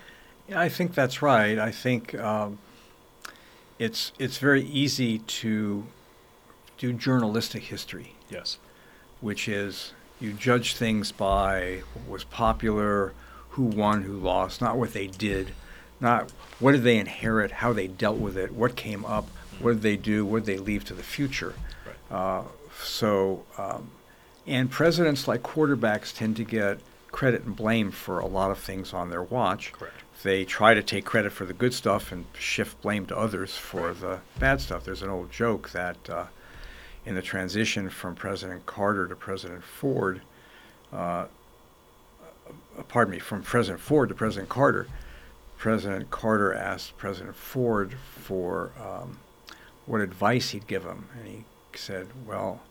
I 0.55 0.69
think 0.69 0.93
that's 0.93 1.21
right. 1.21 1.57
I 1.57 1.71
think 1.71 2.15
um, 2.15 2.59
it's 3.77 4.11
it's 4.19 4.37
very 4.37 4.63
easy 4.63 5.19
to 5.19 5.85
do 6.77 6.93
journalistic 6.93 7.63
history, 7.63 8.15
yes. 8.29 8.57
which 9.21 9.47
is 9.47 9.93
you 10.19 10.33
judge 10.33 10.75
things 10.75 11.11
by 11.11 11.81
what 11.93 12.09
was 12.09 12.23
popular, 12.25 13.13
who 13.49 13.63
won, 13.63 14.03
who 14.03 14.13
lost, 14.17 14.61
not 14.61 14.77
what 14.77 14.93
they 14.93 15.07
did, 15.07 15.51
not 15.99 16.31
what 16.59 16.73
did 16.73 16.83
they 16.83 16.97
inherit, 16.97 17.51
how 17.51 17.73
they 17.73 17.87
dealt 17.87 18.17
with 18.17 18.37
it, 18.37 18.53
what 18.53 18.75
came 18.75 19.05
up, 19.05 19.27
what 19.59 19.73
did 19.73 19.81
they 19.81 19.97
do, 19.97 20.25
what 20.25 20.45
did 20.45 20.57
they 20.57 20.63
leave 20.63 20.85
to 20.85 20.93
the 20.93 21.03
future. 21.03 21.53
Right. 21.85 22.17
Uh, 22.17 22.43
so, 22.83 23.43
um, 23.57 23.91
and 24.47 24.69
presidents 24.71 25.27
like 25.27 25.43
quarterbacks 25.43 26.15
tend 26.15 26.37
to 26.37 26.43
get 26.43 26.79
credit 27.11 27.43
and 27.43 27.55
blame 27.55 27.91
for 27.91 28.19
a 28.19 28.27
lot 28.27 28.51
of 28.51 28.59
things 28.59 28.93
on 28.93 29.09
their 29.09 29.23
watch. 29.23 29.73
Correct. 29.73 29.95
They 30.21 30.43
try 30.43 30.73
to 30.73 30.83
take 30.83 31.05
credit 31.05 31.31
for 31.31 31.45
the 31.45 31.53
good 31.53 31.73
stuff 31.73 32.11
and 32.11 32.25
shift 32.37 32.81
blame 32.81 33.05
to 33.05 33.17
others 33.17 33.55
for 33.55 33.93
the 33.93 34.19
bad 34.37 34.59
stuff. 34.59 34.83
There's 34.83 35.01
an 35.01 35.09
old 35.09 35.31
joke 35.31 35.69
that 35.69 36.09
uh, 36.09 36.25
in 37.05 37.15
the 37.15 37.21
transition 37.21 37.89
from 37.89 38.15
President 38.15 38.65
Carter 38.65 39.07
to 39.07 39.15
President 39.15 39.63
Ford, 39.63 40.21
uh, 40.91 41.25
pardon 42.89 43.13
me, 43.13 43.19
from 43.19 43.43
President 43.43 43.79
Ford 43.79 44.09
to 44.09 44.15
President 44.15 44.49
Carter, 44.49 44.87
President 45.57 46.11
Carter 46.11 46.53
asked 46.53 46.97
President 46.97 47.35
Ford 47.35 47.93
for 47.93 48.71
um, 48.81 49.19
what 49.85 50.01
advice 50.01 50.49
he'd 50.49 50.67
give 50.67 50.83
him, 50.83 51.07
and 51.17 51.27
he 51.27 51.43
said, 51.73 52.07
"Well, 52.25 52.61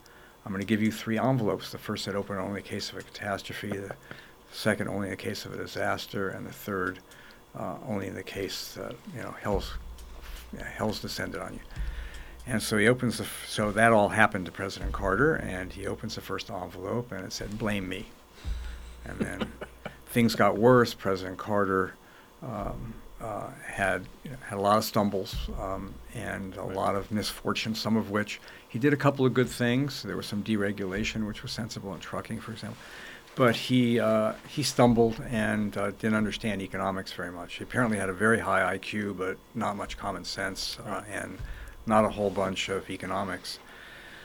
I'm 0.44 0.52
going 0.52 0.62
to 0.62 0.66
give 0.66 0.82
you 0.82 0.90
three 0.92 1.18
envelopes. 1.18 1.70
The 1.70 1.78
first 1.78 2.04
said 2.04 2.14
open 2.14 2.36
only 2.36 2.60
in 2.60 2.66
case 2.66 2.90
of 2.90 2.96
a 2.96 3.02
catastrophe, 3.02 3.68
the 3.68 3.94
second 4.52 4.88
only 4.88 5.10
in 5.10 5.16
case 5.16 5.44
of 5.44 5.52
a 5.52 5.56
disaster, 5.56 6.28
and 6.28 6.46
the 6.46 6.52
third 6.52 7.00
uh, 7.56 7.76
only 7.86 8.06
in 8.08 8.14
the 8.14 8.22
case 8.22 8.72
that 8.74 8.94
you 9.14 9.22
know 9.22 9.34
hell's 9.40 9.72
yeah, 10.56 10.64
hell's 10.64 11.00
descended 11.00 11.40
on 11.40 11.54
you." 11.54 11.60
And 12.46 12.62
so 12.62 12.78
he 12.78 12.88
opens 12.88 13.18
the 13.18 13.24
f- 13.24 13.44
so 13.46 13.70
that 13.72 13.92
all 13.92 14.08
happened 14.08 14.46
to 14.46 14.52
President 14.52 14.92
Carter, 14.92 15.34
and 15.34 15.72
he 15.72 15.86
opens 15.86 16.14
the 16.14 16.20
first 16.22 16.50
envelope, 16.50 17.12
and 17.12 17.24
it 17.24 17.32
said 17.32 17.58
"Blame 17.58 17.88
me," 17.88 18.06
and 19.04 19.18
then 19.18 19.52
things 20.06 20.34
got 20.34 20.56
worse. 20.56 20.94
President 20.94 21.36
Carter 21.38 21.94
um, 22.42 22.94
uh, 23.20 23.50
had 23.66 24.06
you 24.24 24.30
know, 24.30 24.36
had 24.48 24.58
a 24.58 24.60
lot 24.62 24.78
of 24.78 24.84
stumbles 24.84 25.34
um, 25.60 25.92
and 26.14 26.56
a 26.56 26.62
Right. 26.62 26.76
lot 26.76 26.94
of 26.94 27.10
misfortune. 27.10 27.74
Some 27.74 27.96
of 27.96 28.10
which 28.10 28.40
he 28.68 28.78
did 28.78 28.92
a 28.92 28.96
couple 28.96 29.26
of 29.26 29.34
good 29.34 29.48
things. 29.48 30.02
There 30.02 30.16
was 30.16 30.26
some 30.26 30.42
deregulation, 30.42 31.26
which 31.26 31.42
was 31.42 31.52
sensible 31.52 31.92
in 31.94 32.00
trucking, 32.00 32.40
for 32.40 32.52
example. 32.52 32.78
But 33.38 33.54
he 33.54 34.00
uh, 34.00 34.32
he 34.48 34.64
stumbled 34.64 35.22
and 35.30 35.76
uh, 35.76 35.92
didn't 35.92 36.16
understand 36.16 36.60
economics 36.60 37.12
very 37.12 37.30
much. 37.30 37.54
He 37.54 37.62
apparently 37.62 37.96
had 37.96 38.08
a 38.08 38.12
very 38.12 38.40
high 38.40 38.76
IQ, 38.76 39.16
but 39.16 39.36
not 39.54 39.76
much 39.76 39.96
common 39.96 40.24
sense 40.24 40.76
uh, 40.84 41.04
and 41.08 41.38
not 41.86 42.04
a 42.04 42.08
whole 42.08 42.30
bunch 42.30 42.68
of 42.68 42.90
economics. 42.90 43.60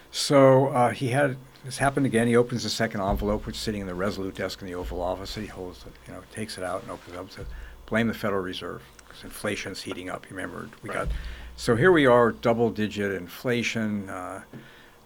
So 0.10 0.70
uh, 0.70 0.90
he 0.90 1.10
had 1.10 1.38
this 1.64 1.78
happened 1.78 2.08
again. 2.08 2.26
He 2.26 2.36
opens 2.36 2.64
the 2.64 2.72
second 2.72 3.02
envelope, 3.02 3.46
which 3.46 3.56
is 3.56 3.62
sitting 3.62 3.82
in 3.82 3.88
the 3.88 3.94
Resolute 3.94 4.34
desk 4.34 4.62
in 4.62 4.68
the 4.68 4.74
Oval 4.74 5.00
Office. 5.00 5.36
He 5.36 5.46
holds 5.46 5.86
it, 5.86 5.94
you 6.08 6.14
know, 6.14 6.24
takes 6.34 6.58
it 6.58 6.64
out 6.64 6.82
and 6.82 6.90
opens 6.90 7.14
it 7.14 7.20
up 7.20 7.26
and 7.26 7.32
says, 7.32 7.46
"Blame 7.86 8.08
the 8.08 8.16
Federal 8.16 8.42
Reserve 8.42 8.82
because 8.98 9.24
inflation's 9.24 9.84
heating 9.84 10.10
up." 10.10 10.26
You 10.28 10.36
remember 10.36 10.70
we 10.82 10.90
Right. 10.90 11.08
got 11.08 11.10
so 11.56 11.76
here 11.76 11.92
we 11.92 12.08
are, 12.08 12.32
double-digit 12.32 13.12
inflation. 13.12 14.10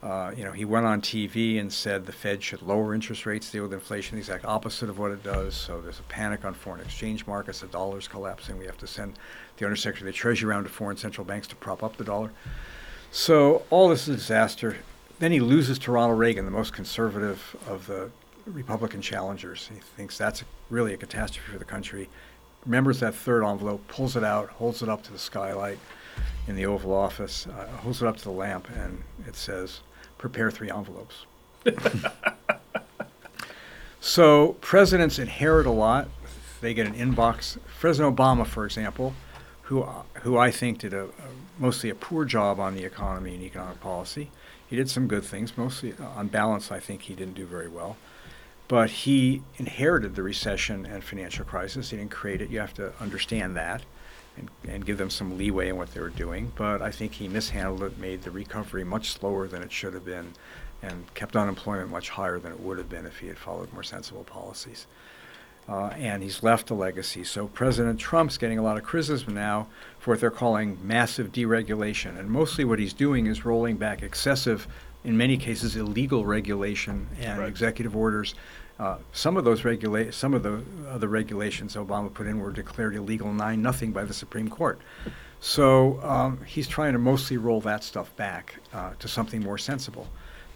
Uh, 0.08 0.32
you 0.38 0.46
know, 0.46 0.54
he 0.54 0.63
went 0.63 0.86
on 0.86 1.02
TV 1.02 1.60
and 1.60 1.72
said 1.74 2.06
the 2.06 2.13
Fed 2.13 2.41
should 2.41 2.62
lower 2.62 2.93
interest 2.93 3.26
rates 3.26 3.48
to 3.48 3.52
deal 3.52 3.63
with 3.63 3.74
inflation, 3.74 4.15
the 4.15 4.22
exact 4.22 4.46
opposite 4.46 4.89
of 4.89 4.98
what 4.98 5.12
it 5.12 5.22
does. 5.22 5.54
So 5.54 5.82
there's 5.82 6.00
a 6.00 6.04
panic 6.04 6.46
on 6.46 6.54
foreign 6.54 6.80
exchange 6.80 7.28
markets. 7.28 7.60
The 7.60 7.67
dollar's 7.67 8.08
collapsing. 8.08 8.58
We 8.58 8.67
have 8.67 8.78
to 8.78 8.88
send 8.88 9.20
the 9.58 9.65
Undersecretary 9.65 10.10
of 10.10 10.13
the 10.13 10.17
Treasury 10.17 10.50
around 10.50 10.63
to 10.63 10.70
foreign 10.70 10.96
central 10.96 11.26
banks 11.26 11.46
to 11.48 11.58
prop 11.58 11.84
up 11.84 11.98
the 11.98 12.06
dollar. 12.06 12.32
So 13.12 13.63
all 13.69 13.90
this 13.90 14.04
is 14.04 14.15
a 14.15 14.17
disaster. 14.17 14.77
Then 15.19 15.34
he 15.34 15.42
loses 15.42 15.77
to 15.79 15.92
Ronald 15.92 16.19
Reagan, 16.19 16.46
the 16.46 16.52
most 16.52 16.71
conservative 16.71 17.58
of 17.67 17.86
the 17.88 18.10
Republican 18.46 19.02
challengers. 19.02 19.69
He 19.73 19.82
thinks 19.98 20.17
that's 20.17 20.46
really 20.69 20.94
a 20.94 20.98
catastrophe 20.98 21.52
for 21.52 21.60
the 21.60 21.65
country. 21.65 22.08
Remembers 22.65 23.02
that 23.02 23.13
third 23.13 23.44
envelope, 23.44 23.86
pulls 23.90 24.15
it 24.15 24.23
out, 24.23 24.52
holds 24.52 24.82
it 24.82 24.88
up 24.88 25.04
to 25.04 25.12
the 25.12 25.19
skylight 25.19 25.79
in 26.48 26.56
the 26.56 26.65
Oval 26.65 26.94
Office, 26.94 27.46
uh, 27.48 27.67
holds 27.82 28.02
it 28.02 28.08
up 28.08 28.15
to 28.15 28.23
the 28.23 28.32
lamp, 28.32 28.69
and 28.73 29.04
it 29.27 29.36
says, 29.36 29.82
"Prepare 30.18 30.52
three 30.52 30.70
envelopes." 30.70 31.26
so 34.00 34.54
presidents 34.62 35.20
inherit 35.20 35.65
a 35.65 35.72
lot. 35.72 36.10
They 36.62 36.74
get 36.74 36.88
an 36.88 36.94
inbox. 36.94 37.58
President 37.80 38.15
Obama, 38.15 38.46
for 38.46 38.65
example, 38.65 39.13
who 39.63 39.88
who 40.22 40.38
I 40.38 40.52
think 40.52 40.80
did 40.80 40.94
a, 40.94 41.06
a 41.06 41.10
mostly 41.60 41.90
a 41.90 41.96
poor 41.96 42.26
job 42.26 42.60
on 42.60 42.76
the 42.76 42.84
economy 42.84 43.36
and 43.36 43.44
economic 43.44 43.80
policy. 43.82 44.30
He 44.68 44.76
did 44.76 44.90
some 44.90 45.08
good 45.08 45.24
things. 45.24 45.58
Mostly, 45.58 45.94
uh, 46.00 46.08
on 46.10 46.28
balance, 46.28 46.72
I 46.72 46.80
think 46.80 47.04
he 47.04 47.15
didn't 47.15 47.36
do 47.36 47.46
very 47.46 47.70
well. 47.70 47.96
But 48.68 48.90
he 48.90 49.44
inherited 49.58 50.15
the 50.15 50.24
recession 50.24 50.86
and 50.86 51.02
financial 51.04 51.46
crisis. 51.46 51.92
He 51.92 51.98
didn't 51.98 52.12
create 52.12 52.42
it. 52.42 52.50
You 52.50 52.60
have 52.60 52.74
to 52.74 52.94
understand 53.00 53.56
that 53.56 53.84
and, 54.38 54.50
and 54.67 54.85
give 54.85 54.98
them 54.98 55.10
some 55.10 55.38
leeway 55.38 55.69
in 55.69 55.77
what 55.77 55.94
they 55.94 56.00
were 56.00 56.10
doing. 56.10 56.52
But 56.56 56.81
I 56.81 56.92
think 56.92 57.13
he 57.13 57.27
mishandled 57.27 57.83
it, 57.83 57.98
made 57.98 58.21
the 58.23 58.31
recovery 58.31 58.83
much 58.83 59.12
slower 59.12 59.48
than 59.48 59.63
it 59.63 59.71
should 59.71 59.94
have 59.94 60.06
been, 60.06 60.33
and 60.81 61.12
kept 61.13 61.35
unemployment 61.35 61.90
much 61.90 62.10
higher 62.10 62.40
than 62.40 62.52
it 62.52 62.60
would 62.60 62.77
have 62.77 62.90
been 62.90 63.06
if 63.06 63.19
he 63.19 63.27
had 63.27 63.38
followed 63.38 63.73
more 63.73 63.83
sensible 63.83 64.23
policies. 64.23 64.88
Uh, 65.67 65.88
and 65.98 66.23
he's 66.23 66.44
left 66.44 66.69
a 66.69 66.73
legacy. 66.73 67.25
So 67.25 67.48
President 67.48 68.00
Trump's 68.00 68.38
getting 68.38 68.58
a 68.58 68.62
lot 68.62 68.77
of 68.77 68.83
criticism 68.83 69.33
now 69.33 69.67
for 70.00 70.12
what 70.12 70.21
they're 70.21 70.31
calling 70.31 70.77
massive 70.81 71.33
deregulation. 71.33 72.17
And 72.17 72.29
mostly 72.29 72.63
what 72.63 72.79
he's 72.79 72.94
doing 72.94 73.27
is 73.27 73.44
rolling 73.44 73.75
back 73.75 74.02
excessive, 74.02 74.65
in 75.08 75.16
many 75.18 75.38
cases, 75.38 75.78
illegal 75.78 76.26
regulation 76.26 77.08
and 77.22 77.40
Right. 77.40 77.48
executive 77.48 77.96
orders. 77.96 78.36
Uh, 78.78 78.98
some 79.14 79.38
of 79.38 79.46
those 79.46 79.64
regula- 79.64 80.12
some 80.12 80.34
of 80.34 80.44
the 80.44 80.62
other 80.92 81.08
regulations 81.08 81.76
Obama 81.76 82.14
put 82.14 82.28
in 82.28 82.40
were 82.40 82.52
declared 82.52 82.94
illegal 82.94 83.32
nine 83.34 83.62
nothing 83.62 83.94
by 83.94 84.04
the 84.04 84.14
Supreme 84.14 84.50
Court. 84.50 84.80
So 85.40 86.02
um, 86.04 86.40
he's 86.46 86.68
trying 86.68 86.92
to 86.94 87.00
mostly 87.00 87.38
roll 87.38 87.62
that 87.62 87.84
stuff 87.86 88.14
back 88.18 88.58
uh, 88.74 88.92
to 89.00 89.08
something 89.08 89.42
more 89.42 89.58
sensible. 89.58 90.08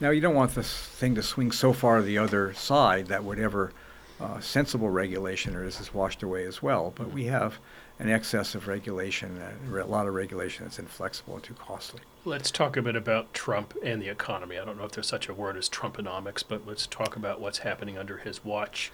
Now 0.01 0.09
you 0.09 0.19
don't 0.19 0.35
want 0.35 0.53
this 0.53 0.71
thing 0.71 1.15
to 1.15 1.23
swing 1.23 1.51
so 1.53 1.71
far 1.71 2.01
the 2.01 2.17
other 2.17 2.53
side 2.53 3.07
that 3.07 3.23
whatever 3.23 3.71
uh, 4.19 4.39
sensible 4.41 4.89
regulation 4.89 5.53
there 5.53 5.63
is 5.63 5.79
is 5.79 5.93
washed 5.93 6.23
away 6.23 6.43
as 6.45 6.61
well. 6.61 6.91
But 6.93 7.11
we 7.13 7.23
have 7.25 7.57
an 8.01 8.09
excess 8.09 8.55
of 8.55 8.67
regulation, 8.67 9.39
uh, 9.41 9.81
a 9.81 9.85
lot 9.85 10.07
of 10.07 10.13
regulation 10.15 10.65
that's 10.65 10.79
inflexible 10.79 11.35
and 11.35 11.43
too 11.43 11.53
costly. 11.53 12.01
Let's 12.25 12.49
talk 12.49 12.75
a 12.75 12.81
bit 12.81 12.95
about 12.95 13.33
Trump 13.33 13.75
and 13.83 14.01
the 14.01 14.09
economy. 14.09 14.57
I 14.57 14.65
don't 14.65 14.77
know 14.77 14.85
if 14.85 14.91
there's 14.91 15.07
such 15.07 15.29
a 15.29 15.33
word 15.33 15.55
as 15.55 15.69
Trumponomics, 15.69 16.43
but 16.47 16.65
let's 16.65 16.87
talk 16.87 17.15
about 17.15 17.39
what's 17.39 17.59
happening 17.59 17.97
under 17.97 18.17
his 18.17 18.43
watch. 18.43 18.91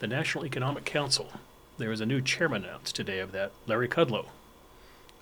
The 0.00 0.08
National 0.08 0.44
Economic 0.44 0.84
Council. 0.84 1.28
There 1.78 1.92
is 1.92 2.00
a 2.00 2.06
new 2.06 2.20
chairman 2.20 2.64
announced 2.64 2.96
today 2.96 3.20
of 3.20 3.30
that, 3.32 3.52
Larry 3.66 3.88
Kudlow. 3.88 4.26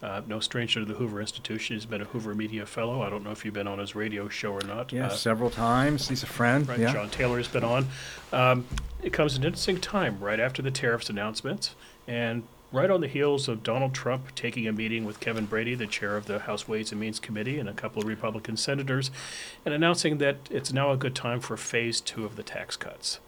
Uh, 0.03 0.21
no 0.27 0.41
stranger 0.41 0.81
to 0.81 0.87
the 0.87 0.95
Hoover 0.95 1.21
Institution. 1.21 1.77
He's 1.77 1.87
been 1.87 2.03
a 2.03 2.07
Hoover 2.07 2.35
Media 2.35 2.65
Fellow. 2.67 3.03
I 3.03 3.09
don't 3.11 3.25
know 3.25 3.31
if 3.31 3.45
you've 3.45 3.55
been 3.55 3.67
on 3.69 3.79
his 3.79 3.95
radio 3.95 4.29
show 4.29 4.53
or 4.53 4.61
not. 4.63 4.93
Yeah, 4.93 5.07
Uh, 5.07 5.11
several 5.11 5.51
times. 5.51 6.09
He's 6.09 6.23
a 6.23 6.27
friend. 6.27 6.69
Right, 6.69 6.79
yeah. 6.79 6.93
John 6.93 7.09
Taylor's 7.11 7.49
been 7.49 7.65
on. 7.65 7.87
Um, 8.33 8.67
it 9.03 9.13
comes 9.13 9.35
at 9.35 9.41
an 9.41 9.47
interesting 9.47 9.81
time, 9.81 10.19
right 10.21 10.39
after 10.41 10.61
the 10.63 10.71
tariffs 10.71 11.09
announcements, 11.11 11.75
and 12.07 12.43
right 12.77 12.91
on 12.91 13.01
the 13.01 13.09
heels 13.09 13.49
of 13.49 13.63
Donald 13.63 13.95
Trump 13.95 14.35
taking 14.35 14.69
a 14.69 14.73
meeting 14.73 15.07
with 15.07 15.19
Kevin 15.19 15.47
Brady, 15.47 15.75
the 15.75 15.87
chair 15.87 16.15
of 16.15 16.27
the 16.27 16.41
House 16.41 16.69
Ways 16.69 16.93
and 16.93 17.01
Means 17.01 17.19
Committee, 17.19 17.59
and 17.59 17.71
a 17.71 17.73
couple 17.73 18.03
of 18.03 18.07
Republican 18.07 18.59
senators, 18.59 19.11
and 19.65 19.73
announcing 19.73 20.19
that 20.19 20.37
it's 20.51 20.75
now 20.75 20.91
a 20.91 20.97
good 20.99 21.15
time 21.15 21.41
for 21.41 21.57
phase 21.57 22.03
two 22.03 22.27
of 22.27 22.37
the 22.37 22.43
tax 22.43 22.77
cuts. 22.77 23.19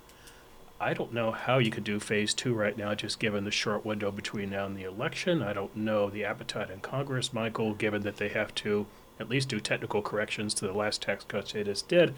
I 0.78 0.92
don't 0.92 1.14
know 1.14 1.30
how 1.30 1.56
you 1.56 1.70
could 1.70 1.82
do 1.82 1.98
phase 1.98 2.34
two 2.34 2.52
right 2.52 2.76
now, 2.76 2.94
just 2.94 3.18
given 3.18 3.44
the 3.44 3.50
short 3.50 3.86
window 3.86 4.10
between 4.10 4.50
now 4.50 4.66
and 4.66 4.76
the 4.76 4.84
election. 4.84 5.42
I 5.42 5.54
don't 5.54 5.74
know 5.74 6.10
the 6.10 6.26
appetite 6.26 6.68
in 6.70 6.80
Congress, 6.80 7.32
Michael, 7.32 7.72
given 7.72 8.02
that 8.02 8.18
they 8.18 8.28
have 8.28 8.54
to 8.56 8.86
at 9.18 9.30
least 9.30 9.48
do 9.48 9.60
technical 9.60 10.02
corrections 10.02 10.52
to 10.54 10.66
the 10.66 10.74
last 10.74 11.00
tax 11.00 11.24
cuts 11.24 11.52
they 11.52 11.64
just 11.64 11.88
did. 11.88 12.14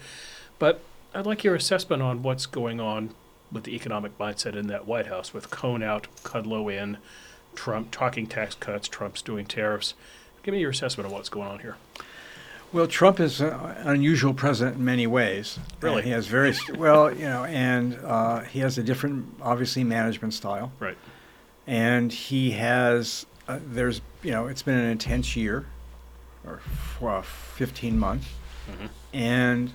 But 0.59 0.81
I'd 1.13 1.25
like 1.25 1.45
your 1.45 1.55
assessment 1.55 2.01
on 2.01 2.23
what's 2.23 2.45
going 2.45 2.81
on 2.81 3.15
with 3.51 3.63
the 3.65 3.75
economic 3.75 4.17
mindset 4.17 4.55
in 4.55 4.67
that 4.67 4.87
White 4.87 5.07
House, 5.07 5.33
with 5.33 5.49
Cohn 5.49 5.83
out, 5.83 6.07
Kudlow 6.23 6.71
in, 6.73 6.97
Trump 7.55 7.91
talking 7.91 8.27
tax 8.27 8.55
cuts, 8.55 8.87
Trump's 8.87 9.21
doing 9.21 9.45
tariffs. 9.45 9.93
Give 10.43 10.53
me 10.53 10.61
your 10.61 10.69
assessment 10.71 11.05
of 11.07 11.11
what's 11.11 11.29
going 11.29 11.47
on 11.47 11.59
here. 11.59 11.75
Well, 12.73 12.87
Trump 12.87 13.19
is 13.19 13.41
an 13.41 13.51
unusual 13.83 14.33
president 14.33 14.77
in 14.77 14.85
many 14.85 15.05
ways. 15.05 15.59
Really? 15.81 16.03
He 16.03 16.11
has 16.11 16.27
very 16.27 16.53
well, 16.75 17.13
you 17.13 17.25
know, 17.25 17.43
and 17.43 17.99
uh, 18.03 18.39
he 18.41 18.59
has 18.59 18.77
a 18.77 18.83
different, 18.83 19.25
obviously, 19.41 19.83
management 19.83 20.33
style. 20.33 20.71
Right. 20.79 20.97
And 21.67 22.13
he 22.13 22.51
has, 22.51 23.25
uh, 23.49 23.59
there's, 23.61 23.99
you 24.23 24.31
know, 24.31 24.47
it's 24.47 24.61
been 24.61 24.77
an 24.77 24.89
intense 24.89 25.35
year, 25.35 25.65
or 26.45 26.61
f- 26.65 27.03
uh, 27.03 27.21
15 27.21 27.99
months, 27.99 28.27
Mhm. 28.71 28.89
and 29.13 29.73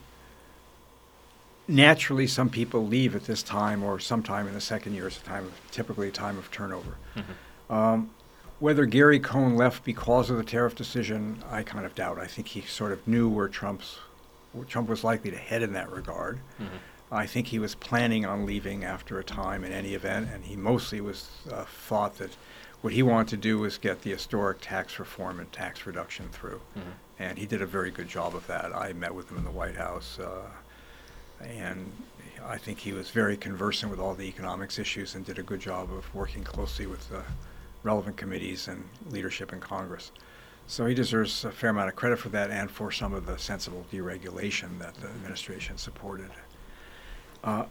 naturally, 1.68 2.26
some 2.26 2.48
people 2.48 2.86
leave 2.86 3.14
at 3.16 3.24
this 3.24 3.42
time, 3.42 3.82
or 3.82 3.98
sometime 3.98 4.46
in 4.48 4.54
the 4.54 4.60
second 4.60 4.94
year 4.94 5.08
is 5.08 5.16
a 5.16 5.20
time, 5.20 5.44
of, 5.44 5.52
typically 5.70 6.08
a 6.08 6.12
time 6.12 6.38
of 6.38 6.50
turnover. 6.50 6.96
Mhm. 7.16 7.72
Um, 7.74 8.10
whether 8.58 8.86
Gary 8.86 9.20
Cohn 9.20 9.56
left 9.56 9.84
because 9.84 10.30
of 10.30 10.36
the 10.38 10.44
tariff 10.44 10.74
decision, 10.74 11.42
I 11.50 11.62
kind 11.62 11.84
of 11.84 11.94
doubt. 11.94 12.18
I 12.18 12.26
think 12.26 12.48
he 12.48 12.62
sort 12.62 12.92
of 12.92 13.06
knew 13.06 13.28
where 13.28 13.48
Trump's 13.48 13.98
where 14.52 14.64
Trump 14.64 14.88
was 14.88 15.04
likely 15.04 15.30
to 15.30 15.36
head 15.36 15.60
in 15.62 15.74
that 15.74 15.90
regard. 15.92 16.38
Mhm. 16.58 16.68
I 17.12 17.26
think 17.26 17.48
he 17.48 17.58
was 17.58 17.74
planning 17.74 18.24
on 18.24 18.46
leaving 18.46 18.84
after 18.84 19.18
a 19.18 19.24
time 19.24 19.64
in 19.64 19.70
any 19.72 19.92
event, 19.92 20.30
and 20.32 20.44
he 20.46 20.56
mostly 20.56 20.98
was 21.02 21.28
uh, 21.52 21.64
thought 21.64 22.16
that 22.16 22.30
what 22.80 22.94
he 22.94 23.02
wanted 23.02 23.28
to 23.28 23.36
do 23.36 23.58
was 23.58 23.76
get 23.76 24.00
the 24.00 24.10
historic 24.12 24.58
tax 24.62 24.98
reform 24.98 25.38
and 25.40 25.52
tax 25.52 25.84
reduction 25.84 26.30
through, 26.30 26.62
Mhm. 26.74 26.80
and 27.18 27.36
he 27.38 27.44
did 27.44 27.60
a 27.60 27.66
very 27.66 27.90
good 27.90 28.08
job 28.08 28.34
of 28.34 28.46
that. 28.46 28.74
I 28.74 28.94
met 28.94 29.14
with 29.14 29.30
him 29.30 29.36
in 29.36 29.44
the 29.44 29.50
White 29.50 29.76
House, 29.76 30.18
uh, 30.18 30.48
and 31.40 31.90
I 32.44 32.58
think 32.58 32.78
he 32.78 32.92
was 32.92 33.10
very 33.10 33.36
conversant 33.36 33.90
with 33.90 34.00
all 34.00 34.14
the 34.14 34.28
economics 34.28 34.78
issues 34.78 35.14
and 35.14 35.24
did 35.24 35.38
a 35.38 35.42
good 35.42 35.60
job 35.60 35.92
of 35.92 36.12
working 36.14 36.44
closely 36.44 36.86
with 36.86 37.08
the 37.10 37.22
relevant 37.82 38.16
committees 38.16 38.68
and 38.68 38.84
leadership 39.10 39.52
in 39.52 39.60
Congress. 39.60 40.12
So 40.68 40.86
he 40.86 40.94
deserves 40.94 41.44
a 41.44 41.52
fair 41.52 41.70
amount 41.70 41.88
of 41.88 41.96
credit 41.96 42.18
for 42.18 42.28
that 42.30 42.50
and 42.50 42.70
for 42.70 42.90
some 42.90 43.12
of 43.14 43.26
the 43.26 43.38
sensible 43.38 43.84
deregulation 43.92 44.78
that 44.78 44.94
the 44.94 45.08
administration 45.08 45.78
supported. 45.78 46.30
Uh, 47.44 47.66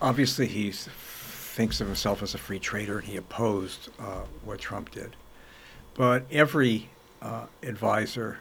obviously, 0.00 0.46
he 0.46 0.70
thinks 0.72 1.80
of 1.80 1.86
himself 1.86 2.22
as 2.22 2.34
a 2.34 2.38
free 2.38 2.58
trader, 2.58 2.98
and 2.98 3.08
he 3.08 3.16
opposed 3.16 3.90
uh, 3.98 4.22
what 4.44 4.58
Trump 4.58 4.90
did. 4.90 5.16
But 5.94 6.24
every 6.30 6.88
uh, 7.20 7.46
advisor 7.62 8.38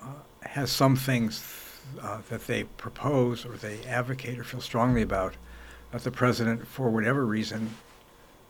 uh, 0.00 0.06
has 0.42 0.70
some 0.70 0.96
things 0.96 1.38
uh, 2.00 2.18
that 2.28 2.46
they 2.46 2.64
propose 2.64 3.44
or 3.44 3.52
they 3.56 3.82
advocate 3.84 4.38
or 4.38 4.44
feel 4.44 4.60
strongly 4.60 5.02
about 5.02 5.34
that 5.90 6.04
the 6.04 6.10
president, 6.10 6.66
for 6.66 6.88
whatever 6.90 7.26
reason, 7.26 7.70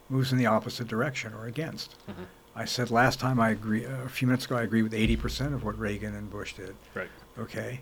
moves 0.09 0.31
in 0.33 0.39
the 0.39 0.47
opposite 0.47 0.87
direction 0.89 1.33
or 1.35 1.47
against. 1.47 1.97
Mhm. 2.09 2.27
I 2.55 2.65
said 2.67 2.91
last 2.91 3.19
time 3.19 3.41
I 3.41 3.51
agree, 3.51 3.85
a 3.85 4.09
few 4.09 4.29
minutes 4.29 4.45
ago, 4.45 4.57
I 4.57 4.63
agree 4.63 4.83
with 4.83 4.93
80% 4.93 5.55
of 5.55 5.65
what 5.65 5.79
Reagan 5.79 6.15
and 6.15 6.31
Bush 6.31 6.53
did. 6.55 6.75
Right. 6.95 7.09
Okay. 7.39 7.81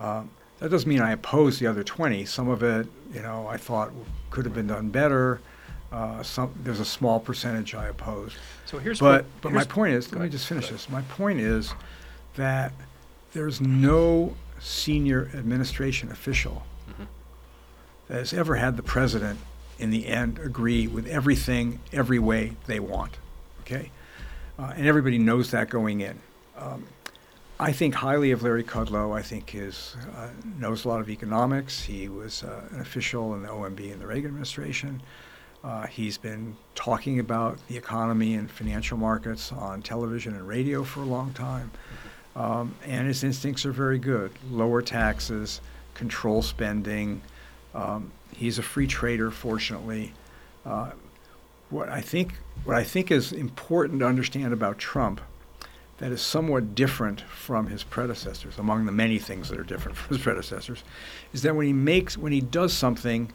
Um, 0.00 0.30
that 0.58 0.70
doesn't 0.70 0.88
mean 0.88 1.00
I 1.00 1.12
oppose 1.12 1.58
the 1.60 1.68
other 1.68 1.84
20. 1.84 2.24
Some 2.24 2.48
of 2.48 2.62
it, 2.64 2.88
you 3.14 3.22
know, 3.22 3.46
I 3.46 3.56
thought 3.56 3.92
could 4.30 4.44
have 4.44 4.54
been 4.54 4.66
done 4.66 4.88
better. 4.90 5.40
Uh, 5.92 6.22
some 6.22 6.52
there's 6.64 6.80
a 6.80 6.84
small 6.84 7.18
percentage 7.20 7.74
I 7.74 7.86
oppose. 7.86 8.34
So 8.66 8.78
here's 8.78 8.98
But 9.00 9.22
what, 9.22 9.40
but 9.40 9.52
my 9.52 9.64
point 9.64 9.94
is, 9.94 10.12
let 10.12 10.20
me 10.20 10.28
just 10.28 10.46
finish 10.46 10.68
this. 10.68 10.90
My 10.90 11.00
point 11.02 11.40
is 11.40 11.72
that 12.34 12.72
there's 13.32 13.60
no 13.60 14.34
senior 14.60 15.30
administration 15.34 16.10
official 16.10 16.64
Mhm. 16.90 17.06
that 18.08 18.18
has 18.18 18.32
ever 18.32 18.56
had 18.56 18.76
the 18.76 18.82
president 18.82 19.38
in 19.78 19.90
the 19.90 20.06
end 20.06 20.38
agree 20.38 20.86
with 20.86 21.06
everything 21.06 21.80
every 21.92 22.18
way 22.18 22.56
they 22.66 22.80
want. 22.80 23.18
Okay? 23.60 23.90
Uh, 24.58 24.72
and 24.76 24.86
everybody 24.86 25.18
knows 25.18 25.50
that 25.52 25.70
going 25.70 26.00
in. 26.00 26.18
Um, 26.56 26.84
I 27.60 27.72
think 27.72 27.94
highly 27.96 28.30
of 28.30 28.42
Larry 28.42 28.62
Kudlow. 28.64 29.16
I 29.16 29.22
think 29.22 29.50
his 29.50 29.96
uh, 30.16 30.28
knows 30.58 30.84
a 30.84 30.88
lot 30.88 31.00
of 31.00 31.08
economics. 31.10 31.82
He 31.82 32.08
was 32.08 32.42
uh, 32.44 32.64
an 32.72 32.80
official 32.80 33.34
in 33.34 33.42
the 33.42 33.48
OMB 33.48 33.92
in 33.92 33.98
the 33.98 34.06
Reagan 34.06 34.26
administration. 34.30 35.02
Uh, 35.64 35.86
he's 35.88 36.16
been 36.18 36.56
talking 36.76 37.18
about 37.18 37.58
the 37.66 37.76
economy 37.76 38.34
and 38.34 38.48
financial 38.48 38.96
markets 38.96 39.50
on 39.52 39.82
television 39.82 40.34
and 40.34 40.46
radio 40.46 40.84
for 40.84 41.00
a 41.00 41.04
long 41.04 41.32
time. 41.32 41.70
Um, 42.36 42.74
and 42.86 43.06
his 43.06 43.24
instincts 43.24 43.66
are 43.66 43.72
very 43.72 43.98
good. 43.98 44.30
Lower 44.50 44.82
taxes, 44.82 45.60
control 45.94 46.42
spending. 46.42 47.22
Um, 47.74 48.12
he's 48.36 48.58
a 48.58 48.62
free 48.62 48.86
trader, 48.86 49.30
fortunately. 49.30 50.12
Uh, 50.64 50.92
what 51.70 51.88
I 51.88 52.00
think 52.00 52.34
what 52.64 52.76
I 52.76 52.84
think 52.84 53.10
is 53.10 53.32
important 53.32 54.00
to 54.00 54.06
understand 54.06 54.52
about 54.52 54.78
Trump 54.78 55.20
that 55.98 56.12
is 56.12 56.20
somewhat 56.20 56.74
different 56.74 57.20
from 57.22 57.66
his 57.66 57.82
predecessors, 57.82 58.56
among 58.58 58.86
the 58.86 58.92
many 58.92 59.18
things 59.18 59.48
that 59.48 59.58
are 59.58 59.64
different 59.64 59.98
from 59.98 60.16
his 60.16 60.22
predecessors, 60.22 60.84
is 61.32 61.42
that 61.42 61.54
when 61.54 61.66
he 61.66 61.72
makes 61.72 62.16
when 62.16 62.32
he 62.32 62.40
does 62.40 62.72
something, 62.72 63.32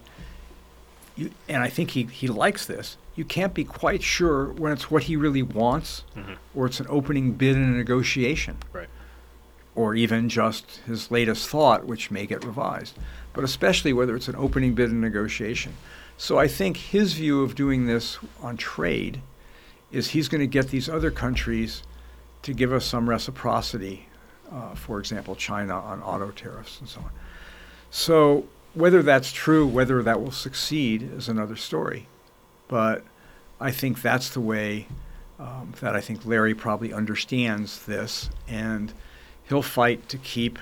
you, 1.16 1.32
and 1.48 1.62
I 1.64 1.70
think 1.70 1.92
he, 1.92 2.04
he 2.04 2.28
likes 2.28 2.66
this, 2.66 2.98
you 3.16 3.24
can't 3.26 3.54
be 3.54 3.64
quite 3.64 4.02
sure 4.02 4.48
when 4.54 4.72
it's 4.72 4.90
what 4.90 5.04
he 5.04 5.16
really 5.16 5.44
wants 5.44 6.04
Mhm. 6.16 6.38
or 6.56 6.66
it's 6.66 6.80
an 6.80 6.88
opening 6.90 7.34
bid 7.34 7.56
in 7.56 7.64
a 7.64 7.68
negotiation 7.78 8.58
Right. 8.72 8.90
or 9.76 9.94
even 9.96 10.30
just 10.30 10.82
his 10.88 11.12
latest 11.12 11.48
thought, 11.50 11.86
which 11.86 12.10
may 12.12 12.26
get 12.26 12.44
revised, 12.44 12.98
but 13.34 13.44
especially 13.44 13.94
whether 13.94 14.16
it's 14.16 14.28
an 14.28 14.36
opening 14.36 14.74
bid 14.74 14.90
in 14.90 15.02
negotiation. 15.02 15.74
So 16.18 16.38
I 16.40 16.48
think 16.48 16.78
his 16.78 17.14
view 17.14 17.42
of 17.44 17.54
doing 17.56 17.86
this 17.86 18.18
on 18.42 18.58
trade 18.58 19.22
is 19.92 20.10
he's 20.10 20.28
going 20.28 20.42
to 20.42 20.48
get 20.48 20.70
these 20.70 20.90
other 20.90 21.12
countries 21.12 21.84
to 22.44 22.54
give 22.54 22.74
us 22.74 22.86
some 22.86 23.10
reciprocity, 23.10 24.08
uh, 24.52 24.74
for 24.76 25.00
example, 25.00 25.36
China 25.36 25.80
on 25.80 26.02
auto 26.02 26.32
tariffs 26.32 26.80
and 26.80 26.90
so 26.90 27.00
on. 27.02 27.12
So 27.92 28.46
whether 28.74 29.02
that's 29.02 29.32
true, 29.32 29.68
whether 29.68 30.02
that 30.04 30.22
will 30.22 30.32
succeed 30.32 31.04
is 31.04 31.30
another 31.30 31.56
story. 31.56 32.08
But 32.68 33.04
I 33.60 33.72
think 33.72 34.02
that's 34.02 34.30
the 34.30 34.42
way 34.42 34.88
um, 35.40 35.74
that 35.82 35.96
I 35.96 36.02
think 36.02 36.26
Larry 36.26 36.54
probably 36.54 36.94
understands 36.94 37.86
this, 37.86 38.30
and 38.48 38.94
he'll 39.48 39.62
fight 39.62 40.08
to 40.10 40.18
keep 40.18 40.60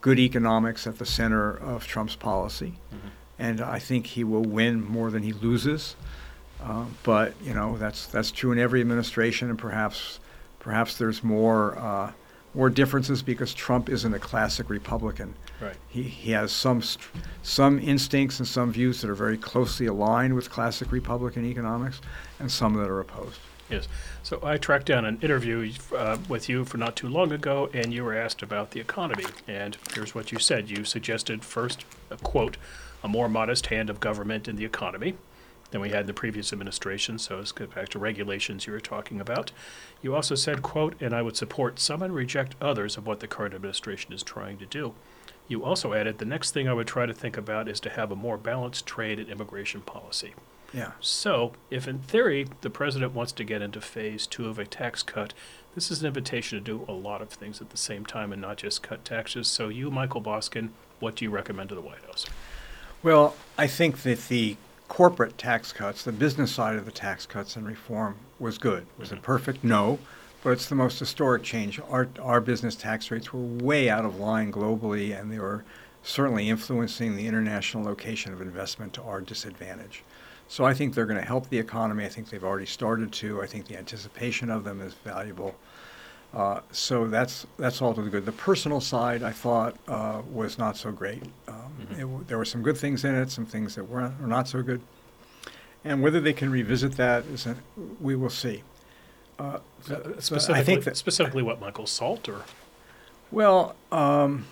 good 0.00 0.18
economics 0.18 0.86
at 0.86 0.98
the 0.98 1.06
center 1.06 1.50
of 1.50 1.86
Trump's 1.86 2.16
policy. 2.16 2.74
Mhm. 2.92 3.10
And 3.38 3.60
I 3.60 3.78
think 3.78 4.06
he 4.06 4.24
will 4.24 4.44
win 4.44 4.82
more 4.82 5.10
than 5.10 5.22
he 5.22 5.32
loses. 5.32 5.96
Uh, 6.62 6.86
but 7.02 7.34
you 7.42 7.52
know 7.52 7.76
that's 7.76 8.06
that's 8.06 8.30
true 8.30 8.50
in 8.50 8.58
every 8.58 8.80
administration, 8.80 9.50
and 9.50 9.58
perhaps 9.58 10.18
perhaps 10.58 10.96
there's 10.96 11.22
more 11.22 11.78
uh, 11.78 12.12
more 12.54 12.70
differences 12.70 13.22
because 13.22 13.52
Trump 13.52 13.88
isn't 13.90 14.14
a 14.14 14.18
classic 14.18 14.70
Republican. 14.70 15.34
Right. 15.60 15.76
He 15.88 16.02
he 16.02 16.32
has 16.32 16.52
some 16.52 16.82
some 17.42 17.78
instincts 17.78 18.38
and 18.38 18.46
some 18.46 18.72
views 18.72 19.00
that 19.00 19.10
are 19.10 19.14
very 19.14 19.38
closely 19.38 19.86
aligned 19.86 20.34
with 20.34 20.50
classic 20.50 20.92
Republican 20.92 21.44
economics, 21.46 22.00
and 22.38 22.50
some 22.50 22.74
that 22.74 22.88
are 22.88 23.00
opposed. 23.00 23.38
Yes. 23.70 23.88
So 24.22 24.38
I 24.42 24.58
tracked 24.58 24.86
down 24.86 25.04
an 25.04 25.18
interview 25.22 25.72
uh, 25.94 26.18
with 26.28 26.48
you 26.48 26.64
for 26.64 26.76
not 26.76 26.94
too 26.94 27.08
long 27.08 27.32
ago, 27.32 27.68
and 27.72 27.92
you 27.92 28.04
were 28.04 28.16
asked 28.16 28.42
about 28.42 28.70
the 28.70 28.80
economy. 28.80 29.24
And 29.48 29.76
here's 29.92 30.14
what 30.14 30.30
you 30.30 30.38
said. 30.38 30.70
You 30.70 30.84
suggested 30.84 31.44
first, 31.44 31.84
a 32.10 32.16
quote, 32.16 32.58
a 33.02 33.08
more 33.08 33.28
modest 33.28 33.66
hand 33.66 33.90
of 33.90 33.98
government 33.98 34.46
in 34.46 34.56
the 34.56 34.64
economy 34.64 35.14
than 35.72 35.80
we 35.80 35.88
had 35.88 36.02
in 36.02 36.06
the 36.06 36.14
previous 36.14 36.52
administration. 36.52 37.18
So 37.18 37.38
let's 37.38 37.50
get 37.50 37.74
back 37.74 37.88
to 37.90 37.98
regulations 37.98 38.66
you 38.66 38.72
were 38.72 38.80
talking 38.80 39.20
about. 39.20 39.50
You 40.00 40.14
also 40.14 40.36
said, 40.36 40.62
quote, 40.62 40.94
and 41.00 41.12
I 41.12 41.22
would 41.22 41.36
support 41.36 41.80
some 41.80 42.02
and 42.02 42.14
reject 42.14 42.54
others 42.60 42.96
of 42.96 43.06
what 43.06 43.18
the 43.18 43.26
current 43.26 43.54
administration 43.54 44.12
is 44.12 44.22
trying 44.22 44.58
to 44.58 44.66
do. 44.66 44.94
You 45.48 45.64
also 45.64 45.94
added, 45.94 46.18
the 46.18 46.24
next 46.24 46.50
thing 46.52 46.68
I 46.68 46.72
would 46.72 46.86
try 46.86 47.06
to 47.06 47.14
think 47.14 47.36
about 47.36 47.68
is 47.68 47.80
to 47.80 47.90
have 47.90 48.10
a 48.10 48.16
more 48.16 48.36
balanced 48.36 48.86
trade 48.86 49.18
and 49.18 49.28
immigration 49.28 49.80
policy. 49.80 50.34
Yeah. 50.72 50.92
So, 51.00 51.52
if 51.70 51.86
in 51.86 52.00
theory 52.00 52.48
the 52.60 52.70
president 52.70 53.14
wants 53.14 53.32
to 53.32 53.44
get 53.44 53.62
into 53.62 53.80
phase 53.80 54.26
two 54.26 54.48
of 54.48 54.58
a 54.58 54.66
tax 54.66 55.02
cut, 55.02 55.32
this 55.74 55.90
is 55.90 56.00
an 56.00 56.08
invitation 56.08 56.58
to 56.58 56.64
do 56.64 56.84
a 56.88 56.92
lot 56.92 57.22
of 57.22 57.28
things 57.28 57.60
at 57.60 57.70
the 57.70 57.76
same 57.76 58.04
time 58.04 58.32
and 58.32 58.42
not 58.42 58.56
just 58.56 58.82
cut 58.82 59.04
taxes. 59.04 59.46
So, 59.46 59.68
you, 59.68 59.90
Michael 59.90 60.20
Boskin, 60.20 60.70
what 60.98 61.14
do 61.14 61.24
you 61.24 61.30
recommend 61.30 61.68
to 61.68 61.74
the 61.74 61.80
White 61.80 62.04
House? 62.04 62.26
Well, 63.02 63.36
I 63.56 63.68
think 63.68 64.02
that 64.02 64.26
the 64.28 64.56
corporate 64.88 65.38
tax 65.38 65.72
cuts, 65.72 66.02
the 66.02 66.12
business 66.12 66.52
side 66.52 66.76
of 66.76 66.84
the 66.84 66.92
tax 66.92 67.26
cuts 67.26 67.56
and 67.56 67.66
reform 67.66 68.16
was 68.38 68.58
good. 68.58 68.86
Was 68.98 69.12
it 69.12 69.16
mm-hmm. 69.16 69.24
perfect? 69.24 69.64
No, 69.64 69.98
but 70.46 70.52
it's 70.52 70.68
the 70.68 70.76
most 70.76 71.00
historic 71.00 71.42
change. 71.42 71.80
Our 71.90 72.06
our 72.22 72.40
business 72.40 72.76
tax 72.76 73.10
rates 73.10 73.32
were 73.32 73.40
way 73.40 73.90
out 73.90 74.04
of 74.04 74.20
line 74.20 74.52
globally, 74.52 75.18
and 75.18 75.28
they 75.28 75.40
were 75.40 75.64
certainly 76.04 76.48
influencing 76.48 77.16
the 77.16 77.26
international 77.26 77.82
location 77.82 78.32
of 78.32 78.40
investment 78.40 78.92
to 78.92 79.02
our 79.02 79.20
disadvantage. 79.20 80.04
So 80.46 80.64
I 80.64 80.72
think 80.72 80.94
they're 80.94 81.04
going 81.04 81.18
to 81.18 81.26
help 81.26 81.48
the 81.48 81.58
economy. 81.58 82.04
I 82.04 82.08
think 82.08 82.30
they've 82.30 82.44
already 82.44 82.66
started 82.66 83.10
to. 83.14 83.42
I 83.42 83.46
think 83.48 83.66
the 83.66 83.76
anticipation 83.76 84.48
of 84.48 84.62
them 84.62 84.80
is 84.80 84.94
valuable. 84.94 85.56
Uh, 86.32 86.60
so 86.70 87.08
that's 87.08 87.44
that's 87.58 87.82
all 87.82 87.92
to 87.94 88.02
the 88.02 88.08
good. 88.08 88.24
The 88.24 88.30
personal 88.30 88.80
side, 88.80 89.24
I 89.24 89.32
thought, 89.32 89.74
uh, 89.88 90.22
was 90.32 90.58
not 90.58 90.76
so 90.76 90.92
great. 90.92 91.24
Um, 91.48 91.72
Mhm. 91.80 92.20
it 92.20 92.28
there 92.28 92.38
were 92.38 92.44
some 92.44 92.62
good 92.62 92.78
things 92.78 93.04
in 93.04 93.16
it, 93.16 93.32
some 93.32 93.46
things 93.46 93.74
that 93.74 93.90
were, 93.90 94.12
were 94.20 94.28
not 94.28 94.46
so 94.46 94.62
good. 94.62 94.80
And 95.84 96.04
whether 96.04 96.20
they 96.20 96.32
can 96.32 96.52
revisit 96.52 96.92
that, 96.98 97.24
is 97.24 97.48
we 98.00 98.14
will 98.14 98.30
see. 98.30 98.62
Uh, 99.38 99.58
Specifically, 100.18 100.54
I 100.60 100.64
think 100.64 100.84
that 100.84 100.96
specifically 100.96 101.42
what, 101.42 101.60
Michael? 101.60 101.86
Salt 101.86 102.28
or? 102.28 102.42
well, 103.30 103.76
um, 103.92 104.46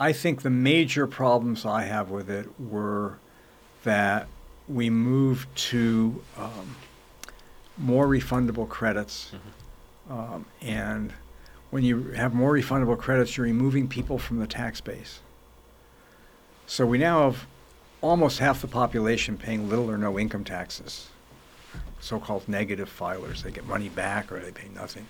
I 0.00 0.12
think 0.12 0.42
the 0.42 0.50
major 0.50 1.06
problems 1.06 1.64
I 1.66 1.82
have 1.82 2.10
with 2.10 2.30
it 2.30 2.48
were 2.58 3.18
that 3.84 4.26
we 4.68 4.88
moved 4.90 5.54
to 5.56 6.22
um, 6.38 6.76
more 7.76 8.06
refundable 8.06 8.68
credits. 8.68 9.32
Um, 10.08 10.46
and 10.60 11.12
when 11.70 11.84
you 11.84 12.10
have 12.12 12.34
more 12.34 12.52
refundable 12.52 12.98
credits, 12.98 13.36
you're 13.36 13.44
removing 13.44 13.88
people 13.88 14.18
from 14.18 14.38
the 14.38 14.46
tax 14.46 14.80
base. 14.80 15.20
So 16.66 16.86
we 16.86 16.98
now 16.98 17.30
have 17.30 17.46
almost 18.00 18.38
half 18.38 18.60
the 18.60 18.66
population 18.68 19.36
paying 19.36 19.68
little 19.68 19.90
or 19.90 19.98
no 19.98 20.18
income 20.18 20.44
taxes, 20.44 21.08
so 22.02 22.18
called 22.18 22.48
negative 22.48 22.90
filers. 22.90 23.42
They 23.42 23.52
get 23.52 23.66
money 23.66 23.88
back 23.88 24.32
or 24.32 24.40
they 24.40 24.50
pay 24.50 24.68
nothing. 24.74 25.06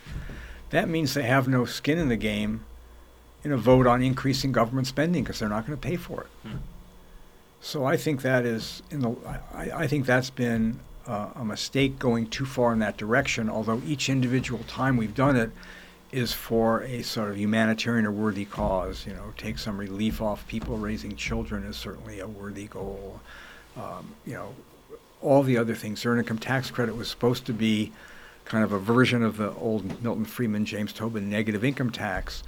That 0.70 0.88
means 0.88 1.14
they 1.14 1.22
have 1.22 1.48
no 1.48 1.64
skin 1.64 1.98
in 1.98 2.08
the 2.08 2.16
game 2.16 2.64
in 3.42 3.50
a 3.50 3.56
vote 3.56 3.86
on 3.86 4.02
increasing 4.02 4.52
government 4.52 4.86
spending 4.86 5.24
because 5.24 5.38
they're 5.38 5.48
not 5.48 5.66
going 5.66 5.78
to 5.78 5.88
pay 5.88 5.96
for 5.96 6.22
it. 6.22 6.48
Hmm. 6.48 6.56
So 7.60 7.84
I 7.84 7.96
think 7.96 8.22
that 8.22 8.44
is 8.44 8.82
in 8.90 9.00
the. 9.00 9.14
I, 9.54 9.70
I 9.82 9.86
think 9.86 10.04
that's 10.04 10.30
been 10.30 10.80
uh, 11.06 11.30
a 11.34 11.44
mistake 11.44 11.98
going 11.98 12.28
too 12.28 12.44
far 12.44 12.72
in 12.72 12.80
that 12.80 12.96
direction. 12.96 13.48
Although 13.48 13.80
each 13.86 14.08
individual 14.08 14.62
time 14.64 14.96
we've 14.96 15.14
done 15.14 15.36
it 15.36 15.50
is 16.10 16.32
for 16.32 16.82
a 16.82 17.02
sort 17.02 17.30
of 17.30 17.38
humanitarian 17.38 18.04
or 18.04 18.10
worthy 18.10 18.44
cause. 18.44 19.06
You 19.06 19.14
know, 19.14 19.32
take 19.38 19.58
some 19.58 19.78
relief 19.78 20.20
off 20.20 20.46
people 20.46 20.76
raising 20.76 21.16
children 21.16 21.64
is 21.64 21.76
certainly 21.76 22.20
a 22.20 22.28
worthy 22.28 22.66
goal. 22.66 23.20
Um, 23.76 24.14
you 24.26 24.34
know, 24.34 24.54
all 25.22 25.42
the 25.42 25.56
other 25.56 25.74
things. 25.74 26.04
Earned 26.04 26.20
income 26.20 26.38
tax 26.38 26.70
credit 26.70 26.96
was 26.96 27.08
supposed 27.08 27.46
to 27.46 27.52
be 27.52 27.92
kind 28.44 28.64
of 28.64 28.72
a 28.72 28.78
version 28.78 29.22
of 29.22 29.36
the 29.36 29.52
old 29.54 30.02
Milton 30.02 30.24
Friedman, 30.24 30.64
James 30.64 30.92
Tobin 30.92 31.30
negative 31.30 31.64
income 31.64 31.90
tax, 31.90 32.42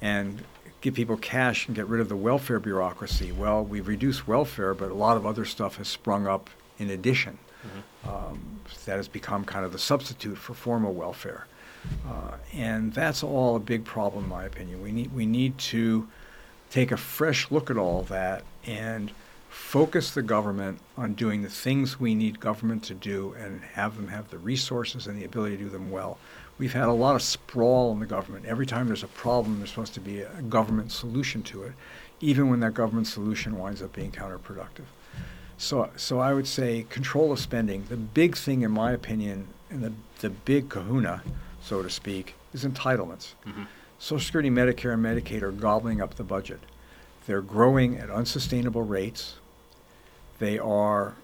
and 0.00 0.44
give 0.80 0.94
people 0.94 1.16
cash 1.16 1.66
and 1.66 1.74
get 1.74 1.86
rid 1.86 2.00
of 2.00 2.08
the 2.08 2.16
welfare 2.16 2.60
bureaucracy. 2.60 3.32
Well, 3.32 3.64
we've 3.64 3.88
reduced 3.88 4.28
welfare, 4.28 4.74
but 4.74 4.90
a 4.90 4.94
lot 4.94 5.16
of 5.16 5.26
other 5.26 5.44
stuff 5.44 5.76
has 5.76 5.88
sprung 5.88 6.26
up 6.26 6.50
in 6.78 6.90
addition. 6.90 7.38
Um, 8.06 8.60
that 8.84 8.96
has 8.96 9.08
become 9.08 9.44
kind 9.44 9.64
of 9.64 9.72
the 9.72 9.78
substitute 9.78 10.36
for 10.38 10.54
formal 10.54 10.94
welfare. 10.94 11.46
Uh, 12.08 12.36
and 12.54 12.92
that's 12.92 13.22
all 13.22 13.56
a 13.56 13.60
big 13.60 13.84
problem, 13.84 14.24
in 14.24 14.30
my 14.30 14.44
opinion. 14.44 14.82
We 14.82 14.92
need, 14.92 15.12
we 15.12 15.26
need 15.26 15.58
to 15.58 16.08
take 16.70 16.92
a 16.92 16.96
fresh 16.96 17.50
look 17.50 17.70
at 17.70 17.76
all 17.76 18.02
that 18.04 18.44
and 18.66 19.10
focus 19.58 20.12
the 20.12 20.22
government 20.22 20.78
on 20.96 21.12
doing 21.12 21.42
the 21.42 21.48
things 21.50 22.00
we 22.00 22.14
need 22.14 22.40
government 22.40 22.82
to 22.84 22.94
do 22.94 23.34
and 23.38 23.60
have 23.74 23.96
them 23.96 24.08
have 24.08 24.30
the 24.30 24.38
resources 24.38 25.06
and 25.06 25.18
the 25.20 25.24
ability 25.24 25.56
to 25.58 25.64
do 25.64 25.68
them 25.68 25.90
well. 25.90 26.16
We've 26.58 26.72
had 26.72 26.88
a 26.88 26.92
lot 26.92 27.16
of 27.16 27.22
sprawl 27.22 27.92
in 27.92 27.98
the 28.00 28.06
government. 28.06 28.46
Every 28.46 28.64
time 28.64 28.86
there's 28.86 29.02
a 29.02 29.08
problem, 29.08 29.58
there's 29.58 29.68
supposed 29.70 29.94
to 29.94 30.00
be 30.00 30.20
a 30.20 30.42
government 30.42 30.90
solution 30.90 31.42
to 31.44 31.64
it, 31.64 31.72
even 32.20 32.48
when 32.48 32.60
that 32.60 32.72
government 32.72 33.08
solution 33.08 33.58
winds 33.58 33.82
up 33.82 33.92
being 33.92 34.10
counterproductive. 34.10 34.86
So, 35.58 35.90
so 35.96 36.18
I 36.20 36.32
would 36.32 36.46
say 36.46 36.86
control 36.88 37.32
of 37.32 37.38
spending. 37.38 37.84
The 37.88 37.96
big 37.96 38.36
thing, 38.36 38.62
in 38.62 38.70
my 38.70 38.92
opinion, 38.92 39.48
and 39.70 39.82
the, 39.82 39.92
the 40.20 40.30
big 40.30 40.68
kahuna, 40.70 41.22
so 41.62 41.82
to 41.82 41.90
speak, 41.90 42.34
is 42.54 42.64
entitlements. 42.64 43.34
Mhm. 43.46 43.66
Social 43.98 44.24
Security, 44.24 44.50
Medicare, 44.50 44.94
and 44.94 45.04
Medicaid 45.04 45.42
are 45.42 45.50
gobbling 45.52 46.00
up 46.00 46.14
the 46.14 46.24
budget. 46.24 46.60
They're 47.26 47.42
growing 47.42 47.98
at 47.98 48.08
unsustainable 48.08 48.82
rates. 48.82 49.34
They 50.38 50.58
are 50.58 51.14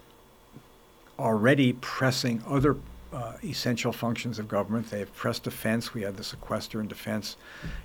already 1.17 1.73
pressing 1.73 2.43
other 2.47 2.75
uh, 3.13 3.33
essential 3.43 3.93
functions 3.93 4.39
of 4.39 4.47
government. 4.47 4.89
They've 4.89 5.13
pressed 5.15 5.43
defense. 5.43 5.93
We 5.93 6.01
had 6.01 6.17
the 6.17 6.23
sequester 6.23 6.81
in 6.81 6.87
defense. 6.87 7.37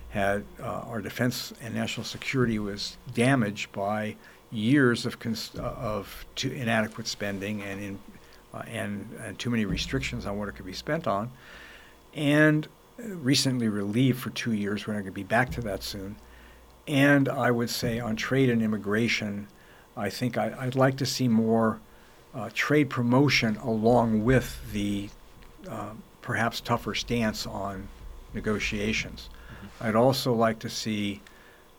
Had 0.09 0.45
uh, 0.61 0.83
our 0.89 1.01
defense 1.01 1.53
and 1.63 1.75
national 1.75 2.05
security 2.05 2.59
was 2.59 2.97
damaged 3.15 3.71
by 3.71 4.17
years 4.51 5.07
of 5.07 5.21
cons- 5.21 5.53
uh, 5.57 5.63
of 5.63 6.27
inadequate 6.43 7.07
spending 7.07 7.63
and 7.63 7.81
in 7.81 7.99
uh, 8.53 8.63
and 8.67 9.09
and 9.25 9.39
too 9.39 9.51
many 9.51 9.65
restrictions 9.65 10.27
on 10.27 10.37
what 10.37 10.49
it 10.49 10.53
could 10.57 10.67
be 10.67 10.73
spent 10.73 11.07
on. 11.07 11.31
And 12.15 12.67
recently 12.99 13.69
relieved 13.69 14.19
for 14.19 14.31
two 14.31 14.53
years. 14.53 14.87
We're 14.87 14.95
not 14.95 15.01
going 15.01 15.13
to 15.13 15.15
be 15.15 15.23
back 15.23 15.51
to 15.53 15.61
that 15.63 15.83
soon. 15.83 16.17
And 16.87 17.29
I 17.29 17.51
would 17.51 17.71
say 17.71 18.01
on 18.01 18.17
trade 18.17 18.51
and 18.51 18.63
immigration, 18.63 19.49
I 20.01 20.09
think 20.09 20.39
I, 20.39 20.55
I'd 20.59 20.75
like 20.77 20.97
to 20.97 21.07
see 21.07 21.29
more 21.29 21.79
uh, 22.35 22.49
trade 22.55 22.89
promotion 22.89 23.57
along 23.57 24.25
with 24.25 24.61
the 24.73 25.11
uh, 25.69 25.91
perhaps 26.23 26.61
tougher 26.61 26.95
stance 26.95 27.47
on 27.47 27.89
negotiations. 28.33 29.29
I'd 29.81 29.97
also 29.97 30.33
like 30.33 30.59
to 30.61 30.71
see 30.71 31.21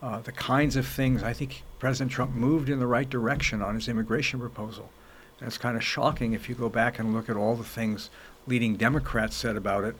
uh, 0.02 0.20
the 0.20 0.32
kinds 0.32 0.76
of 0.76 0.86
things 0.86 1.22
I 1.22 1.32
think 1.32 1.62
President 1.78 2.12
Trump 2.12 2.32
moved 2.32 2.68
in 2.68 2.78
the 2.78 2.86
right 2.86 3.08
direction 3.08 3.60
on 3.60 3.74
his 3.74 3.88
immigration 3.88 4.38
proposal. 4.38 4.90
And 5.40 5.48
it's 5.48 5.58
kind 5.58 5.76
of 5.76 5.82
shocking 5.82 6.32
if 6.32 6.48
you 6.48 6.54
go 6.54 6.68
back 6.68 6.98
and 6.98 7.12
look 7.12 7.28
at 7.28 7.36
all 7.36 7.56
the 7.56 7.64
things 7.64 8.10
leading 8.46 8.76
Democrats 8.76 9.34
said 9.34 9.56
about 9.56 9.84
it. 9.84 9.96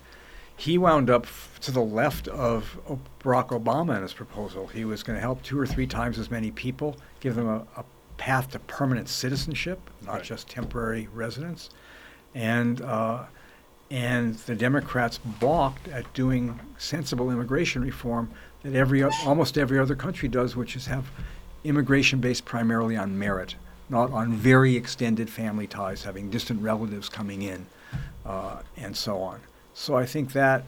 He 0.57 0.79
wound 0.79 1.11
up 1.11 1.25
f- 1.25 1.59
to 1.63 1.73
the 1.73 1.83
left 1.83 2.29
of 2.29 2.79
O- 2.89 3.01
Barack 3.21 3.49
Obama 3.49 3.97
in 3.97 4.03
his 4.03 4.13
proposal. 4.13 4.69
He 4.69 4.85
was 4.85 5.03
going 5.03 5.17
to 5.17 5.21
help 5.21 5.43
two 5.43 5.59
or 5.59 5.67
three 5.67 5.87
times 5.87 6.19
as 6.19 6.31
many 6.31 6.53
people, 6.53 6.97
give 7.21 7.35
them 7.35 7.49
a, 7.49 7.67
a 7.77 7.85
path 8.17 8.51
to 8.53 8.59
permanent 8.59 9.09
citizenship, 9.09 9.81
not 10.05 10.15
Right. 10.15 10.23
just 10.25 10.49
temporary 10.49 11.09
residence. 11.15 11.71
And 12.35 12.81
uh, 12.81 13.25
and 13.91 14.35
the 14.47 14.55
Democrats 14.55 15.19
balked 15.19 15.87
at 15.89 16.11
doing 16.15 16.59
sensible 16.79 17.31
immigration 17.31 17.83
reform 17.83 18.31
that 18.63 18.75
every 18.75 19.03
almost 19.03 19.59
every 19.59 19.79
other 19.79 19.95
country 19.95 20.29
does, 20.29 20.57
which 20.57 20.77
is 20.77 20.87
have 20.87 21.11
immigration 21.65 22.19
based 22.21 22.45
primarily 22.45 22.97
on 22.97 23.19
merit, 23.19 23.55
not 23.89 24.11
on 24.13 24.33
very 24.33 24.77
extended 24.77 25.29
family 25.29 25.67
ties, 25.67 26.05
having 26.05 26.31
distant 26.31 26.63
relatives 26.63 27.09
coming 27.09 27.43
in, 27.43 27.67
uh, 28.25 28.61
and 28.77 28.97
so 28.97 29.21
on. 29.21 29.41
So 29.75 29.95
I 29.97 30.07
think 30.07 30.33
that 30.33 30.65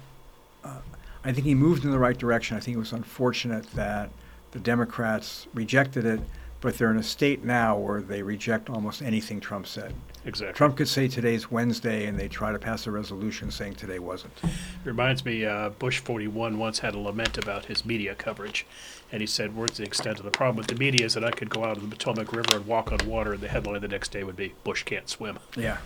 uh, 0.63 0.81
I 1.25 1.33
think 1.33 1.47
he 1.47 1.55
moved 1.55 1.85
in 1.85 1.91
the 1.93 1.99
right 1.99 2.19
direction. 2.19 2.57
I 2.57 2.61
think 2.61 2.77
it 2.77 2.81
was 2.81 2.93
unfortunate 2.93 3.67
that 3.73 4.11
the 4.53 4.59
Democrats 4.61 5.47
rejected 5.55 6.05
it, 6.05 6.21
but 6.65 6.79
they're 6.79 6.91
in 6.91 6.97
a 6.97 7.03
state 7.03 7.45
now 7.45 7.77
where 7.77 8.01
they 8.01 8.23
reject 8.23 8.71
almost 8.71 9.03
anything 9.03 9.39
Trump 9.39 9.67
said. 9.67 9.93
Exactly. 10.25 10.55
Trump 10.55 10.79
could 10.79 10.89
say 10.89 11.07
today's 11.07 11.51
Wednesday, 11.51 12.07
and 12.07 12.19
they 12.19 12.27
try 12.27 12.53
to 12.53 12.59
pass 12.59 12.87
a 12.87 12.91
resolution 12.91 13.51
saying 13.51 13.75
today 13.75 13.99
wasn't. 13.99 14.33
It 14.43 14.51
reminds 14.83 15.27
me, 15.27 15.45
uh, 15.45 15.69
Bush 15.69 15.99
41 15.99 16.59
once 16.59 16.79
had 16.79 16.95
a 16.95 16.99
lament 16.99 17.37
about 17.37 17.67
his 17.67 17.85
media 17.85 18.15
coverage. 18.15 18.65
And 19.13 19.21
he 19.21 19.27
said, 19.27 19.55
Where's 19.55 19.77
the 19.77 19.83
extent 19.83 20.19
of 20.19 20.25
the 20.25 20.31
problem 20.31 20.57
with 20.57 20.69
the 20.69 20.77
media 20.77 21.05
is 21.05 21.13
that 21.13 21.23
I 21.23 21.33
could 21.33 21.51
go 21.51 21.65
out 21.65 21.75
to 21.75 21.81
the 21.83 21.87
Potomac 21.87 22.33
River 22.33 22.57
and 22.57 22.67
walk 22.67 22.91
on 22.91 23.07
water, 23.07 23.35
and 23.35 23.43
the 23.43 23.49
headline 23.49 23.83
the 23.83 23.89
next 23.89 24.11
day 24.11 24.25
would 24.25 24.37
be, 24.37 24.55
Bush 24.65 24.85
can't 24.85 25.07
swim. 25.07 25.39
Yeah, 25.55 25.77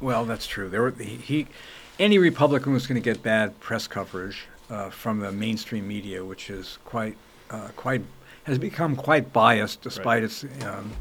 well, 0.00 0.24
that's 0.24 0.48
true. 0.48 0.68
There 0.68 0.82
were 0.82 0.90
he, 0.90 1.14
he 1.14 1.46
any 2.00 2.18
Republican 2.18 2.72
was 2.72 2.88
going 2.88 3.00
to 3.00 3.04
get 3.04 3.22
bad 3.22 3.60
press 3.60 3.86
coverage 3.86 4.46
uh, 4.68 4.90
from 4.90 5.20
the 5.20 5.30
mainstream 5.30 5.86
media, 5.86 6.24
which 6.24 6.50
is 6.50 6.80
quite 6.84 7.16
uh, 7.50 7.68
quite 7.76 8.02
has 8.48 8.58
become 8.58 8.96
quite 8.96 9.32
biased, 9.32 9.82
despite 9.82 10.06
Right. 10.06 10.22
its 10.24 10.44
um, 10.64 10.92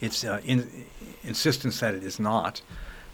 its 0.00 0.24
uh, 0.24 0.40
in, 0.44 0.86
insistence 1.24 1.80
that 1.80 1.94
it 1.94 2.02
is 2.04 2.18
not. 2.18 2.62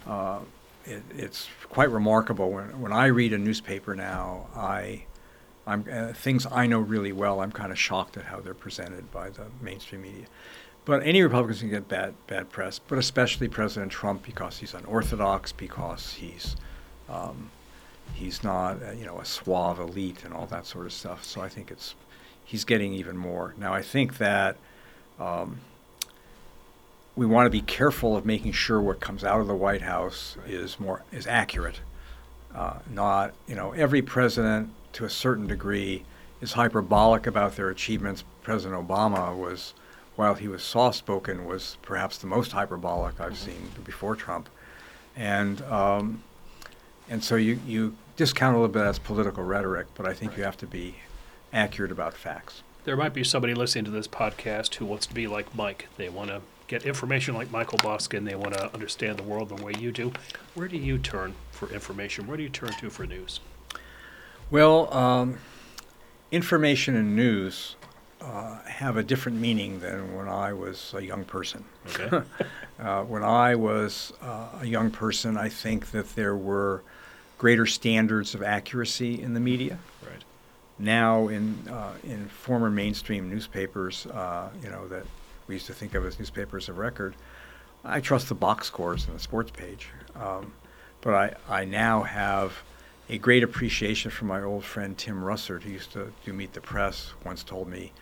Uh, 0.06 0.38
it, 0.84 1.02
it's 1.16 1.48
quite 1.68 1.90
remarkable 1.90 2.50
when 2.50 2.80
when 2.80 2.92
I 2.92 3.06
read 3.06 3.32
a 3.32 3.38
newspaper 3.38 3.94
now. 3.96 4.46
I 4.54 5.04
I'm 5.66 5.84
uh, 5.90 6.12
things 6.12 6.46
I 6.50 6.66
know 6.66 6.78
really 6.78 7.12
well. 7.12 7.40
I'm 7.40 7.50
kind 7.52 7.72
of 7.72 7.78
shocked 7.78 8.16
at 8.16 8.24
how 8.26 8.40
they're 8.40 8.54
presented 8.54 9.10
by 9.10 9.30
the 9.30 9.46
mainstream 9.60 10.02
media. 10.02 10.26
But 10.84 11.02
any 11.02 11.20
Republicans 11.22 11.58
can 11.60 11.70
get 11.70 11.88
bad 11.88 12.14
bad 12.28 12.50
press, 12.50 12.78
but 12.78 12.98
especially 12.98 13.48
President 13.48 13.90
Trump 13.90 14.22
because 14.24 14.58
he's 14.58 14.74
unorthodox, 14.74 15.50
because 15.50 16.12
he's 16.12 16.54
um, 17.08 17.50
he's 18.14 18.44
not 18.44 18.80
uh, 18.82 18.92
you 18.92 19.04
know 19.06 19.18
a 19.18 19.24
suave 19.24 19.80
elite 19.80 20.24
and 20.24 20.32
all 20.32 20.46
that 20.46 20.66
sort 20.66 20.86
of 20.86 20.92
stuff. 20.92 21.24
So 21.24 21.40
I 21.40 21.48
think 21.48 21.72
it's 21.72 21.96
he's 22.46 22.64
getting 22.64 22.94
even 22.94 23.16
more 23.16 23.54
now. 23.58 23.74
I 23.74 23.82
think 23.82 24.16
that 24.16 24.56
um, 25.20 25.60
we 27.14 27.26
want 27.26 27.46
to 27.46 27.50
be 27.50 27.60
careful 27.60 28.16
of 28.16 28.24
making 28.24 28.52
sure 28.52 28.80
what 28.80 29.00
comes 29.00 29.24
out 29.24 29.40
of 29.40 29.48
the 29.48 29.54
White 29.54 29.82
House 29.82 30.38
is 30.46 30.80
more 30.80 31.02
is 31.12 31.26
accurate. 31.26 31.80
Uh, 32.54 32.78
not 32.90 33.34
you 33.46 33.54
know 33.54 33.72
every 33.72 34.00
president 34.00 34.70
to 34.94 35.04
a 35.04 35.10
certain 35.10 35.46
degree 35.46 36.04
is 36.40 36.52
hyperbolic 36.52 37.26
about 37.26 37.56
their 37.56 37.68
achievements. 37.68 38.24
President 38.42 38.86
Obama 38.86 39.36
was, 39.36 39.74
while 40.14 40.34
he 40.34 40.46
was 40.46 40.62
soft-spoken, 40.62 41.46
was 41.46 41.76
perhaps 41.82 42.18
the 42.18 42.26
most 42.26 42.52
hyperbolic 42.52 43.20
I've 43.20 43.36
seen 43.36 43.70
before 43.84 44.14
Trump, 44.14 44.48
and 45.16 45.60
um, 45.62 46.22
and 47.10 47.24
so 47.24 47.34
you 47.34 47.58
you 47.66 47.96
discount 48.16 48.54
a 48.54 48.58
little 48.58 48.72
bit 48.72 48.82
as 48.82 48.98
political 48.98 49.42
rhetoric, 49.42 49.88
but 49.94 50.06
I 50.06 50.14
think 50.14 50.36
you 50.36 50.44
have 50.44 50.56
to 50.58 50.66
be 50.66 50.94
accurate 51.52 51.92
about 51.92 52.14
facts. 52.14 52.62
There 52.84 52.96
might 52.96 53.14
be 53.14 53.24
somebody 53.24 53.54
listening 53.54 53.84
to 53.86 53.90
this 53.90 54.06
podcast 54.06 54.74
who 54.76 54.86
wants 54.86 55.06
to 55.06 55.14
be 55.14 55.26
like 55.26 55.54
Mike. 55.54 55.88
They 55.96 56.08
want 56.08 56.30
to 56.30 56.40
get 56.68 56.84
information 56.84 57.34
like 57.34 57.50
Michael 57.50 57.78
Boskin. 57.78 58.24
They 58.24 58.36
want 58.36 58.54
to 58.54 58.72
understand 58.72 59.18
the 59.18 59.22
world 59.22 59.48
the 59.48 59.62
way 59.62 59.72
you 59.78 59.90
do. 59.92 60.12
Where 60.54 60.68
do 60.68 60.76
you 60.76 60.98
turn 60.98 61.34
for 61.50 61.68
information? 61.70 62.26
Where 62.26 62.36
do 62.36 62.42
you 62.42 62.48
turn 62.48 62.70
to 62.72 62.90
for 62.90 63.06
news? 63.06 63.40
Well, 64.50 64.92
um, 64.94 65.38
information 66.30 66.94
and 66.96 67.16
news 67.16 67.76
uh, 68.20 68.60
have 68.62 68.96
a 68.96 69.02
different 69.02 69.38
meaning 69.38 69.80
than 69.80 70.14
when 70.16 70.28
I 70.28 70.52
was 70.52 70.94
a 70.94 71.04
young 71.04 71.24
person. 71.24 71.64
Okay. 71.88 72.22
Uh, 72.78 73.02
when 73.04 73.22
I 73.22 73.54
was 73.54 74.12
uh, 74.20 74.48
a 74.60 74.66
young 74.66 74.90
person, 74.90 75.38
I 75.38 75.48
think 75.48 75.92
that 75.92 76.14
there 76.14 76.36
were 76.36 76.82
greater 77.38 77.64
standards 77.64 78.34
of 78.34 78.42
accuracy 78.42 79.22
in 79.22 79.32
the 79.32 79.40
media. 79.40 79.78
Now, 80.78 81.28
in 81.28 81.66
uh, 81.70 81.94
in 82.04 82.28
former 82.28 82.70
mainstream 82.70 83.30
newspapers, 83.30 84.06
uh, 84.06 84.50
you 84.62 84.68
know 84.68 84.86
that 84.88 85.04
we 85.46 85.54
used 85.54 85.66
to 85.66 85.74
think 85.74 85.94
of 85.94 86.04
as 86.04 86.18
newspapers 86.18 86.68
of 86.68 86.78
record, 86.78 87.14
I 87.84 88.00
trust 88.00 88.28
the 88.28 88.34
box 88.34 88.66
scores 88.66 89.06
and 89.06 89.14
the 89.14 89.20
sports 89.20 89.50
page. 89.50 89.88
Um, 90.14 90.52
but 91.00 91.14
I, 91.14 91.60
I 91.60 91.64
now 91.64 92.02
have 92.02 92.62
a 93.08 93.18
great 93.18 93.42
appreciation 93.44 94.10
for 94.10 94.24
my 94.24 94.42
old 94.42 94.64
friend 94.64 94.98
Tim 94.98 95.22
Russert, 95.22 95.62
who 95.62 95.70
used 95.70 95.92
to 95.92 96.12
do 96.24 96.32
Meet 96.32 96.54
the 96.54 96.60
Press, 96.60 97.12
once 97.24 97.44
told 97.44 97.68
me 97.68 97.92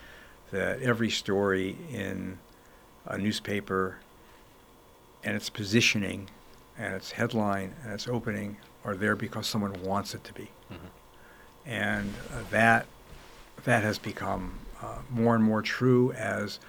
that 0.51 0.81
every 0.81 1.11
story 1.11 1.77
in 1.93 2.39
a 3.07 3.19
newspaper 3.19 3.99
and 5.23 5.37
its 5.37 5.51
positioning 5.51 6.31
and 6.79 6.95
its 6.95 7.13
headline 7.13 7.75
and 7.83 7.93
its 7.93 8.09
opening 8.09 8.57
are 8.85 8.95
there 8.97 9.17
because 9.17 9.47
someone 9.47 9.83
wants 9.83 10.15
it 10.15 10.25
to 10.25 10.33
be. 10.33 10.49
And 11.67 12.13
uh, 12.33 12.43
that, 12.51 12.87
that 13.65 13.83
has 13.83 13.99
become 13.99 14.59
uh, 14.83 14.99
more 15.11 15.35
and 15.35 15.43
more 15.43 15.63
true 15.63 16.13
as 16.13 16.61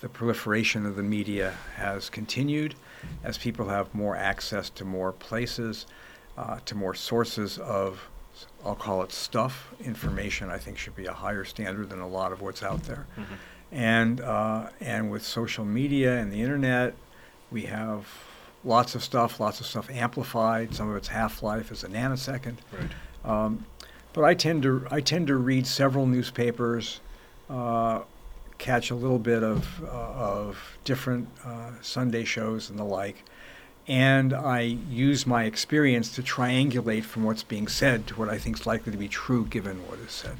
the 0.00 0.08
proliferation 0.08 0.86
of 0.86 0.96
the 0.96 1.02
media 1.02 1.54
has 1.76 2.08
continued, 2.08 2.74
as 3.22 3.38
people 3.38 3.68
have 3.68 3.94
more 3.94 4.16
access 4.16 4.70
to 4.70 4.84
more 4.84 5.12
places, 5.12 5.86
uh, 6.38 6.58
to 6.64 6.74
more 6.74 6.94
sources 6.94 7.58
of, 7.58 8.08
I'll 8.64 8.74
call 8.74 9.02
it 9.02 9.12
stuff, 9.12 9.72
information, 9.84 10.50
I 10.50 10.58
think 10.58 10.78
should 10.78 10.96
be 10.96 11.06
a 11.06 11.12
higher 11.12 11.44
standard 11.44 11.90
than 11.90 12.00
a 12.00 12.08
lot 12.08 12.32
of 12.32 12.40
what's 12.40 12.62
out 12.62 12.84
there. 12.84 13.06
And, 13.70 14.20
uh, 14.20 14.70
and 14.80 15.10
with 15.10 15.22
social 15.22 15.64
media 15.64 16.18
and 16.18 16.32
the 16.32 16.40
internet, 16.40 16.94
we 17.50 17.62
have 17.62 18.06
lots 18.64 18.94
of 18.94 19.04
stuff, 19.04 19.38
lots 19.38 19.60
of 19.60 19.66
stuff 19.66 19.90
amplified. 19.90 20.74
Some 20.74 20.88
of 20.90 20.96
its 20.96 21.08
half-life 21.08 21.70
is 21.70 21.84
a 21.84 21.88
nanosecond. 21.88 22.56
Right. 22.72 22.90
Um, 23.24 23.66
but 24.12 24.24
I 24.24 24.34
tend 24.34 24.62
to 24.64 24.86
I 24.90 25.00
tend 25.00 25.26
to 25.28 25.36
read 25.36 25.66
several 25.66 26.06
newspapers, 26.06 27.00
uh, 27.48 28.00
catch 28.58 28.90
a 28.90 28.94
little 28.94 29.18
bit 29.18 29.42
of 29.42 29.82
uh, 29.84 29.86
of 29.88 30.78
different 30.84 31.28
uh, 31.44 31.70
Sunday 31.80 32.24
shows 32.24 32.70
and 32.70 32.78
the 32.78 32.84
like, 32.84 33.24
and 33.86 34.32
I 34.32 34.60
use 34.60 35.26
my 35.26 35.44
experience 35.44 36.14
to 36.16 36.22
triangulate 36.22 37.04
from 37.04 37.24
what's 37.24 37.42
being 37.42 37.68
said 37.68 38.06
to 38.08 38.14
what 38.18 38.28
I 38.28 38.38
think 38.38 38.60
is 38.60 38.66
likely 38.66 38.92
to 38.92 38.98
be 38.98 39.08
true 39.08 39.46
given 39.46 39.86
what 39.88 39.98
is 40.00 40.12
said. 40.12 40.36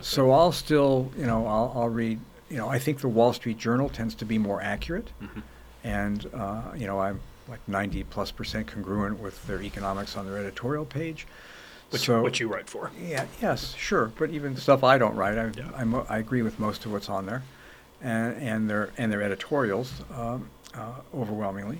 So 0.00 0.30
I'll 0.30 0.52
still 0.52 1.10
you 1.16 1.26
know 1.26 1.46
I'll, 1.46 1.72
I'll 1.74 1.88
read 1.88 2.20
you 2.50 2.56
know 2.58 2.68
I 2.68 2.78
think 2.78 3.00
the 3.00 3.08
Wall 3.08 3.32
Street 3.32 3.58
Journal 3.58 3.88
tends 3.88 4.14
to 4.16 4.24
be 4.24 4.38
more 4.38 4.60
accurate, 4.62 5.08
Mhm. 5.22 5.42
and 5.82 6.26
uh, 6.34 6.62
you 6.76 6.86
know 6.86 7.00
I'm 7.00 7.20
like 7.48 7.66
90 7.66 8.04
plus 8.04 8.30
percent 8.30 8.66
congruent 8.66 9.18
with 9.18 9.44
their 9.46 9.62
economics 9.62 10.16
on 10.16 10.26
their 10.26 10.36
editorial 10.38 10.84
page. 10.84 11.26
Which, 11.90 12.02
So- 12.02 12.22
which 12.22 12.38
you 12.40 12.48
write 12.48 12.68
for. 12.68 12.90
yeah, 13.00 13.26
yes, 13.40 13.74
sure. 13.74 14.12
But 14.18 14.30
even 14.30 14.56
stuff 14.56 14.84
I 14.84 14.98
don't 14.98 15.16
write, 15.16 15.38
I, 15.38 15.50
Yeah. 15.56 15.70
I, 16.08 16.14
I 16.16 16.18
agree 16.18 16.42
with 16.42 16.58
most 16.58 16.84
of 16.84 16.92
what's 16.92 17.08
on 17.08 17.24
there, 17.26 17.42
and, 18.02 18.36
and 18.42 18.70
their 18.70 18.90
and 18.98 19.10
their 19.10 19.22
editorials 19.22 19.92
um, 20.14 20.50
uh, 20.74 20.92
overwhelmingly. 21.14 21.78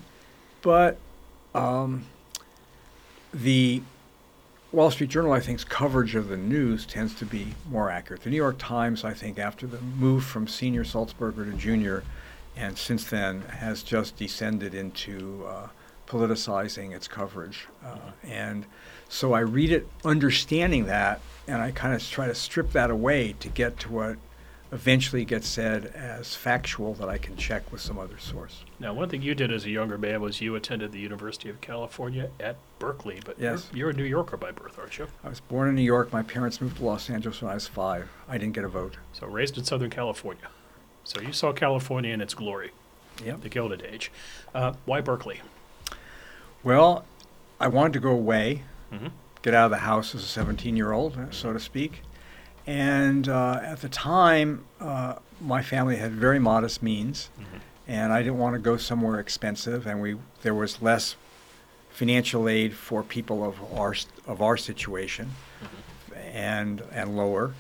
But 0.62 0.96
um, 1.54 2.06
the 3.34 3.82
Wall 4.72 4.90
Street 4.90 5.10
Journal, 5.10 5.32
I 5.32 5.40
think's 5.40 5.64
coverage 5.64 6.14
of 6.14 6.28
the 6.28 6.36
news 6.36 6.84
tends 6.86 7.14
to 7.16 7.24
be 7.26 7.48
more 7.70 7.90
accurate. 7.90 8.22
The 8.22 8.30
New 8.30 8.36
York 8.36 8.56
Times, 8.58 9.04
I 9.04 9.12
think, 9.14 9.38
after 9.38 9.66
the 9.66 9.80
move 9.80 10.24
from 10.24 10.46
senior 10.48 10.84
Sulzberger 10.84 11.50
to 11.50 11.52
junior, 11.56 12.02
and 12.56 12.76
since 12.76 13.04
then 13.04 13.42
has 13.42 13.82
just 13.82 14.16
descended 14.16 14.74
into 14.74 15.44
uh, 15.46 15.68
politicizing 16.06 16.92
its 16.94 17.06
coverage. 17.08 17.66
Uh, 17.84 17.96
and 18.24 18.66
so 19.08 19.32
I 19.32 19.40
read 19.40 19.72
it 19.72 19.86
understanding 20.04 20.86
that, 20.86 21.20
and 21.46 21.60
I 21.62 21.70
kind 21.70 21.94
of 21.94 22.02
try 22.08 22.26
to 22.26 22.34
strip 22.34 22.72
that 22.72 22.90
away 22.90 23.34
to 23.40 23.48
get 23.48 23.78
to 23.80 23.92
what 23.92 24.16
eventually 24.70 25.24
gets 25.24 25.48
said 25.48 25.86
as 25.94 26.34
factual 26.34 26.92
that 26.92 27.08
I 27.08 27.16
can 27.16 27.36
check 27.38 27.72
with 27.72 27.80
some 27.80 27.98
other 27.98 28.18
source. 28.18 28.64
Now, 28.78 28.92
one 28.92 29.08
thing 29.08 29.22
you 29.22 29.34
did 29.34 29.50
as 29.50 29.64
a 29.64 29.70
younger 29.70 29.96
man 29.96 30.20
was 30.20 30.42
you 30.42 30.54
attended 30.56 30.92
the 30.92 30.98
University 30.98 31.48
of 31.48 31.58
California 31.62 32.28
at 32.38 32.56
Berkeley, 32.78 33.20
but 33.24 33.38
you're- 33.40 33.58
you're, 33.72 33.88
a 33.90 33.92
New 33.94 34.04
Yorker 34.04 34.36
by 34.36 34.50
birth, 34.50 34.78
aren't 34.78 34.98
you? 34.98 35.06
I 35.24 35.30
was 35.30 35.40
born 35.40 35.70
in 35.70 35.74
New 35.74 35.80
York. 35.82 36.12
My 36.12 36.22
parents 36.22 36.60
moved 36.60 36.76
to 36.76 36.84
Los 36.84 37.08
Angeles 37.08 37.40
when 37.40 37.50
I 37.50 37.54
was 37.54 37.66
five. 37.66 38.10
I 38.28 38.36
didn't 38.36 38.52
get 38.52 38.64
a 38.64 38.68
vote. 38.68 38.98
So 39.14 39.26
raised 39.26 39.56
in 39.56 39.64
Southern 39.64 39.88
California. 39.88 40.48
So 41.02 41.22
you 41.22 41.32
saw 41.32 41.54
California 41.54 42.12
in 42.12 42.20
its 42.20 42.34
glory, 42.34 42.72
Yep. 43.24 43.40
the 43.40 43.48
Gilded 43.48 43.82
Age. 43.90 44.12
Uh, 44.54 44.74
why 44.84 45.00
Berkeley? 45.00 45.40
Well, 46.62 47.06
I 47.58 47.68
wanted 47.68 47.94
to 47.94 48.00
go 48.00 48.10
away, 48.10 48.64
Mhm. 48.92 49.10
get 49.42 49.54
out 49.54 49.66
of 49.66 49.70
the 49.70 49.78
house 49.78 50.14
as 50.14 50.22
a 50.24 50.26
17 50.26 50.76
year 50.76 50.92
old, 50.92 51.16
so 51.30 51.52
to 51.52 51.60
speak. 51.60 52.02
And 52.66 53.28
uh, 53.28 53.60
at 53.62 53.80
the 53.80 53.88
time, 53.88 54.64
uh, 54.80 55.14
my 55.40 55.62
family 55.62 55.96
had 55.96 56.12
very 56.12 56.38
modest 56.38 56.82
means, 56.82 57.30
Mhm. 57.38 57.60
and 57.86 58.12
I 58.12 58.22
didn't 58.22 58.38
want 58.38 58.54
to 58.54 58.58
go 58.60 58.76
somewhere 58.76 59.18
expensive, 59.20 59.86
and 59.86 60.00
we 60.02 60.16
there 60.42 60.54
was 60.54 60.82
less 60.82 61.16
financial 61.90 62.48
aid 62.48 62.74
for 62.74 63.02
people 63.02 63.42
of 63.44 63.56
our 63.78 63.94
of 64.26 64.42
our 64.42 64.56
situation, 64.56 65.32
and 66.32 66.82
and 66.92 67.16
lower, 67.16 67.54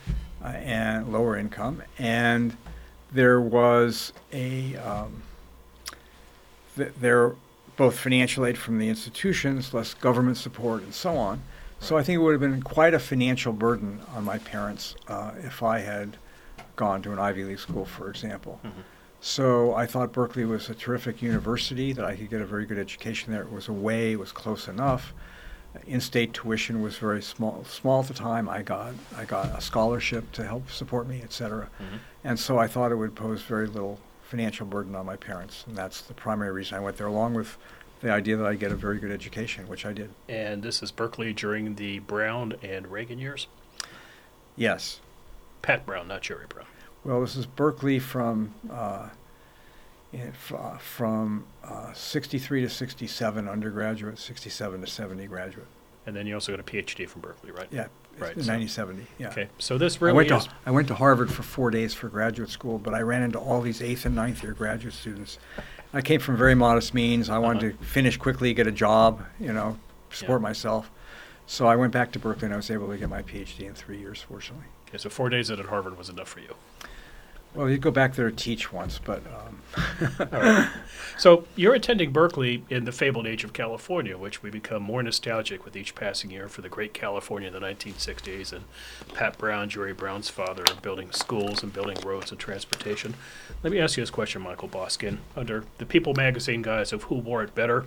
uh, 0.44 0.48
and 0.48 1.12
lower 1.12 1.36
income, 1.36 1.82
and 1.98 2.56
there 3.12 3.40
was 3.40 4.12
a 4.32 4.76
um, 4.76 5.22
th- 6.76 6.92
there 7.00 7.32
both 7.78 7.98
financial 7.98 8.44
aid 8.44 8.58
from 8.58 8.78
the 8.78 8.88
institutions, 8.88 9.72
less 9.72 9.94
government 9.94 10.36
support, 10.36 10.82
and 10.82 10.92
so 10.92 11.16
on. 11.16 11.40
So 11.80 11.96
I 11.96 12.02
think 12.02 12.16
it 12.16 12.18
would 12.18 12.32
have 12.32 12.40
been 12.40 12.60
quite 12.60 12.92
a 12.92 12.98
financial 12.98 13.52
burden 13.52 14.00
on 14.14 14.24
my 14.24 14.38
parents 14.38 14.96
uh, 15.06 15.30
if 15.38 15.62
I 15.62 15.78
had 15.78 16.16
gone 16.74 17.02
to 17.02 17.12
an 17.12 17.20
Ivy 17.20 17.44
League 17.44 17.60
school, 17.60 17.84
for 17.84 18.10
example. 18.10 18.60
Mhm. 18.64 18.72
So 19.20 19.74
I 19.74 19.86
thought 19.86 20.12
Berkeley 20.12 20.44
was 20.44 20.68
a 20.68 20.74
terrific 20.74 21.22
university, 21.22 21.92
that 21.92 22.04
I 22.04 22.16
could 22.16 22.30
get 22.30 22.40
a 22.40 22.46
very 22.46 22.66
good 22.66 22.78
education 22.78 23.32
there. 23.32 23.42
It 23.42 23.52
was 23.52 23.68
away, 23.68 24.12
it 24.12 24.18
was 24.18 24.32
close 24.32 24.66
enough. 24.68 25.14
In-state 25.86 26.32
tuition 26.32 26.82
was 26.82 26.96
very 26.98 27.22
small, 27.22 27.64
small 27.64 28.00
at 28.00 28.08
the 28.08 28.14
time. 28.14 28.48
I 28.48 28.62
got, 28.62 28.94
I 29.16 29.24
got 29.24 29.56
a 29.56 29.60
scholarship 29.60 30.32
to 30.32 30.44
help 30.44 30.70
support 30.70 31.06
me, 31.06 31.20
et 31.22 31.32
cetera. 31.32 31.68
Mhm. 31.80 31.98
And 32.24 32.38
so 32.40 32.58
I 32.58 32.66
thought 32.66 32.90
it 32.90 32.96
would 32.96 33.14
pose 33.14 33.42
very 33.42 33.68
little 33.68 34.00
financial 34.28 34.66
burden 34.66 34.94
on 34.94 35.06
my 35.06 35.16
parents. 35.16 35.64
And 35.66 35.74
that's 35.74 36.02
the 36.02 36.14
primary 36.14 36.52
reason 36.52 36.76
I 36.76 36.80
went 36.80 36.98
there, 36.98 37.06
along 37.06 37.34
with 37.34 37.56
the 38.00 38.12
idea 38.12 38.36
that 38.36 38.46
I'd 38.46 38.60
get 38.60 38.70
a 38.70 38.76
very 38.76 38.98
good 38.98 39.10
education, 39.10 39.66
which 39.66 39.86
I 39.86 39.92
did. 39.92 40.10
And 40.28 40.62
this 40.62 40.82
is 40.82 40.92
Berkeley 40.92 41.32
during 41.32 41.76
the 41.76 42.00
Brown 42.00 42.54
and 42.62 42.86
Reagan 42.88 43.18
years? 43.18 43.46
Yes. 44.54 45.00
Pat 45.62 45.86
Brown, 45.86 46.08
not 46.08 46.22
Jerry 46.22 46.46
Brown. 46.46 46.66
Well, 47.04 47.22
this 47.22 47.36
is 47.36 47.46
Berkeley 47.46 47.98
from 47.98 48.54
uh, 48.70 49.08
uh, 50.14 50.78
from 50.78 51.46
uh, 51.64 51.92
63 51.92 52.62
to 52.62 52.68
67 52.68 53.48
undergraduate, 53.48 54.18
67 54.18 54.80
to 54.80 54.86
70 54.86 55.26
graduate. 55.26 55.66
And 56.06 56.14
then 56.14 56.26
you 56.26 56.34
also 56.34 56.52
got 56.52 56.60
a 56.60 56.62
PhD 56.62 57.08
from 57.08 57.22
Berkeley, 57.22 57.50
right? 57.50 57.68
Yeah, 57.70 57.86
Right, 58.18 58.34
so- 58.40 58.46
90 58.52 58.66
70. 58.66 59.06
Yeah. 59.18 59.28
Okay, 59.28 59.48
so 59.58 59.78
this 59.78 59.96
I 59.96 60.06
really 60.06 60.16
went, 60.16 60.30
is. 60.30 60.44
to, 60.44 60.50
I 60.66 60.70
went 60.70 60.88
to 60.88 60.94
Harvard 60.94 61.32
for 61.32 61.42
four 61.42 61.70
days 61.70 61.94
for 61.94 62.08
graduate 62.08 62.50
school, 62.50 62.78
but 62.78 62.94
I 62.94 63.00
ran 63.00 63.22
into 63.22 63.38
all 63.38 63.60
these 63.60 63.80
eighth 63.82 64.04
and 64.06 64.14
ninth 64.14 64.42
year 64.42 64.52
graduate 64.52 64.94
students. 64.94 65.38
I 65.92 66.02
came 66.02 66.20
from 66.20 66.36
very 66.36 66.54
modest 66.54 66.92
means. 66.94 67.30
I 67.30 67.38
wanted 67.38 67.64
Uh-huh. 67.74 67.78
to 67.82 67.84
finish 67.88 68.16
quickly, 68.16 68.52
get 68.54 68.66
a 68.66 68.72
job, 68.72 69.22
you 69.40 69.52
know, 69.52 69.78
support 70.10 70.40
Yeah. 70.40 70.48
myself. 70.48 70.90
So 71.46 71.66
I 71.66 71.76
went 71.76 71.92
back 71.92 72.12
to 72.12 72.18
Berkeley 72.18 72.46
and 72.46 72.52
I 72.54 72.56
was 72.58 72.70
able 72.70 72.88
to 72.88 72.96
get 72.98 73.08
my 73.08 73.22
PhD 73.22 73.66
in 73.66 73.74
three 73.74 73.98
years, 73.98 74.20
fortunately. 74.28 74.66
Okay, 74.88 74.98
so 74.98 75.08
four 75.08 75.28
days 75.30 75.50
at 75.50 75.58
Harvard 75.60 75.96
was 75.96 76.08
enough 76.10 76.28
for 76.28 76.40
you. 76.40 76.54
Well, 77.58 77.68
you 77.68 77.76
go 77.76 77.90
back 77.90 78.14
there 78.14 78.30
to 78.30 78.36
teach 78.36 78.72
once, 78.72 79.00
but 79.04 79.20
um. 79.26 80.70
So 81.18 81.44
you're 81.56 81.74
attending 81.74 82.12
Berkeley 82.12 82.62
in 82.70 82.84
the 82.84 82.92
fabled 82.92 83.26
age 83.26 83.42
of 83.42 83.52
California, 83.52 84.16
which 84.16 84.40
we 84.40 84.50
become 84.50 84.84
more 84.84 85.02
nostalgic 85.02 85.64
with 85.64 85.76
each 85.76 85.96
passing 85.96 86.30
year 86.30 86.48
for 86.48 86.62
the 86.62 86.68
great 86.68 86.94
California 86.94 87.48
in 87.48 87.54
the 87.54 87.58
1960s 87.58 88.52
and 88.52 88.64
Pat 89.14 89.36
Brown, 89.36 89.68
Jerry 89.68 89.92
Brown's 89.92 90.30
father, 90.30 90.62
building 90.80 91.10
schools 91.10 91.64
and 91.64 91.72
building 91.72 91.96
roads 92.06 92.30
and 92.30 92.38
transportation. 92.38 93.14
Let 93.64 93.72
me 93.72 93.80
ask 93.80 93.96
you 93.96 94.02
this 94.02 94.10
question, 94.10 94.42
Michael 94.42 94.68
Boskin. 94.68 95.18
Under 95.34 95.64
the 95.78 95.86
People 95.86 96.14
magazine 96.14 96.62
guise 96.62 96.92
of 96.92 97.04
who 97.04 97.16
wore 97.16 97.42
it 97.42 97.56
better, 97.56 97.86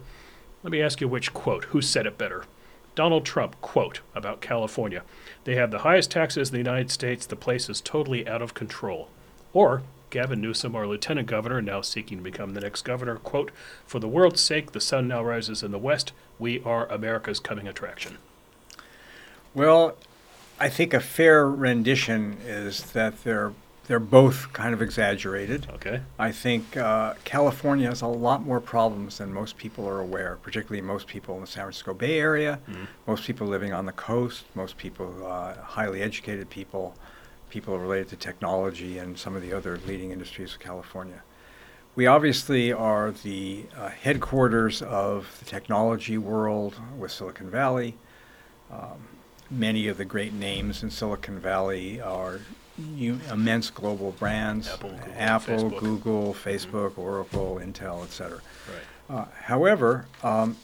let 0.64 0.72
me 0.72 0.82
ask 0.82 1.00
you 1.00 1.08
which 1.08 1.34
quote, 1.34 1.64
who 1.66 1.82
said 1.82 2.06
it 2.06 2.18
better? 2.18 2.44
Donald 2.96 3.24
Trump, 3.24 3.56
quote, 3.62 4.02
about 4.14 4.42
California. 4.42 5.04
They 5.46 5.56
have 5.56 5.72
the 5.72 5.80
highest 5.80 6.12
taxes 6.12 6.50
in 6.50 6.54
the 6.54 6.70
United 6.70 6.92
States. 6.92 7.26
The 7.26 7.38
place 7.38 7.70
is 7.70 7.80
totally 7.80 8.28
out 8.28 8.42
of 8.42 8.54
control. 8.54 9.08
Or 9.54 9.82
Gavin 10.10 10.42
Newsom, 10.42 10.76
our 10.76 10.86
lieutenant 10.88 11.28
governor, 11.28 11.62
now 11.62 11.82
seeking 11.82 12.18
to 12.18 12.24
become 12.24 12.54
the 12.54 12.62
next 12.62 12.82
governor, 12.84 13.16
quote, 13.16 13.52
For 13.86 14.00
the 14.00 14.08
world's 14.08 14.42
sake, 14.42 14.72
the 14.72 14.82
sun 14.82 15.08
now 15.08 15.24
rises 15.24 15.64
in 15.64 15.72
the 15.72 15.78
west. 15.78 16.12
We 16.40 16.62
are 16.64 16.86
America's 16.92 17.40
coming 17.40 17.68
attraction. 17.68 18.18
Well, 19.54 19.96
I 20.60 20.70
think 20.70 20.94
a 20.94 21.00
fair 21.00 21.48
rendition 21.50 22.38
is 22.46 22.84
that 22.92 23.24
they're 23.24 23.54
they're 23.88 24.00
both 24.00 24.54
kind 24.54 24.74
of 24.74 24.82
exaggerated. 24.82 25.68
Okay? 25.74 26.02
I 26.18 26.32
think 26.32 26.78
uh, 26.78 27.16
California 27.26 27.90
has 27.90 28.02
a 28.02 28.08
lot 28.08 28.42
more 28.46 28.62
problems 28.62 29.18
than 29.18 29.34
most 29.34 29.58
people 29.58 29.86
are 29.90 30.00
aware, 30.00 30.38
particularly 30.42 30.82
most 30.82 31.08
people 31.08 31.36
in 31.36 31.42
the 31.42 31.48
San 31.48 31.64
Francisco 31.64 31.94
Bay 31.94 32.18
Area, 32.20 32.60
Mhm. 32.70 32.88
most 33.06 33.26
people 33.26 33.48
living 33.48 33.74
on 33.74 33.88
the 33.88 33.92
coast, 33.92 34.44
most 34.56 34.78
people, 34.78 35.26
uh, 35.28 35.56
highly 35.62 36.02
educated 36.02 36.50
people, 36.50 36.96
people 37.52 37.78
related 37.78 38.08
to 38.10 38.16
technology 38.16 38.98
and 38.98 39.20
some 39.20 39.36
of 39.36 39.42
the 39.42 39.54
other 39.54 39.78
leading 39.86 40.12
industries 40.12 40.54
of 40.54 40.60
California. 40.60 41.22
We 41.94 42.08
obviously 42.08 42.72
are 42.72 43.12
the 43.12 43.66
uh, 43.78 43.90
headquarters 43.90 44.82
of 44.82 45.38
the 45.40 45.46
technology 45.46 46.18
world 46.18 46.76
with 46.98 47.12
Silicon 47.12 47.50
Valley. 47.52 47.98
Um, 48.72 49.10
many 49.50 49.90
of 49.90 49.98
the 49.98 50.06
great 50.06 50.34
names 50.34 50.82
in 50.82 50.90
Silicon 50.90 51.38
Valley 51.38 52.00
are 52.00 52.40
u- 52.96 53.20
immense 53.30 53.70
global 53.70 54.12
brands 54.14 54.70
Apple, 54.70 54.92
Google, 54.92 55.14
Apple, 55.18 55.58
Facebook. 55.58 55.80
Google, 55.80 56.34
Facebook, 56.34 56.98
Oracle, 56.98 57.60
Intel, 57.62 58.04
et 58.04 58.12
cetera. 58.12 58.40
Right. 58.40 59.18
Uh, 59.18 59.26
however, 59.44 60.06
um, 60.24 60.56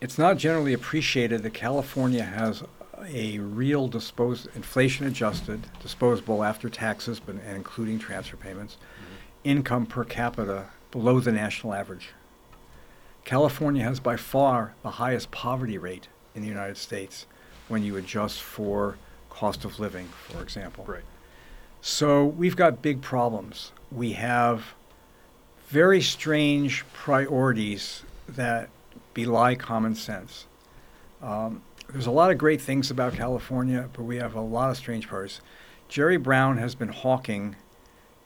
it's 0.00 0.18
not 0.18 0.36
generally 0.36 0.72
appreciated 0.72 1.44
that 1.44 1.54
California 1.54 2.24
has 2.24 2.64
a 3.06 3.38
real 3.38 3.88
dispose, 3.88 4.46
inflation-adjusted, 4.54 5.66
disposable 5.80 6.42
after 6.44 6.68
taxes, 6.68 7.20
but 7.20 7.36
and 7.36 7.56
including 7.56 7.98
transfer 7.98 8.36
payments, 8.36 8.76
income 9.44 9.86
per 9.86 10.04
capita 10.04 10.66
below 10.90 11.20
the 11.20 11.32
national 11.32 11.74
average. 11.74 12.10
California 13.24 13.84
has 13.84 14.00
by 14.00 14.16
far 14.16 14.74
the 14.82 14.92
highest 14.92 15.30
poverty 15.30 15.76
rate 15.76 16.08
in 16.34 16.42
the 16.42 16.48
United 16.48 16.76
States 16.76 17.26
when 17.68 17.82
you 17.82 17.96
adjust 17.96 18.40
for 18.40 18.96
cost 19.28 19.64
of 19.64 19.78
living, 19.78 20.08
for 20.08 20.42
example. 20.42 20.84
Right. 20.86 21.04
So 21.80 22.24
we've 22.24 22.56
got 22.56 22.82
big 22.82 23.02
problems. 23.02 23.72
We 23.92 24.12
have 24.14 24.74
very 25.68 26.00
strange 26.00 26.84
priorities 26.92 28.02
that 28.28 28.70
belie 29.14 29.54
common 29.54 29.94
sense. 29.94 30.46
Um, 31.22 31.62
there's 31.92 32.06
a 32.06 32.10
lot 32.10 32.30
of 32.30 32.38
great 32.38 32.60
things 32.60 32.90
about 32.90 33.14
California, 33.14 33.88
but 33.92 34.02
we 34.02 34.16
have 34.16 34.34
a 34.34 34.40
lot 34.40 34.70
of 34.70 34.76
strange 34.76 35.08
parts. 35.08 35.40
Jerry 35.88 36.18
Brown 36.18 36.58
has 36.58 36.74
been 36.74 36.88
hawking, 36.90 37.56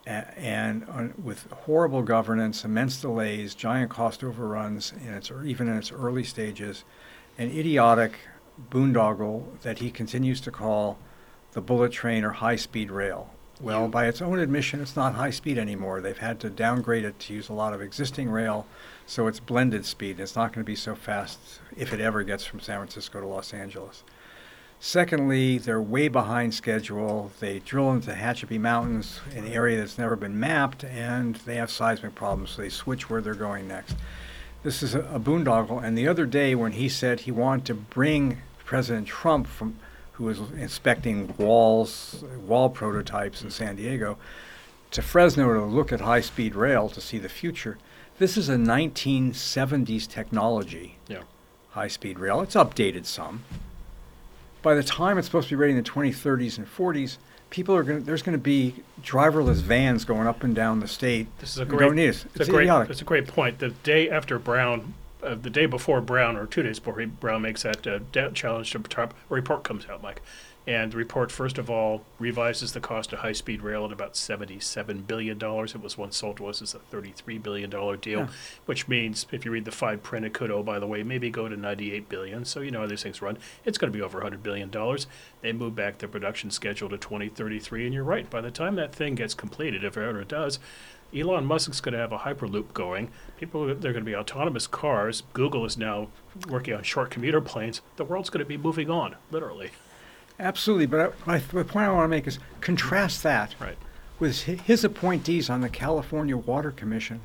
and 0.05 0.83
on, 0.85 1.13
with 1.21 1.49
horrible 1.51 2.01
governance, 2.01 2.65
immense 2.65 2.99
delays, 2.99 3.55
giant 3.55 3.89
cost 3.89 4.23
overruns, 4.23 4.91
in 4.91 5.13
its, 5.13 5.31
even 5.45 5.69
in 5.69 5.77
its 5.77 5.91
early 5.91 6.25
stages, 6.25 6.83
an 7.37 7.49
idiotic 7.49 8.19
boondoggle 8.69 9.59
that 9.61 9.79
he 9.79 9.89
continues 9.89 10.41
to 10.41 10.51
call 10.51 10.99
the 11.53 11.61
bullet 11.61 11.91
train 11.91 12.25
or 12.25 12.31
high 12.31 12.57
speed 12.57 12.91
rail. 12.91 13.32
Well, 13.61 13.87
by 13.87 14.07
its 14.07 14.21
own 14.21 14.39
admission, 14.39 14.81
it's 14.81 14.95
not 14.95 15.13
high 15.13 15.29
speed 15.29 15.57
anymore. 15.57 16.01
They've 16.01 16.17
had 16.17 16.39
to 16.41 16.49
downgrade 16.49 17.05
it 17.05 17.19
to 17.19 17.33
use 17.33 17.49
a 17.49 17.53
lot 17.53 17.73
of 17.73 17.81
existing 17.81 18.29
rail, 18.29 18.65
so 19.05 19.27
it's 19.27 19.39
blended 19.39 19.85
speed. 19.85 20.19
It's 20.19 20.35
not 20.35 20.53
going 20.53 20.63
to 20.63 20.69
be 20.69 20.75
so 20.75 20.95
fast 20.95 21.39
if 21.77 21.93
it 21.93 22.01
ever 22.01 22.23
gets 22.23 22.45
from 22.45 22.59
San 22.59 22.77
Francisco 22.79 23.21
to 23.21 23.27
Los 23.27 23.53
Angeles. 23.53 24.03
Secondly, 24.79 25.57
they're 25.59 25.81
way 25.81 26.09
behind 26.09 26.53
schedule. 26.53 27.31
They 27.39 27.59
drill 27.59 27.93
into 27.93 28.11
Tehachapi 28.11 28.59
Mountains, 28.59 29.21
an 29.33 29.47
area 29.47 29.77
that's 29.77 29.97
never 29.97 30.17
been 30.17 30.37
mapped, 30.37 30.83
and 30.83 31.35
they 31.35 31.55
have 31.55 31.71
seismic 31.71 32.15
problems, 32.15 32.49
so 32.49 32.63
they 32.63 32.69
switch 32.69 33.09
where 33.09 33.21
they're 33.21 33.33
going 33.33 33.65
next. 33.65 33.95
This 34.63 34.83
is 34.83 34.93
a, 34.93 34.99
a 35.03 35.19
boondoggle. 35.21 35.81
And 35.81 35.97
the 35.97 36.07
other 36.09 36.25
day, 36.25 36.53
when 36.53 36.73
he 36.73 36.89
said 36.89 37.21
he 37.21 37.31
wanted 37.31 37.65
to 37.67 37.75
bring 37.75 38.39
President 38.65 39.07
Trump 39.07 39.47
from, 39.47 39.77
who 40.13 40.25
was 40.25 40.39
inspecting 40.57 41.33
walls, 41.37 42.23
wall 42.45 42.69
prototypes 42.69 43.41
in 43.41 43.49
San 43.51 43.75
Diego, 43.75 44.17
to 44.91 45.01
Fresno 45.01 45.53
to 45.53 45.65
look 45.65 45.91
at 45.91 46.01
high-speed 46.01 46.55
rail 46.55 46.87
to 46.89 47.01
see 47.01 47.17
the 47.17 47.29
future. 47.29 47.77
This 48.19 48.37
is 48.37 48.47
a 48.47 48.57
1970s 48.57 50.07
technology 50.07 50.97
Yeah. 51.07 51.23
high-speed 51.71 52.19
rail. 52.19 52.41
It's 52.41 52.55
updated 52.55 53.05
some. 53.05 53.43
By 54.61 54.75
the 54.75 54.83
time 54.83 55.17
it's 55.17 55.27
supposed 55.27 55.49
to 55.49 55.55
be 55.55 55.59
ready 55.59 55.71
in 55.71 55.77
the 55.77 55.83
2030s 55.89 56.57
and 56.57 56.67
40s, 56.67 57.17
people 57.49 57.75
are 57.75 57.83
going. 57.83 57.99
to 57.99 58.05
There's 58.05 58.21
going 58.21 58.37
to 58.37 58.41
be 58.43 58.75
driverless 59.03 59.61
vans 59.61 60.05
going 60.05 60.27
up 60.27 60.43
and 60.43 60.55
down 60.55 60.79
the 60.79 60.87
state. 60.87 61.27
This 61.39 61.51
is 61.51 61.57
a 61.59 61.65
great. 61.65 61.79
don't 61.79 61.95
need 61.95 62.05
it. 62.05 62.09
It's, 62.09 62.25
It's 62.35 62.47
a 62.49 62.51
great. 62.51 62.61
idiotic. 62.63 62.89
It's 62.91 63.01
a 63.01 63.05
great 63.05 63.27
point. 63.27 63.59
The 63.59 63.69
day 63.69 64.09
after 64.09 64.37
Brown, 64.39 64.93
uh, 65.23 65.35
the 65.35 65.49
day 65.49 65.65
before 65.65 66.01
Brown, 66.01 66.35
or 66.37 66.45
two 66.45 66.63
days 66.63 66.79
before 66.79 67.05
Brown 67.05 67.41
makes 67.41 67.63
that 67.63 67.85
uh, 67.87 67.99
da- 68.11 68.31
challenge 68.31 68.71
to 68.71 68.81
a 69.01 69.09
report 69.29 69.63
comes 69.63 69.85
out, 69.87 70.01
Mike, 70.03 70.21
and 70.65 70.93
the 70.93 70.97
report 70.97 71.29
first 71.31 71.57
of 71.57 71.69
all 71.69 72.03
revises 72.19 72.71
the 72.71 72.79
cost 72.79 73.11
of 73.11 73.19
high-speed 73.19 73.61
rail 73.61 73.83
at 73.85 73.91
about 73.91 74.15
seventy-seven 74.15 75.01
billion 75.01 75.37
dollars. 75.37 75.75
It 75.75 75.81
was 75.81 75.97
once 75.97 76.15
sold 76.15 76.37
to 76.37 76.47
us 76.47 76.61
as 76.61 76.73
a 76.73 76.79
thirty-three 76.79 77.37
billion 77.37 77.69
dollar 77.69 77.97
deal, 77.97 78.19
Yeah. 78.19 78.27
which 78.65 78.87
means 78.87 79.25
if 79.31 79.43
you 79.43 79.51
read 79.51 79.65
the 79.65 79.71
fine 79.71 79.99
print, 79.99 80.25
it 80.25 80.33
could, 80.33 80.51
oh 80.51 80.63
by 80.63 80.79
the 80.79 80.87
way, 80.87 81.03
maybe 81.03 81.29
go 81.29 81.49
to 81.49 81.57
ninety-eight 81.57 82.07
billion. 82.07 82.45
So 82.45 82.61
you 82.61 82.71
know 82.71 82.79
how 82.81 82.87
these 82.87 83.03
things 83.03 83.21
run. 83.21 83.37
It's 83.65 83.77
going 83.77 83.91
to 83.91 83.97
be 83.97 84.01
over 84.01 84.21
hundred 84.21 84.41
billion 84.43 84.69
dollars. 84.69 85.05
They 85.41 85.51
move 85.51 85.75
back 85.75 85.97
their 85.97 86.07
production 86.09 86.49
schedule 86.49 86.87
to 86.89 86.97
twenty 86.97 87.27
thirty-three, 87.27 87.83
and 87.85 87.93
you're 87.93 88.03
right. 88.05 88.29
By 88.29 88.39
the 88.39 88.51
time 88.51 88.75
that 88.75 88.95
thing 88.95 89.15
gets 89.15 89.33
completed, 89.33 89.83
if 89.83 89.97
it 89.97 90.01
ever 90.07 90.23
does, 90.23 90.59
Elon 91.15 91.45
Musk's 91.45 91.79
going 91.81 91.93
to 91.93 91.99
have 91.99 92.11
a 92.11 92.19
hyperloop 92.19 92.73
going. 92.73 93.09
People, 93.37 93.65
they're 93.67 93.93
going 93.93 93.95
to 93.95 94.01
be 94.09 94.15
autonomous 94.15 94.67
cars. 94.67 95.23
Google 95.33 95.65
is 95.65 95.77
now 95.77 96.07
working 96.47 96.73
on 96.73 96.83
short 96.83 97.11
commuter 97.11 97.41
planes. 97.41 97.81
The 97.97 98.03
world's 98.05 98.29
going 98.29 98.43
to 98.43 98.49
be 98.49 98.57
moving 98.57 98.89
on, 98.89 99.15
literally. 99.31 99.71
Absolutely, 100.39 100.87
but 100.87 100.99
I, 100.99 101.31
my, 101.31 101.37
the 101.37 101.63
point 101.63 101.87
I 101.87 101.91
want 101.91 102.05
to 102.05 102.09
make 102.09 102.25
is 102.27 102.39
contrast 102.61 103.21
that 103.23 103.55
Right. 103.59 103.77
with 104.19 104.41
his 104.43 104.83
appointees 104.83 105.49
on 105.49 105.61
the 105.61 105.69
California 105.69 106.35
Water 106.35 106.71
Commission 106.71 107.21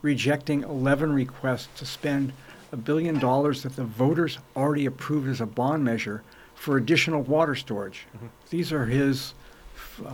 rejecting 0.00 0.62
11 0.62 1.12
requests 1.12 1.68
to 1.78 1.84
spend 1.84 2.32
a 2.72 2.76
billion 2.76 3.18
dollars 3.18 3.62
that 3.64 3.76
the 3.76 3.84
voters 3.84 4.38
already 4.56 4.86
approved 4.86 5.28
as 5.28 5.40
a 5.40 5.46
bond 5.46 5.84
measure 5.84 6.22
for 6.54 6.76
additional 6.76 7.22
water 7.22 7.54
storage. 7.54 8.06
These 8.50 8.72
are 8.72 8.86
his 8.86 9.34
uh, 10.06 10.12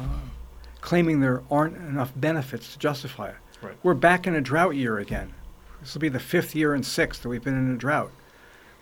claiming 0.84 1.20
there 1.20 1.42
aren't 1.50 1.76
enough 1.78 2.12
benefits 2.14 2.74
to 2.74 2.78
justify 2.78 3.30
it. 3.30 3.36
Right. 3.62 3.74
We're 3.82 3.94
back 3.94 4.26
in 4.26 4.34
a 4.34 4.40
drought 4.42 4.76
year 4.76 4.98
again. 4.98 5.32
This 5.80 5.94
will 5.94 6.02
be 6.02 6.10
the 6.10 6.20
fifth 6.20 6.54
year 6.54 6.74
and 6.74 6.84
sixth 6.84 7.22
that 7.22 7.30
we've 7.30 7.42
been 7.42 7.56
in 7.56 7.74
a 7.74 7.78
drought. 7.78 8.12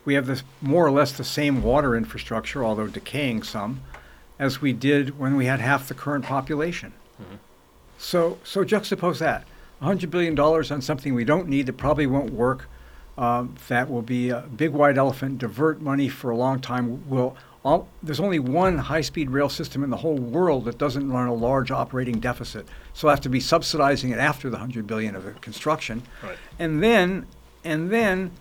We 0.05 0.14
have 0.14 0.26
this 0.26 0.42
more 0.61 0.84
or 0.84 0.90
less 0.90 1.12
the 1.12 1.22
same 1.22 1.62
water 1.62 1.94
infrastructure, 1.94 2.64
although 2.64 2.88
decaying 2.88 3.44
some, 3.44 3.82
as 4.36 4.61
we 4.61 4.72
did 4.72 5.16
when 5.16 5.36
we 5.36 5.46
had 5.46 5.61
half 5.61 5.86
the 5.86 5.94
current 5.94 6.24
population. 6.24 6.92
Mhm. 7.20 7.38
So, 7.98 8.38
so 8.42 8.64
juxtapose 8.64 9.18
that. 9.20 9.46
$100 9.80 10.11
billion 10.11 10.36
on 10.38 10.82
something 10.82 11.14
we 11.14 11.24
don't 11.24 11.46
need 11.46 11.66
that 11.66 11.74
probably 11.74 12.09
won't 12.09 12.32
work, 12.32 12.68
um, 13.18 13.54
that 13.68 13.90
will 13.90 14.02
be 14.02 14.30
a 14.30 14.40
big 14.40 14.70
white 14.70 14.96
elephant, 14.96 15.38
divert 15.38 15.80
money 15.80 16.08
for 16.08 16.30
a 16.30 16.36
long 16.36 16.60
time. 16.60 17.08
Will 17.08 17.36
all, 17.64 17.88
there's 18.02 18.18
only 18.18 18.38
one 18.38 18.76
high-speed 18.78 19.30
rail 19.30 19.48
system 19.48 19.84
in 19.84 19.90
the 19.90 19.98
whole 19.98 20.16
world 20.16 20.64
that 20.64 20.78
doesn't 20.78 21.10
run 21.10 21.28
a 21.28 21.34
large 21.34 21.70
operating 21.70 22.18
deficit. 22.18 22.66
So 22.92 23.08
I 23.08 23.12
have 23.12 23.20
to 23.20 23.28
be 23.28 23.38
subsidizing 23.38 24.10
it 24.10 24.18
after 24.18 24.50
the 24.50 24.56
100 24.56 24.86
billion 24.86 25.14
of 25.14 25.40
construction. 25.40 26.02
Right. 26.22 26.36
And 26.58 26.82
then, 26.82 27.26
and 27.62 27.90
then 27.90 28.32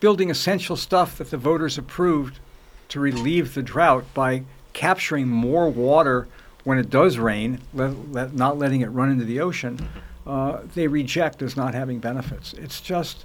building 0.00 0.30
essential 0.30 0.76
stuff 0.76 1.18
that 1.18 1.30
the 1.30 1.36
voters 1.36 1.78
approved 1.78 2.40
to 2.88 3.00
relieve 3.00 3.54
the 3.54 3.62
drought 3.62 4.04
by 4.12 4.42
capturing 4.72 5.28
more 5.28 5.68
water 5.68 6.26
when 6.64 6.78
it 6.78 6.90
does 6.90 7.18
rain, 7.18 7.60
let, 7.72 8.12
let, 8.12 8.34
not 8.34 8.58
letting 8.58 8.80
it 8.80 8.88
run 8.88 9.10
into 9.10 9.24
the 9.24 9.40
ocean, 9.40 9.88
uh, 10.26 10.60
they 10.74 10.86
reject 10.86 11.42
as 11.42 11.56
not 11.56 11.74
having 11.74 11.98
benefits. 11.98 12.52
It's 12.54 12.80
just, 12.80 13.24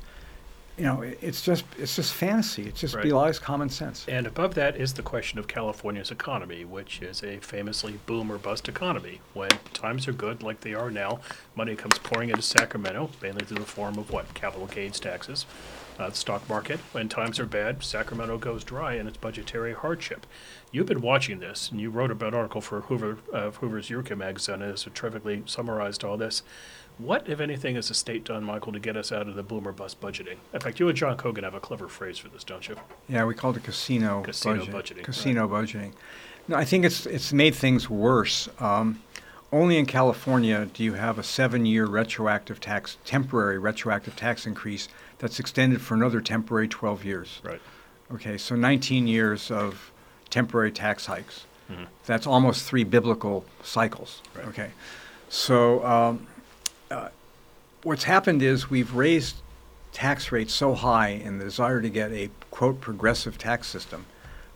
you 0.78 0.86
know, 0.86 1.02
it's 1.02 1.42
just, 1.42 1.66
it's 1.78 1.96
just 1.96 2.14
fantasy. 2.14 2.64
It 2.68 2.76
just 2.76 2.96
Right. 2.96 3.04
belies 3.04 3.40
common 3.40 3.70
sense. 3.70 4.06
And 4.08 4.26
above 4.26 4.56
that 4.56 4.76
is 4.76 4.94
the 4.94 5.04
question 5.04 5.38
of 5.38 5.48
California's 5.48 6.10
economy, 6.10 6.66
which 6.66 7.02
is 7.02 7.22
a 7.24 7.38
famously 7.38 8.00
boom 8.08 8.32
or 8.32 8.38
bust 8.40 8.68
economy. 8.68 9.22
When 9.34 9.52
times 9.74 10.08
are 10.08 10.14
good, 10.14 10.42
like 10.42 10.62
they 10.62 10.74
are 10.74 10.90
now, 10.90 11.20
money 11.56 11.76
comes 11.76 12.00
pouring 12.00 12.30
into 12.30 12.42
Sacramento, 12.42 13.12
mainly 13.22 13.46
through 13.46 13.60
the 13.60 13.66
form 13.66 14.00
of 14.00 14.10
what? 14.12 14.34
Capital 14.34 14.66
gains 14.66 15.00
taxes, 15.00 15.46
uh, 16.00 16.10
the 16.10 16.16
stock 16.16 16.50
market. 16.50 16.80
When 16.92 17.08
times 17.08 17.40
are 17.40 17.46
bad, 17.46 17.84
Sacramento 17.84 18.40
goes 18.40 18.64
dry 18.64 18.94
and 18.94 19.08
it's 19.08 19.18
budgetary 19.18 19.74
hardship. 19.74 20.26
You've 20.72 20.88
been 20.88 21.02
watching 21.02 21.38
this, 21.38 21.70
and 21.70 21.80
you 21.80 21.92
wrote 21.92 22.10
about 22.10 22.30
an 22.34 22.40
article 22.40 22.62
for 22.62 22.82
Hoover, 22.82 23.20
uh, 23.32 23.52
Hoover's 23.52 23.92
Eureka 23.92 24.16
magazine, 24.16 24.64
and 24.64 24.72
has 24.72 24.88
terrifically 24.96 25.44
summarized 25.46 26.04
all 26.04 26.18
this. 26.18 26.42
What, 27.00 27.28
if 27.28 27.40
anything, 27.40 27.76
has 27.76 27.88
the 27.88 27.94
state 27.94 28.24
done, 28.24 28.44
Michael, 28.44 28.72
to 28.74 28.80
get 28.80 28.96
us 28.96 29.12
out 29.12 29.28
of 29.28 29.36
the 29.36 29.44
boom 29.44 29.68
or 29.68 29.72
bust 29.72 30.00
budgeting? 30.00 30.38
In 30.54 30.60
fact, 30.60 30.80
you 30.80 30.88
and 30.88 30.98
John 30.98 31.18
Cogan 31.18 31.44
have 31.44 31.56
a 31.56 31.60
clever 31.60 31.88
phrase 31.88 32.18
for 32.20 32.30
this, 32.30 32.44
don't 32.44 32.68
you? 32.68 32.76
Yeah, 33.10 33.26
we 33.26 33.34
called 33.34 33.58
it 33.58 33.64
casino, 33.64 34.22
Casino 34.24 34.66
budget- 34.68 34.98
budgeting, 34.98 35.04
Casino 35.04 35.48
budgeting. 35.48 35.94
No, 36.48 36.56
I 36.58 36.66
think 36.66 36.84
it's 36.86 37.06
it's 37.06 37.32
made 37.32 37.56
things 37.56 37.90
worse. 37.90 38.50
Um, 38.60 39.02
only 39.52 39.78
in 39.78 39.86
California 39.86 40.68
do 40.74 40.84
you 40.84 40.94
have 40.94 41.18
a 41.18 41.24
seven-year 41.24 41.86
retroactive 41.86 42.60
tax, 42.60 42.98
temporary 43.06 43.58
retroactive 43.58 44.16
tax 44.16 44.46
increase 44.46 44.90
that's 45.20 45.40
extended 45.40 45.80
for 45.82 45.94
another 45.94 46.20
temporary 46.22 46.68
12 46.68 47.06
years. 47.06 47.40
Right. 47.44 47.62
Okay, 48.14 48.38
so 48.38 48.56
19 48.56 49.08
years 49.08 49.50
of 49.52 49.92
temporary 50.30 50.72
tax 50.72 51.06
hikes. 51.06 51.46
Mhm. 51.72 51.88
That's 52.06 52.28
almost 52.28 52.66
three 52.66 52.84
biblical 52.84 53.46
cycles. 53.64 54.22
Right. 54.36 54.48
Okay, 54.48 54.72
so 55.30 55.86
um, 55.86 56.28
uh, 56.94 57.10
what's 57.84 58.04
happened 58.04 58.42
is 58.42 58.70
we've 58.70 58.94
raised 58.94 59.38
tax 59.92 60.32
rates 60.32 60.54
so 60.54 60.74
high 60.74 61.10
in 61.10 61.38
the 61.38 61.46
desire 61.46 61.82
to 61.82 61.90
get 61.90 62.12
a 62.12 62.30
quote 62.52 62.82
progressive 62.82 63.38
tax 63.38 63.68
system, 63.68 64.06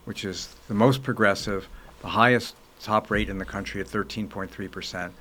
which 0.06 0.26
is 0.26 0.56
the 0.68 0.74
most 0.74 1.04
progressive, 1.04 1.68
the 2.02 2.08
highest 2.08 2.56
top 2.82 3.10
rate 3.12 3.30
in 3.30 3.38
the 3.38 3.46
country 3.46 3.82
at 3.82 3.88
13.3 3.88 4.72
percent. 4.72 5.14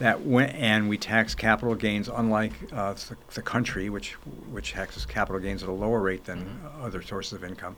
That 0.00 0.22
when, 0.22 0.50
and 0.50 0.88
we 0.88 0.98
tax 0.98 1.36
capital 1.36 1.76
gains, 1.76 2.08
unlike 2.08 2.52
uh, 2.72 2.94
the, 2.94 3.16
the 3.34 3.42
country, 3.42 3.90
which 3.90 4.12
which 4.50 4.72
taxes 4.72 5.06
capital 5.06 5.40
gains 5.40 5.62
at 5.62 5.68
a 5.68 5.72
lower 5.72 6.00
rate 6.00 6.24
than 6.24 6.60
other 6.80 7.00
sources 7.00 7.32
of 7.32 7.44
income. 7.44 7.76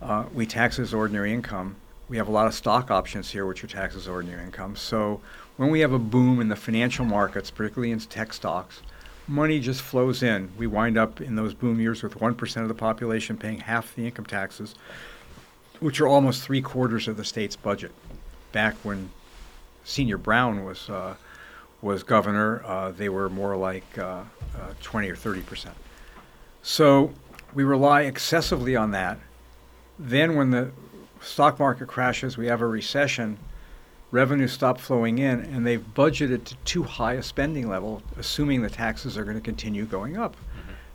Uh, 0.00 0.24
we 0.32 0.46
tax 0.46 0.78
as 0.78 0.94
ordinary 0.94 1.32
income. 1.32 1.76
We 2.08 2.18
have 2.18 2.28
a 2.28 2.30
lot 2.30 2.46
of 2.46 2.54
stock 2.54 2.90
options 2.90 3.30
here, 3.30 3.46
which 3.46 3.64
are 3.64 3.66
taxed 3.66 3.96
as 3.96 4.06
ordinary 4.06 4.44
income. 4.44 4.76
So 4.76 5.20
when 5.56 5.70
we 5.70 5.80
have 5.80 5.92
a 5.92 5.98
boom 5.98 6.40
in 6.40 6.48
the 6.48 6.56
financial 6.56 7.04
markets, 7.04 7.50
particularly 7.50 7.92
in 7.92 8.00
tech 8.00 8.32
stocks, 8.32 8.82
money 9.28 9.60
just 9.60 9.82
flows 9.82 10.22
in. 10.22 10.50
We 10.58 10.66
wind 10.66 10.98
up 10.98 11.20
in 11.20 11.36
those 11.36 11.54
boom 11.54 11.80
years 11.80 12.02
with 12.02 12.18
1% 12.18 12.62
of 12.62 12.68
the 12.68 12.74
population 12.74 13.36
paying 13.36 13.60
half 13.60 13.94
the 13.94 14.06
income 14.06 14.26
taxes, 14.26 14.74
which 15.80 16.00
are 16.00 16.08
almost 16.08 16.42
three 16.42 16.62
quarters 16.62 17.08
of 17.08 17.16
the 17.16 17.24
state's 17.24 17.56
budget. 17.56 17.92
Back 18.52 18.74
when 18.82 19.10
Senior 19.84 20.18
Brown 20.18 20.64
was, 20.64 20.88
uh, 20.90 21.14
was 21.82 22.02
governor, 22.02 22.64
uh, 22.64 22.90
they 22.90 23.08
were 23.08 23.28
more 23.28 23.56
like 23.56 23.98
uh, 23.98 24.22
uh, 24.56 24.74
20 24.82 25.10
or 25.10 25.16
30 25.16 25.42
percent. 25.42 25.74
So 26.62 27.12
we 27.52 27.62
rely 27.62 28.02
excessively 28.02 28.74
on 28.74 28.90
that. 28.92 29.18
Then, 29.98 30.34
when 30.34 30.50
the 30.50 30.70
stock 31.20 31.58
market 31.58 31.86
crashes, 31.86 32.36
we 32.36 32.46
have 32.46 32.62
a 32.62 32.66
recession, 32.66 33.38
revenues 34.10 34.52
stopped 34.52 34.80
flowing 34.80 35.18
in, 35.18 35.40
and 35.40 35.66
they've 35.66 35.84
budgeted 35.94 36.44
to 36.44 36.54
too 36.64 36.82
high 36.84 37.14
a 37.14 37.22
spending 37.22 37.68
level, 37.68 38.02
assuming 38.16 38.62
the 38.62 38.70
taxes 38.70 39.18
are 39.18 39.24
going 39.24 39.36
to 39.36 39.42
continue 39.42 39.84
going 39.84 40.16
up. 40.16 40.36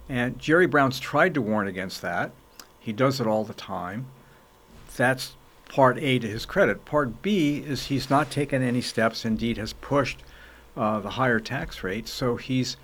And 0.07 0.39
Jerry 0.39 0.65
Brown's 0.65 0.99
tried 0.99 1.35
to 1.35 1.41
warn 1.41 1.67
against 1.67 2.01
that. 2.01 2.31
He 2.79 2.91
does 2.93 3.21
it 3.21 3.27
all 3.27 3.43
the 3.43 3.53
time. 3.53 4.07
That's 4.97 5.35
part 5.67 5.99
A 5.99 6.17
to 6.19 6.27
his 6.27 6.45
credit. 6.45 6.83
Part 6.85 7.21
B 7.21 7.59
is 7.59 7.85
he's 7.85 8.09
not 8.09 8.31
taken 8.31 8.63
any 8.63 8.81
steps, 8.81 9.23
indeed, 9.23 9.57
has 9.57 9.73
pushed 9.73 10.23
uh, 10.75 10.99
the 10.99 11.11
higher 11.11 11.39
tax 11.39 11.83
rates. 11.83 12.11
So 12.11 12.35
he's 12.37 12.77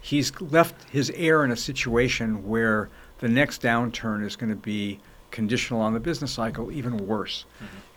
he's 0.00 0.40
left 0.40 0.88
his 0.88 1.10
heir 1.10 1.44
in 1.44 1.50
a 1.50 1.56
situation 1.56 2.48
where 2.48 2.88
the 3.18 3.28
next 3.28 3.60
downturn 3.60 4.24
is 4.24 4.36
going 4.36 4.50
to 4.50 4.56
be 4.56 4.98
conditional 5.30 5.80
on 5.80 5.92
the 5.92 6.00
business 6.00 6.32
cycle, 6.32 6.72
even 6.72 7.06
worse. 7.06 7.44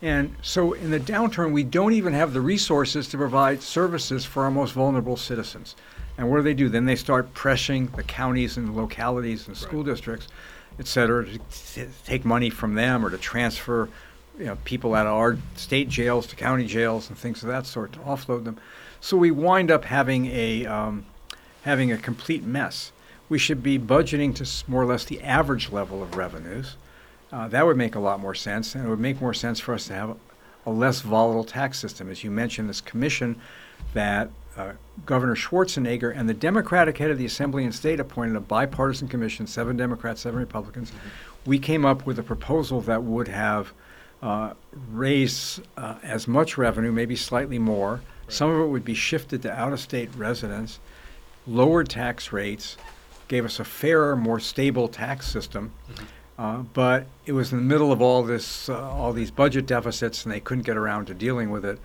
And 0.03 0.35
so 0.41 0.73
in 0.73 0.91
the 0.91 0.99
downturn, 0.99 1.53
we 1.53 1.63
don't 1.63 1.93
even 1.93 2.11
have 2.11 2.33
the 2.33 2.41
resources 2.41 3.07
to 3.07 3.17
provide 3.17 3.61
services 3.61 4.25
for 4.25 4.43
our 4.43 4.51
most 4.51 4.73
vulnerable 4.73 5.15
citizens. 5.15 5.77
And 6.17 6.29
what 6.29 6.35
do 6.37 6.43
they 6.43 6.53
do? 6.53 6.67
Then 6.67 6.83
they 6.83 6.97
start 6.97 7.33
pressing 7.33 7.87
the 7.87 8.03
counties 8.03 8.57
and 8.57 8.75
localities 8.75 9.47
and 9.47 9.55
school 9.55 9.81
districts, 9.81 10.27
et 10.77 10.87
cetera, 10.87 11.25
to 11.25 11.37
t- 11.37 11.85
take 12.05 12.25
money 12.25 12.49
from 12.49 12.75
them 12.75 13.05
or 13.05 13.11
to 13.11 13.17
transfer 13.17 13.87
you 14.37 14.45
know, 14.45 14.57
people 14.65 14.93
out 14.93 15.07
of 15.07 15.13
our 15.13 15.37
state 15.55 15.87
jails 15.87 16.27
to 16.27 16.35
county 16.35 16.67
jails 16.67 17.07
and 17.07 17.17
things 17.17 17.41
of 17.41 17.47
that 17.47 17.65
sort 17.65 17.93
to 17.93 17.99
offload 17.99 18.43
them. 18.43 18.57
So 18.99 19.15
we 19.15 19.31
wind 19.31 19.71
up 19.71 19.85
having 19.85 20.25
a 20.25 20.65
um, 20.65 21.05
having 21.61 21.93
a 21.93 21.97
complete 21.97 22.43
mess. 22.43 22.91
We 23.29 23.39
should 23.39 23.63
be 23.63 23.79
budgeting 23.79 24.35
to 24.35 24.69
more 24.69 24.81
or 24.81 24.85
less 24.85 25.05
the 25.05 25.21
average 25.21 25.71
level 25.71 26.03
of 26.03 26.17
revenues. 26.17 26.75
Uh, 27.33 27.47
that 27.47 27.65
would 27.65 27.77
make 27.77 27.95
a 27.95 27.99
lot 27.99 28.19
more 28.19 28.35
sense, 28.35 28.75
and 28.75 28.85
it 28.85 28.89
would 28.89 28.99
make 28.99 29.19
more 29.19 29.33
sense 29.33 29.59
for 29.59 29.73
us 29.73 29.87
to 29.87 29.93
have 29.93 30.15
a 30.67 30.69
less 30.69 31.01
volatile 31.01 31.43
tax 31.43 31.79
system. 31.79 32.11
As 32.11 32.23
you 32.23 32.29
mentioned, 32.29 32.69
this 32.69 32.79
commission 32.79 33.41
that 33.95 34.29
uh, 34.55 34.73
Governor 35.07 35.35
Schwarzenegger 35.35 36.15
and 36.15 36.29
the 36.29 36.33
Democratic 36.35 36.95
head 36.99 37.09
of 37.09 37.17
the 37.17 37.25
Assembly 37.25 37.63
and 37.63 37.73
State 37.73 37.99
appointed 37.99 38.35
a 38.35 38.39
bipartisan 38.39 39.07
commission, 39.07 39.47
seven 39.47 39.75
Democrats, 39.75 40.21
seven 40.21 40.39
Republicans. 40.39 40.91
We 41.47 41.57
came 41.57 41.85
up 41.85 42.05
with 42.05 42.19
a 42.19 42.23
proposal 42.23 42.81
that 42.81 43.01
would 43.01 43.27
have 43.29 43.73
uh, 44.21 44.53
raised 44.91 45.63
uh, 45.75 45.95
as 46.03 46.27
much 46.27 46.59
revenue, 46.59 46.91
maybe 46.91 47.15
slightly 47.15 47.57
more. 47.57 48.01
Some 48.27 48.51
of 48.51 48.61
it 48.61 48.67
would 48.67 48.85
be 48.85 48.93
shifted 48.93 49.41
to 49.41 49.51
out-of-state 49.51 50.11
residents, 50.15 50.79
lowered 51.47 51.89
tax 51.89 52.31
rates, 52.31 52.77
gave 53.27 53.43
us 53.43 53.59
a 53.59 53.65
fairer, 53.65 54.15
more 54.15 54.39
stable 54.39 54.87
tax 54.87 55.27
system. 55.27 55.71
Uh, 56.37 56.57
but 56.57 57.05
it 57.25 57.33
was 57.33 57.51
in 57.51 57.59
the 57.59 57.63
middle 57.63 57.91
of 57.91 58.01
all 58.01 58.23
this, 58.23 58.67
uh, 58.67 58.91
all 58.91 59.13
these 59.13 59.31
budget 59.31 59.65
deficits, 59.65 60.25
and 60.25 60.33
they 60.33 60.39
couldn't 60.39 60.65
get 60.65 60.77
around 60.77 61.05
to 61.05 61.13
dealing 61.13 61.51
with 61.51 61.63
it. 61.63 61.79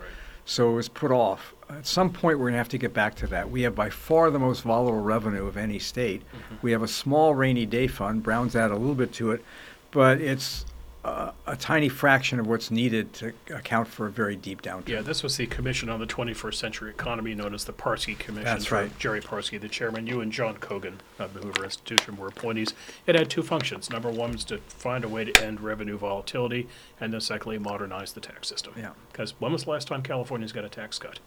So 0.45 0.71
it 0.71 0.73
was 0.73 0.89
put 0.89 1.11
off. 1.11 1.53
At 1.69 1.85
some 1.85 2.11
point, 2.11 2.39
we're 2.39 2.45
going 2.45 2.53
to 2.53 2.57
have 2.57 2.69
to 2.69 2.79
get 2.79 2.91
back 2.91 3.13
to 3.15 3.27
that. 3.27 3.51
We 3.51 3.61
have 3.61 3.75
by 3.75 3.91
far 3.91 4.31
the 4.31 4.39
most 4.39 4.61
volatile 4.61 5.01
revenue 5.01 5.45
of 5.45 5.57
any 5.57 5.77
state. 5.77 6.23
We 6.63 6.71
have 6.71 6.81
a 6.81 6.87
small 6.87 7.35
rainy 7.35 7.67
day 7.67 7.85
fund. 7.85 8.23
Brown's 8.23 8.55
add 8.55 8.71
a 8.71 8.75
little 8.75 8.95
bit 8.95 9.13
to 9.13 9.31
it, 9.31 9.45
but 9.91 10.19
it's 10.19 10.65
uh, 11.03 11.31
a 11.47 11.55
tiny 11.55 11.87
fraction 11.87 12.39
of 12.39 12.47
what's 12.47 12.69
needed 12.69 13.13
to 13.13 13.33
account 13.53 13.87
for 13.87 14.07
a 14.07 14.11
very 14.11 14.35
deep 14.35 14.61
downturn. 14.61 14.89
Yeah, 14.89 15.01
this 15.01 15.23
was 15.23 15.37
the 15.37 15.47
Commission 15.47 15.89
on 15.89 15.99
the 15.99 16.05
21st 16.05 16.55
Century 16.55 16.89
Economy, 16.89 17.33
known 17.33 17.53
as 17.53 17.63
the 17.63 17.71
Parsky 17.71 18.17
Commission. 18.19 18.43
That's 18.43 18.71
right. 18.71 18.97
Jerry 18.99 19.21
Parsky, 19.21 19.59
the 19.59 19.69
chairman. 19.69 20.07
You 20.07 20.19
and 20.19 20.31
John 20.31 20.57
Cogan 20.57 20.99
of 21.17 21.33
the 21.33 21.39
Hoover 21.39 21.63
Institution 21.63 22.17
were 22.17 22.27
appointees. 22.27 22.73
It 23.07 23.15
had 23.15 23.29
two 23.29 23.43
functions. 23.43 23.89
Number 23.89 24.11
one 24.11 24.33
was 24.33 24.43
to 24.45 24.57
find 24.67 25.05
a 25.05 25.09
way 25.09 25.23
to 25.23 25.43
end 25.43 25.61
revenue 25.61 25.97
volatility, 25.97 26.67
and 26.99 27.13
then 27.13 27.21
secondly, 27.21 27.57
modernize 27.57 28.11
the 28.11 28.21
tax 28.21 28.49
system. 28.49 28.73
Yeah. 28.77 28.91
Because 29.11 29.31
when 29.39 29.53
was 29.53 29.63
the 29.63 29.71
last 29.71 29.87
time 29.87 30.01
California's 30.01 30.51
got 30.51 30.65
a 30.65 30.69
tax 30.69 30.99
cut? 30.99 31.19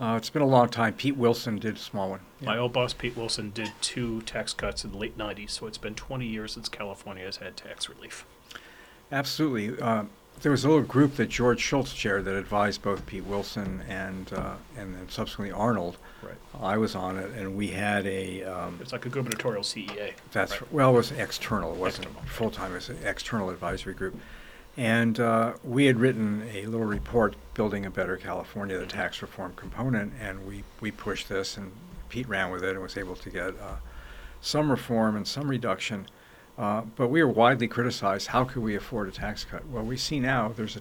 Uh, 0.00 0.14
it's 0.16 0.30
been 0.30 0.42
a 0.42 0.46
long 0.46 0.68
time. 0.68 0.94
Pete 0.94 1.16
Wilson 1.16 1.58
did 1.58 1.76
a 1.76 1.78
small 1.78 2.10
one. 2.10 2.20
My 2.40 2.56
old 2.56 2.72
boss, 2.72 2.92
Pete 2.92 3.16
Wilson, 3.16 3.50
did 3.50 3.72
two 3.80 4.22
tax 4.22 4.52
cuts 4.52 4.84
in 4.84 4.92
the 4.92 4.98
late 4.98 5.18
90s, 5.18 5.50
so 5.50 5.66
it's 5.66 5.78
been 5.78 5.94
20 5.96 6.24
years 6.24 6.52
since 6.52 6.68
California 6.68 7.24
has 7.24 7.38
had 7.38 7.56
tax 7.56 7.88
relief. 7.88 8.24
Absolutely. 9.12 9.80
Uh, 9.80 10.04
there 10.42 10.52
was 10.52 10.64
a 10.64 10.68
little 10.68 10.84
group 10.84 11.16
that 11.16 11.28
George 11.28 11.60
Shultz 11.60 11.92
chaired 11.92 12.24
that 12.26 12.36
advised 12.36 12.82
both 12.82 13.04
Pete 13.06 13.24
Wilson 13.24 13.82
and 13.88 14.32
uh, 14.32 14.54
and 14.76 14.94
then 14.94 15.08
subsequently 15.08 15.52
Arnold. 15.52 15.96
Right. 16.22 16.34
I 16.60 16.76
was 16.78 16.94
on 16.94 17.16
it, 17.18 17.30
and 17.32 17.56
we 17.56 17.68
had 17.68 18.06
a. 18.06 18.44
Um, 18.44 18.78
It's 18.80 18.92
like 18.92 19.06
a 19.06 19.08
gubernatorial 19.08 19.62
CEA. 19.62 20.12
that's 20.32 20.60
right. 20.60 20.72
well, 20.72 20.90
it 20.90 20.96
was 20.96 21.12
external. 21.12 21.72
It 21.72 21.78
wasn't 21.78 22.06
External, 22.06 22.28
full 22.28 22.50
time. 22.50 22.72
It 22.72 22.76
was 22.76 22.88
an 22.88 22.98
external 23.04 23.50
advisory 23.50 23.94
group, 23.94 24.16
and 24.76 25.18
uh, 25.18 25.54
we 25.64 25.86
had 25.86 25.98
written 25.98 26.48
a 26.52 26.66
little 26.66 26.86
report 26.86 27.34
building 27.54 27.84
a 27.86 27.90
better 27.90 28.16
California, 28.16 28.78
the 28.78 28.86
tax 28.86 29.20
reform 29.22 29.54
component, 29.56 30.12
and 30.20 30.46
we 30.46 30.62
we 30.80 30.90
pushed 30.92 31.28
this, 31.28 31.56
and 31.56 31.72
Pete 32.10 32.28
ran 32.28 32.50
with 32.52 32.62
it 32.62 32.70
and 32.70 32.82
was 32.82 32.96
able 32.96 33.16
to 33.16 33.30
get 33.30 33.48
uh, 33.60 33.76
some 34.40 34.70
reform 34.70 35.16
and 35.16 35.26
some 35.26 35.48
reduction. 35.48 36.06
Uh, 36.58 36.82
but 36.96 37.08
we 37.08 37.22
were 37.22 37.30
widely 37.30 37.68
criticized. 37.68 38.26
How 38.26 38.42
could 38.42 38.62
we 38.62 38.74
afford 38.74 39.08
a 39.08 39.12
tax 39.12 39.44
cut? 39.44 39.66
Well, 39.68 39.84
we 39.84 39.96
see 39.96 40.18
now 40.18 40.48
there's 40.48 40.76
a, 40.76 40.80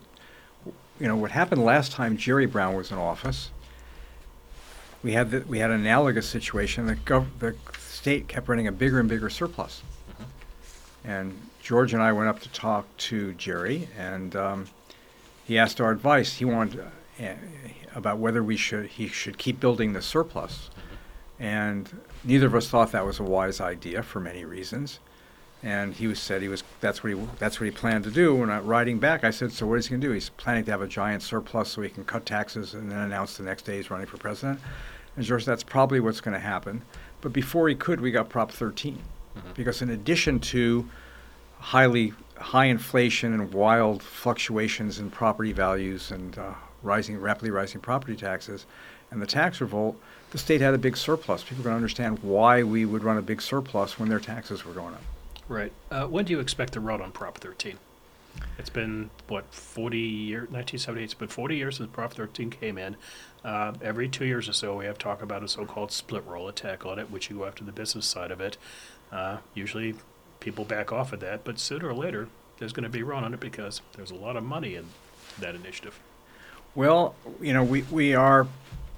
you 0.99 1.07
know, 1.07 1.15
what 1.15 1.29
happened 1.29 1.63
last 1.63 1.91
time 1.91 2.17
Jerry 2.17 2.47
Brown 2.47 2.73
was 2.73 2.91
in 2.91 2.97
office. 2.97 3.51
We 5.03 5.11
had 5.11 5.29
the, 5.29 5.41
we 5.41 5.59
had 5.59 5.69
an 5.69 5.81
analogous 5.81 6.27
situation. 6.27 6.87
The 6.87 6.95
gov, 6.95 7.27
the 7.37 7.55
state 7.77 8.27
kept 8.27 8.49
running 8.49 8.65
a 8.65 8.71
bigger 8.71 8.99
and 8.99 9.07
bigger 9.07 9.29
surplus, 9.29 9.83
and 11.05 11.39
George 11.61 11.93
and 11.93 12.01
I 12.01 12.11
went 12.11 12.27
up 12.27 12.39
to 12.39 12.49
talk 12.49 12.85
to 12.97 13.33
Jerry, 13.33 13.87
and 13.95 14.35
um, 14.35 14.65
he 15.45 15.59
asked 15.59 15.79
our 15.79 15.91
advice. 15.91 16.33
He 16.33 16.45
wanted 16.45 16.79
uh, 16.79 16.83
eh, 17.19 17.35
about 17.93 18.17
whether 18.17 18.41
we 18.41 18.57
should 18.57 18.87
he 18.87 19.07
should 19.07 19.37
keep 19.37 19.59
building 19.59 19.93
the 19.93 20.01
surplus, 20.01 20.71
and 21.39 22.01
neither 22.23 22.47
of 22.47 22.55
us 22.55 22.67
thought 22.67 22.91
that 22.93 23.05
was 23.05 23.19
a 23.19 23.23
wise 23.23 23.61
idea 23.61 24.01
for 24.01 24.19
many 24.19 24.43
reasons. 24.43 24.99
And 25.67 25.93
he 25.93 26.07
was 26.07 26.21
said 26.21 26.41
he 26.41 26.47
was 26.47 26.63
that's 26.79 27.03
what 27.03 27.11
he 27.11 27.19
that's 27.39 27.59
what 27.59 27.65
he 27.65 27.71
planned 27.71 28.05
to 28.05 28.09
do. 28.09 28.33
When 28.33 28.49
I 28.49 28.59
riding 28.59 28.99
back, 28.99 29.25
I 29.25 29.31
said, 29.31 29.51
"So 29.51 29.67
what 29.67 29.77
is 29.77 29.87
he 29.87 29.89
going 29.89 29.99
to 29.99 30.07
do? 30.07 30.13
He's 30.13 30.29
planning 30.29 30.63
to 30.63 30.71
have 30.71 30.81
a 30.81 30.87
giant 30.87 31.23
surplus 31.23 31.67
so 31.67 31.81
he 31.81 31.89
can 31.89 32.05
cut 32.05 32.25
taxes 32.25 32.73
and 32.73 32.89
then 32.89 32.99
announce 32.99 33.35
the 33.35 33.43
next 33.43 33.63
day 33.63 33.75
he's 33.75 33.91
running 33.91 34.07
for 34.07 34.15
president." 34.15 34.61
And 35.17 35.25
George, 35.25 35.43
that's 35.43 35.63
probably 35.63 35.99
what's 35.99 36.21
going 36.21 36.35
to 36.35 36.39
happen. 36.39 36.83
But 37.19 37.33
before 37.33 37.67
he 37.67 37.75
could, 37.75 37.99
we 37.99 38.11
got 38.11 38.29
Prop 38.29 38.49
13, 38.49 38.97
because 39.55 39.81
in 39.81 39.89
addition 39.89 40.39
to 40.39 40.89
highly 41.59 42.13
high 42.37 42.67
inflation 42.67 43.33
and 43.33 43.53
wild 43.53 44.01
fluctuations 44.01 44.99
in 44.99 45.11
property 45.11 45.51
values 45.51 46.11
and 46.11 46.37
uh, 46.37 46.53
rising 46.81 47.19
rapidly 47.19 47.51
rising 47.51 47.81
property 47.81 48.15
taxes, 48.15 48.65
and 49.11 49.21
the 49.21 49.27
tax 49.27 49.59
revolt, 49.59 49.99
the 50.31 50.37
state 50.37 50.61
had 50.61 50.73
a 50.73 50.77
big 50.77 50.95
surplus. 50.95 51.43
People 51.43 51.65
can 51.65 51.73
understand 51.73 52.19
why 52.19 52.63
we 52.63 52.85
would 52.85 53.03
run 53.03 53.17
a 53.17 53.21
big 53.21 53.41
surplus 53.41 53.99
when 53.99 54.07
their 54.07 54.21
taxes 54.21 54.63
were 54.63 54.73
going 54.73 54.93
up. 54.93 55.03
Right. 55.47 55.71
Uh, 55.89 56.07
when 56.07 56.25
do 56.25 56.33
you 56.33 56.39
expect 56.39 56.73
to 56.73 56.79
run 56.79 57.01
on 57.01 57.11
Prop 57.11 57.37
13? 57.37 57.77
It's 58.59 58.69
been, 58.69 59.09
what, 59.27 59.45
40 59.53 59.97
years, 59.97 60.41
1978, 60.49 61.03
it's 61.03 61.13
been 61.13 61.27
40 61.27 61.55
years 61.55 61.77
since 61.77 61.89
Prop 61.91 62.13
13 62.13 62.49
came 62.49 62.77
in. 62.77 62.95
Uh, 63.43 63.73
every 63.81 64.09
two 64.09 64.25
years 64.25 64.49
or 64.49 64.53
so, 64.53 64.77
we 64.77 64.85
have 64.85 64.97
talk 64.97 65.21
about 65.21 65.43
a 65.43 65.47
so 65.47 65.65
called 65.65 65.91
split 65.91 66.25
roll 66.25 66.47
attack 66.47 66.85
on 66.85 66.99
it, 66.99 67.09
which 67.09 67.29
you 67.29 67.37
go 67.37 67.45
after 67.45 67.63
the 67.63 67.71
business 67.71 68.05
side 68.05 68.31
of 68.31 68.41
it. 68.41 68.57
Uh, 69.11 69.37
usually 69.53 69.95
people 70.39 70.65
back 70.65 70.91
off 70.91 71.13
of 71.13 71.19
that, 71.21 71.43
but 71.43 71.59
sooner 71.59 71.87
or 71.87 71.93
later, 71.93 72.27
there's 72.59 72.73
going 72.73 72.83
to 72.83 72.89
be 72.89 72.99
a 72.99 73.05
run 73.05 73.23
on 73.23 73.33
it 73.33 73.39
because 73.39 73.81
there's 73.95 74.11
a 74.11 74.15
lot 74.15 74.35
of 74.35 74.43
money 74.43 74.75
in 74.75 74.85
that 75.39 75.55
initiative. 75.55 75.99
Well, 76.75 77.15
you 77.41 77.53
know, 77.53 77.63
we, 77.63 77.83
we 77.83 78.13
are 78.13 78.47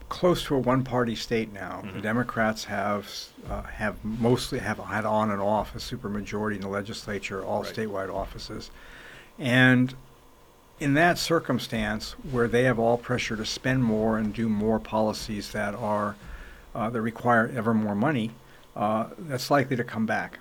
close 0.09 0.43
to 0.45 0.55
a 0.55 0.59
one-party 0.59 1.15
state 1.15 1.53
now. 1.53 1.81
The 1.93 1.99
Mhm. 1.99 2.01
Democrats 2.01 2.65
have 2.65 3.07
uh, 3.49 3.61
have 3.63 4.03
mostly 4.03 4.59
have 4.59 4.77
had 4.79 5.05
on 5.05 5.31
and 5.31 5.41
off 5.41 5.73
a 5.75 5.79
supermajority 5.79 6.55
in 6.55 6.61
the 6.61 6.67
legislature, 6.67 7.43
all 7.43 7.63
Right. 7.63 7.73
statewide 7.73 8.13
offices, 8.13 8.69
and 9.37 9.93
in 10.79 10.93
that 10.95 11.17
circumstance, 11.17 12.15
where 12.31 12.47
they 12.47 12.63
have 12.63 12.79
all 12.79 12.97
pressure 12.97 13.35
to 13.35 13.45
spend 13.45 13.83
more 13.83 14.17
and 14.17 14.33
do 14.33 14.47
more 14.49 14.79
policies 14.79 15.51
that 15.51 15.73
are 15.75 16.15
uh, 16.75 16.89
that 16.89 17.01
require 17.01 17.51
ever 17.55 17.73
more 17.73 17.95
money, 17.95 18.31
uh, 18.75 19.05
that's 19.17 19.49
likely 19.49 19.75
to 19.75 19.83
come 19.83 20.05
back. 20.05 20.39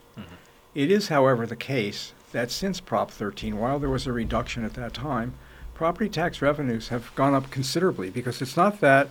It 0.74 0.90
is, 0.90 1.08
however, 1.08 1.46
the 1.46 1.56
case 1.56 2.12
that 2.32 2.50
since 2.50 2.78
Prop 2.80 3.10
13, 3.10 3.58
while 3.58 3.78
there 3.78 3.88
was 3.88 4.06
a 4.06 4.12
reduction 4.12 4.62
at 4.64 4.74
that 4.74 4.92
time, 4.92 5.32
property 5.74 6.08
tax 6.10 6.42
revenues 6.42 6.88
have 6.88 7.12
gone 7.14 7.34
up 7.34 7.50
considerably 7.50 8.10
because 8.10 8.42
it's 8.42 8.56
not 8.56 8.80
that 8.80 9.08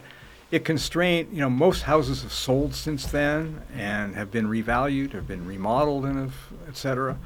it 0.52 0.64
constrained, 0.64 1.30
you 1.34 1.42
know, 1.42 1.50
most 1.50 1.84
houses 1.84 2.24
have 2.24 2.32
sold 2.32 2.74
since 2.74 3.06
then 3.08 3.62
and 3.76 4.16
have 4.16 4.32
been 4.32 4.48
revalued, 4.48 5.12
have 5.12 5.28
been 5.28 5.46
remodeled 5.46 6.06
and 6.06 6.18
have, 6.18 6.36
et 6.68 6.78
cetera. 6.78 7.18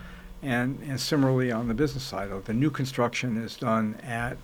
And, 0.41 0.79
and 0.87 0.99
similarly 0.99 1.51
on 1.51 1.67
the 1.67 1.75
business 1.75 2.03
side, 2.03 2.31
of 2.31 2.45
the 2.45 2.53
new 2.53 2.71
construction 2.71 3.37
is 3.37 3.55
done 3.55 3.95
at 4.01 4.37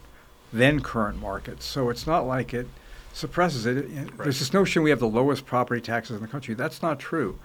then 0.54 0.82
current 0.82 1.20
markets. 1.20 1.66
So 1.66 1.90
it's 1.90 2.06
not 2.06 2.28
like 2.28 2.54
it 2.54 2.68
suppresses 3.14 3.66
it. 3.66 3.78
It- 3.78 3.88
Right. 3.90 4.18
There's 4.26 4.40
this 4.40 4.54
notion 4.54 4.84
we 4.84 4.92
have 4.92 5.00
the 5.00 5.08
lowest 5.08 5.46
property 5.46 5.82
taxes 5.82 6.16
in 6.18 6.22
the 6.22 6.28
country. 6.28 6.54
That's 6.54 6.82
not 6.84 7.00
true. 7.00 7.40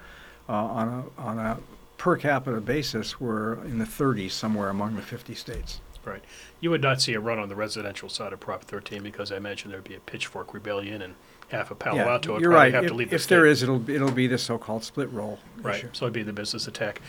Uh, 0.49 0.53
on 0.53 0.89
a, 1.16 1.20
on 1.20 1.39
a 1.39 1.59
per 1.97 2.16
capita 2.16 2.61
basis, 2.61 3.18
we're 3.20 3.55
in 3.64 3.78
the 3.78 3.85
30s 3.87 4.33
somewhere 4.33 4.68
among 4.68 4.97
the 4.97 5.03
50 5.03 5.35
states. 5.35 5.80
Right. 6.05 6.22
You 6.61 6.70
would 6.70 6.82
not 6.82 7.00
see 7.00 7.14
a 7.14 7.20
run 7.20 7.38
on 7.38 7.48
the 7.48 7.55
residential 7.55 8.09
side 8.09 8.32
of 8.32 8.40
Prop 8.40 8.64
13 8.64 9.03
because 9.03 9.30
I 9.30 9.38
mentioned 9.38 9.72
there'd 9.72 9.84
be 9.84 9.94
a 9.94 10.00
pitchfork 10.00 10.53
rebellion 10.53 11.00
and 11.00 11.14
half 11.48 11.70
of 11.70 11.78
Palo 11.78 11.96
Yeah, 11.96 12.09
Alto 12.11 12.32
would 12.32 12.40
you're 12.40 12.50
probably 12.50 12.64
right. 12.66 12.74
have 12.74 12.84
if, 12.84 12.90
to 12.90 12.94
leave 12.94 13.11
the 13.11 13.16
if 13.16 13.22
state. 13.22 13.36
there 13.36 13.46
is, 13.46 13.62
it'll 13.62 13.78
be- 13.78 13.94
it'll 13.94 14.11
be 14.11 14.26
the 14.26 14.38
so-called 14.38 14.82
split 14.84 15.11
roll 15.12 15.38
Right, 15.59 15.76
issue. 15.78 15.88
so 15.92 16.07
it'd 16.07 16.14
be 16.14 16.22
the 16.22 16.32
business 16.32 16.66
attack. 16.66 17.00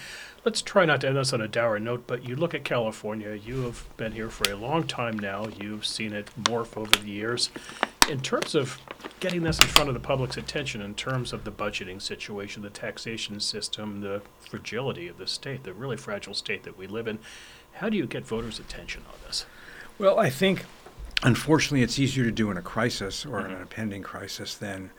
Let's 0.46 0.62
try 0.62 0.86
not 0.86 1.00
to 1.02 1.08
end 1.08 1.16
this 1.18 1.32
on 1.34 1.40
a 1.42 1.48
dour 1.48 1.80
note, 1.80 2.04
but 2.06 2.28
you 2.28 2.36
look 2.36 2.54
at 2.54 2.66
California, 2.66 3.34
you 3.34 3.62
have 3.62 3.86
been 3.98 4.12
here 4.12 4.30
for 4.30 4.52
a 4.52 4.56
long 4.56 4.84
time 4.86 5.18
now, 5.18 5.48
you've 5.60 5.86
seen 5.86 6.12
it 6.14 6.30
morph 6.44 6.76
over 6.78 6.92
the 6.92 7.10
years. 7.10 7.50
In 8.10 8.20
terms 8.20 8.54
of 8.54 8.78
getting 9.22 9.44
this 9.44 9.58
in 9.60 9.68
front 9.68 9.88
of 9.88 9.94
the 9.94 10.02
public's 10.02 10.36
attention, 10.36 10.82
in 10.82 10.94
terms 10.96 11.32
of 11.32 11.46
the 11.46 11.52
budgeting 11.52 12.02
situation, 12.02 12.62
the 12.62 12.70
taxation 12.70 13.40
system, 13.40 14.02
the 14.02 14.22
fragility 14.42 15.08
of 15.08 15.18
the 15.18 15.26
state, 15.28 15.64
the 15.64 15.74
really 15.74 15.96
fragile 15.96 16.34
state 16.34 16.64
that 16.64 16.78
we 16.78 16.86
live 16.86 17.08
in, 17.08 17.20
how 17.76 17.90
do 17.90 17.98
you 17.98 18.06
get 18.06 18.26
voters' 18.26 18.60
attention 18.60 19.04
on 19.08 19.16
this? 19.26 19.46
Well, 19.98 20.20
I 20.20 20.30
think, 20.30 20.66
unfortunately, 21.24 21.82
it's 21.82 22.00
easier 22.00 22.24
to 22.24 22.32
do 22.32 22.52
in 22.52 22.58
a 22.58 22.62
crisis 22.62 23.26
or 23.26 23.40
in 23.42 23.48
Mhm. 23.48 23.56
an 23.56 23.62
impending 23.62 24.04
crisis 24.04 24.56
than 24.56 24.92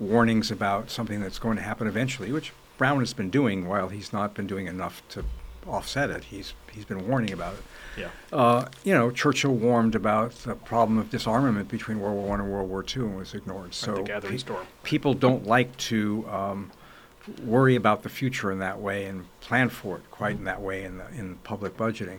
warnings 0.00 0.50
about 0.50 0.90
something 0.90 1.20
that's 1.20 1.38
going 1.38 1.56
to 1.56 1.62
happen 1.62 1.86
eventually, 1.86 2.32
which 2.32 2.52
Brown 2.78 2.98
has 3.00 3.14
been 3.14 3.30
doing 3.30 3.68
while 3.68 3.88
he's 3.88 4.12
not 4.12 4.34
been 4.34 4.46
doing 4.46 4.66
enough 4.66 5.02
to 5.10 5.24
offset 5.66 6.10
it. 6.10 6.24
He's 6.24 6.52
he's 6.72 6.84
been 6.84 7.06
warning 7.06 7.32
about 7.32 7.54
it. 7.54 7.62
Yeah. 7.96 8.08
Uh, 8.32 8.66
you 8.82 8.92
know, 8.92 9.12
Churchill 9.12 9.54
warned 9.54 9.94
about 9.94 10.32
the 10.42 10.56
problem 10.56 10.98
of 10.98 11.08
disarmament 11.08 11.68
between 11.68 12.00
World 12.00 12.16
War 12.16 12.26
One 12.30 12.40
and 12.40 12.50
World 12.50 12.68
War 12.68 12.82
Two 12.82 13.06
and 13.06 13.16
was 13.16 13.32
ignored. 13.32 13.72
So 13.72 14.02
pe- 14.02 14.36
storm. 14.38 14.66
people 14.82 15.14
don't 15.14 15.46
like 15.46 15.74
to 15.76 16.26
um, 16.28 16.72
worry 17.42 17.74
about 17.76 18.02
the 18.02 18.08
future 18.08 18.50
in 18.52 18.58
that 18.58 18.80
way 18.80 19.06
and 19.06 19.26
plan 19.40 19.68
for 19.68 19.96
it 19.96 20.10
quite 20.10 20.36
in 20.36 20.44
that 20.44 20.60
way 20.60 20.84
in 20.84 20.98
the, 20.98 21.08
in 21.10 21.36
public 21.36 21.76
budgeting. 21.76 22.18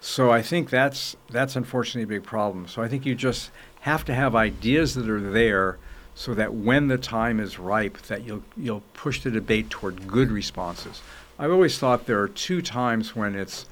So 0.00 0.30
I 0.30 0.40
think 0.40 0.70
that's 0.70 1.16
that's 1.30 1.56
unfortunately 1.56 2.02
a 2.04 2.18
big 2.18 2.26
problem. 2.26 2.66
So 2.68 2.82
I 2.82 2.88
think 2.88 3.04
you 3.04 3.14
just 3.14 3.50
have 3.80 4.04
to 4.06 4.14
have 4.14 4.34
ideas 4.34 4.94
that 4.94 5.08
are 5.08 5.20
there 5.20 5.78
so 6.14 6.34
that 6.34 6.54
when 6.54 6.88
the 6.88 6.98
time 6.98 7.38
is 7.38 7.58
ripe 7.58 7.98
that 8.02 8.24
you'll 8.24 8.42
you'll 8.56 8.82
push 8.94 9.22
the 9.22 9.30
debate 9.30 9.70
toward 9.70 10.06
good 10.06 10.30
responses. 10.30 11.02
I've 11.38 11.50
always 11.50 11.78
thought 11.78 12.06
there 12.06 12.20
are 12.20 12.28
two 12.28 12.60
times 12.60 13.16
when 13.16 13.34
it's 13.34 13.66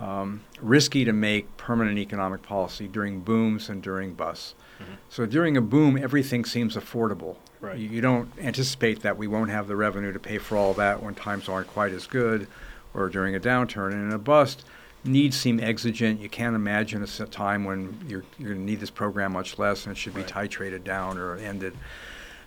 um, 0.00 0.42
risky 0.60 1.04
to 1.04 1.12
make 1.12 1.56
permanent 1.56 1.98
economic 1.98 2.42
policy 2.42 2.88
during 2.88 3.20
booms 3.20 3.68
and 3.68 3.82
during 3.82 4.12
busts. 4.14 4.54
Mhm. 4.78 4.96
So 5.08 5.26
during 5.26 5.56
a 5.56 5.60
boom, 5.60 5.96
everything 5.96 6.44
seems 6.44 6.76
affordable. 6.76 7.36
Right. 7.60 7.78
You, 7.78 7.88
you 7.88 8.00
don't 8.00 8.30
anticipate 8.38 9.00
that 9.02 9.16
we 9.16 9.26
won't 9.26 9.50
have 9.50 9.66
the 9.68 9.76
revenue 9.76 10.12
to 10.12 10.18
pay 10.18 10.38
for 10.38 10.56
all 10.56 10.74
that 10.74 11.02
when 11.02 11.14
times 11.14 11.48
aren't 11.48 11.68
quite 11.68 11.92
as 11.92 12.06
good, 12.06 12.46
or 12.92 13.08
during 13.08 13.34
a 13.34 13.40
downturn. 13.40 13.92
And 13.92 14.08
in 14.08 14.12
a 14.12 14.18
bust, 14.18 14.64
needs 15.04 15.36
seem 15.36 15.60
exigent. 15.60 16.20
You 16.20 16.28
can't 16.28 16.54
imagine 16.56 17.02
a 17.02 17.06
time 17.26 17.64
when 17.64 17.98
you're 18.08 18.24
you're 18.38 18.50
going 18.54 18.60
to 18.60 18.70
need 18.70 18.80
this 18.80 18.90
program 18.90 19.32
much 19.32 19.58
less, 19.58 19.86
and 19.86 19.92
it 19.92 19.98
should 19.98 20.14
be 20.14 20.20
Right. 20.22 20.30
titrated 20.50 20.84
down 20.84 21.16
or 21.16 21.36
ended. 21.36 21.74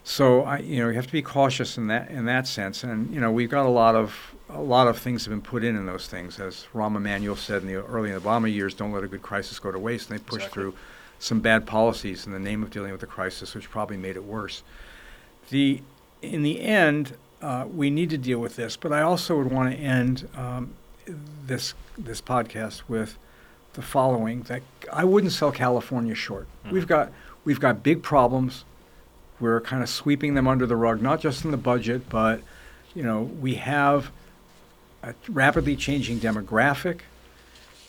So 0.04 0.44
I, 0.44 0.60
you 0.60 0.80
know, 0.80 0.90
you 0.90 0.96
have 0.96 1.06
to 1.08 1.12
be 1.12 1.22
cautious 1.22 1.78
in 1.78 1.88
that 1.88 2.10
in 2.10 2.26
that 2.26 2.48
sense. 2.48 2.84
And 2.84 3.14
you 3.14 3.20
know, 3.22 3.32
we've 3.32 3.50
got 3.50 3.66
a 3.66 3.70
lot 3.70 3.96
of 3.96 4.34
a 4.50 4.62
lot 4.62 4.88
of 4.88 4.98
things 4.98 5.26
have 5.26 5.32
been 5.32 5.42
put 5.42 5.64
in 5.64 5.76
in 5.76 5.86
those 5.86 6.08
things, 6.08 6.40
as 6.40 6.66
Rahm 6.74 6.96
Emanuel 6.96 7.36
said 7.36 7.62
in 7.62 7.68
the 7.68 7.76
early 7.86 8.10
Obama 8.10 8.52
years. 8.52 8.74
Don't 8.74 8.92
let 8.92 9.04
a 9.04 9.08
good 9.08 9.22
crisis 9.22 9.60
go 9.60 9.72
to 9.72 9.78
waste. 9.80 10.10
And 10.10 10.18
they 10.20 10.24
pushed 10.24 10.46
Exactly. 10.48 10.64
through 10.64 10.74
some 11.20 11.42
bad 11.42 11.68
policies 11.68 12.26
in 12.26 12.32
the 12.32 12.40
name 12.40 12.64
of 12.64 12.72
dealing 12.72 12.92
with 12.92 13.02
the 13.02 13.08
crisis, 13.08 13.54
which 13.54 13.70
probably 13.70 13.98
made 13.98 14.16
it 14.16 14.24
worse. 14.24 14.64
The 15.50 15.82
in 16.22 16.44
the 16.44 16.62
end, 16.62 17.16
uh, 17.42 17.66
we 17.72 17.90
need 17.90 18.10
to 18.10 18.18
deal 18.18 18.40
with 18.40 18.56
this. 18.56 18.76
But 18.78 18.92
I 18.92 19.02
also 19.02 19.38
would 19.38 19.52
want 19.52 19.72
to 19.72 19.78
end 19.78 20.28
um, 20.36 20.74
this 21.46 21.74
this 21.98 22.22
podcast 22.22 22.84
with 22.88 23.18
the 23.74 23.82
following: 23.84 24.42
that 24.44 24.64
I 24.92 25.04
wouldn't 25.04 25.34
sell 25.34 25.52
California 25.52 26.16
short. 26.16 26.48
Mhm. 26.66 26.72
We've 26.72 26.88
got 26.88 27.12
we've 27.46 27.60
got 27.60 27.84
big 27.84 28.02
problems. 28.02 28.66
We're 29.40 29.62
kind 29.62 29.82
of 29.82 29.90
sweeping 29.90 30.34
them 30.34 30.48
under 30.48 30.66
the 30.66 30.76
rug, 30.76 31.02
not 31.02 31.22
just 31.22 31.46
in 31.46 31.52
the 31.52 31.58
budget, 31.58 32.10
but 32.10 32.42
you 32.94 33.04
know 33.04 33.22
we 33.22 33.56
have 33.56 34.12
a 35.04 35.14
rapidly 35.30 35.76
changing 35.76 36.20
demographic. 36.20 37.02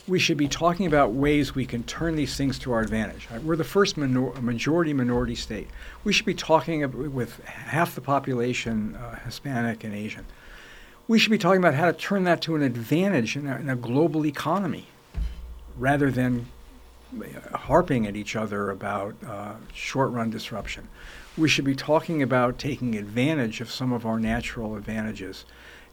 we 0.09 0.18
should 0.18 0.36
be 0.36 0.48
talking 0.48 0.86
about 0.86 1.12
ways 1.12 1.55
we 1.55 1.66
can 1.66 1.82
turn 1.84 2.16
these 2.16 2.36
things 2.36 2.59
to 2.59 2.72
our 2.72 2.80
advantage. 2.80 3.28
Right? 3.30 3.42
We're 3.42 3.57
the 3.57 3.64
first 3.64 3.96
minor- 3.96 4.32
majority 4.40 4.92
minority 4.92 5.34
state. 5.34 5.68
We 6.05 6.12
should 6.12 6.26
be 6.26 6.34
talking 6.34 7.12
with 7.12 7.44
half 7.44 7.94
the 7.94 8.01
population 8.01 8.96
uh, 8.96 9.16
Hispanic 9.24 9.84
and 9.84 9.94
Asian. 9.94 10.26
We 11.07 11.18
should 11.18 11.30
be 11.30 11.38
talking 11.38 11.59
about 11.59 11.74
how 11.74 11.86
to 11.86 11.92
turn 11.92 12.24
that 12.24 12.40
to 12.42 12.55
an 12.57 12.62
advantage 12.62 13.36
in 13.36 13.46
a, 13.46 13.57
in 13.57 13.68
a 13.68 13.76
global 13.76 14.26
economy 14.26 14.86
rather 15.76 16.11
than 16.11 16.46
uh, 17.20 17.57
harping 17.57 18.07
at 18.07 18.16
each 18.16 18.36
other 18.36 18.70
about 18.70 19.14
uh, 19.26 19.55
short 19.74 20.11
run 20.11 20.30
disruption. 20.30 20.88
We 21.39 21.49
should 21.49 21.64
be 21.64 21.76
talking 21.76 22.22
about 22.22 22.59
taking 22.59 22.97
advantage 22.97 23.61
of 23.61 23.70
some 23.70 23.93
of 23.93 24.05
our 24.05 24.18
natural 24.18 24.76
advantages 24.76 25.45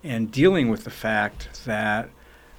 and 0.04 0.32
dealing 0.32 0.70
with 0.70 0.84
the 0.84 0.90
fact 0.90 1.64
that 1.66 2.10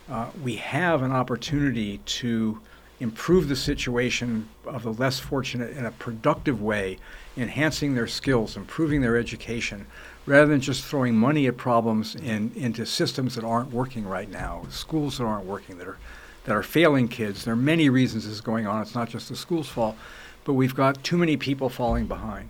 uh, 0.09 0.29
we 0.43 0.57
have 0.57 1.03
an 1.03 1.13
opportunity 1.13 1.99
to 1.99 2.61
improve 3.01 3.49
the 3.49 3.57
situation 3.57 4.49
of 4.65 4.83
the 4.83 4.93
less 4.93 5.19
fortunate 5.19 5.77
in 5.77 5.85
a 5.85 5.91
productive 5.91 6.61
way, 6.63 6.99
enhancing 7.37 7.95
their 7.95 8.07
skills, 8.07 8.57
improving 8.57 9.01
their 9.01 9.17
education, 9.17 9.87
rather 10.27 10.47
than 10.47 10.61
just 10.61 10.85
throwing 10.85 11.15
money 11.17 11.47
at 11.47 11.57
problems 11.57 12.15
in, 12.17 12.53
into 12.57 12.85
systems 12.85 13.35
that 13.35 13.45
aren't 13.45 13.71
working 13.71 14.07
right 14.07 14.31
now, 14.31 14.63
schools 14.71 15.19
that 15.19 15.25
aren't 15.25 15.47
working, 15.47 15.79
that 15.79 15.87
are, 15.87 15.99
that 16.45 16.57
are 16.57 16.63
failing 16.63 17.09
kids. 17.09 17.45
There 17.45 17.55
are 17.55 17.57
many 17.57 17.89
reasons 17.89 18.25
this 18.25 18.35
is 18.35 18.41
going 18.41 18.67
on. 18.67 18.83
It's 18.83 18.95
not 18.95 19.09
just 19.09 19.29
the 19.29 19.37
school's 19.37 19.69
fault, 19.69 19.97
but 20.45 20.55
we've 20.55 20.75
got 20.75 21.03
too 21.05 21.17
many 21.17 21.37
people 21.37 21.69
falling 21.69 22.07
behind. 22.07 22.49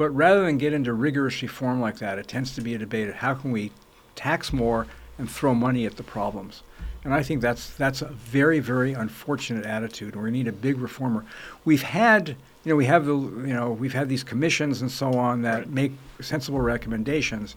But 0.00 0.16
rather 0.16 0.46
than 0.46 0.56
get 0.56 0.72
into 0.72 0.94
rigorous 0.94 1.42
reform 1.42 1.78
like 1.78 1.98
that, 1.98 2.18
it 2.18 2.26
tends 2.26 2.54
to 2.54 2.62
be 2.62 2.74
a 2.74 2.78
debate 2.78 3.10
of 3.10 3.16
how 3.16 3.34
can 3.34 3.52
we 3.52 3.70
tax 4.14 4.50
more 4.50 4.86
and 5.18 5.30
throw 5.30 5.54
money 5.54 5.84
at 5.84 5.98
the 5.98 6.02
problems. 6.02 6.62
And 7.04 7.12
I 7.12 7.22
think 7.22 7.42
that's 7.42 7.68
that's 7.74 8.00
a 8.00 8.06
very 8.06 8.60
very 8.60 8.94
unfortunate 8.94 9.66
attitude. 9.66 10.16
We 10.16 10.30
need 10.30 10.48
a 10.48 10.52
big 10.52 10.78
reformer. 10.78 11.26
We've 11.66 11.82
had 11.82 12.30
you 12.30 12.70
know 12.70 12.76
we 12.76 12.86
have 12.86 13.04
the 13.04 13.12
you 13.12 13.52
know 13.52 13.72
we've 13.72 13.92
had 13.92 14.08
these 14.08 14.24
commissions 14.24 14.80
and 14.80 14.90
so 14.90 15.12
on 15.18 15.42
that 15.42 15.58
Right. 15.58 15.68
make 15.68 15.92
sensible 16.22 16.62
recommendations. 16.62 17.54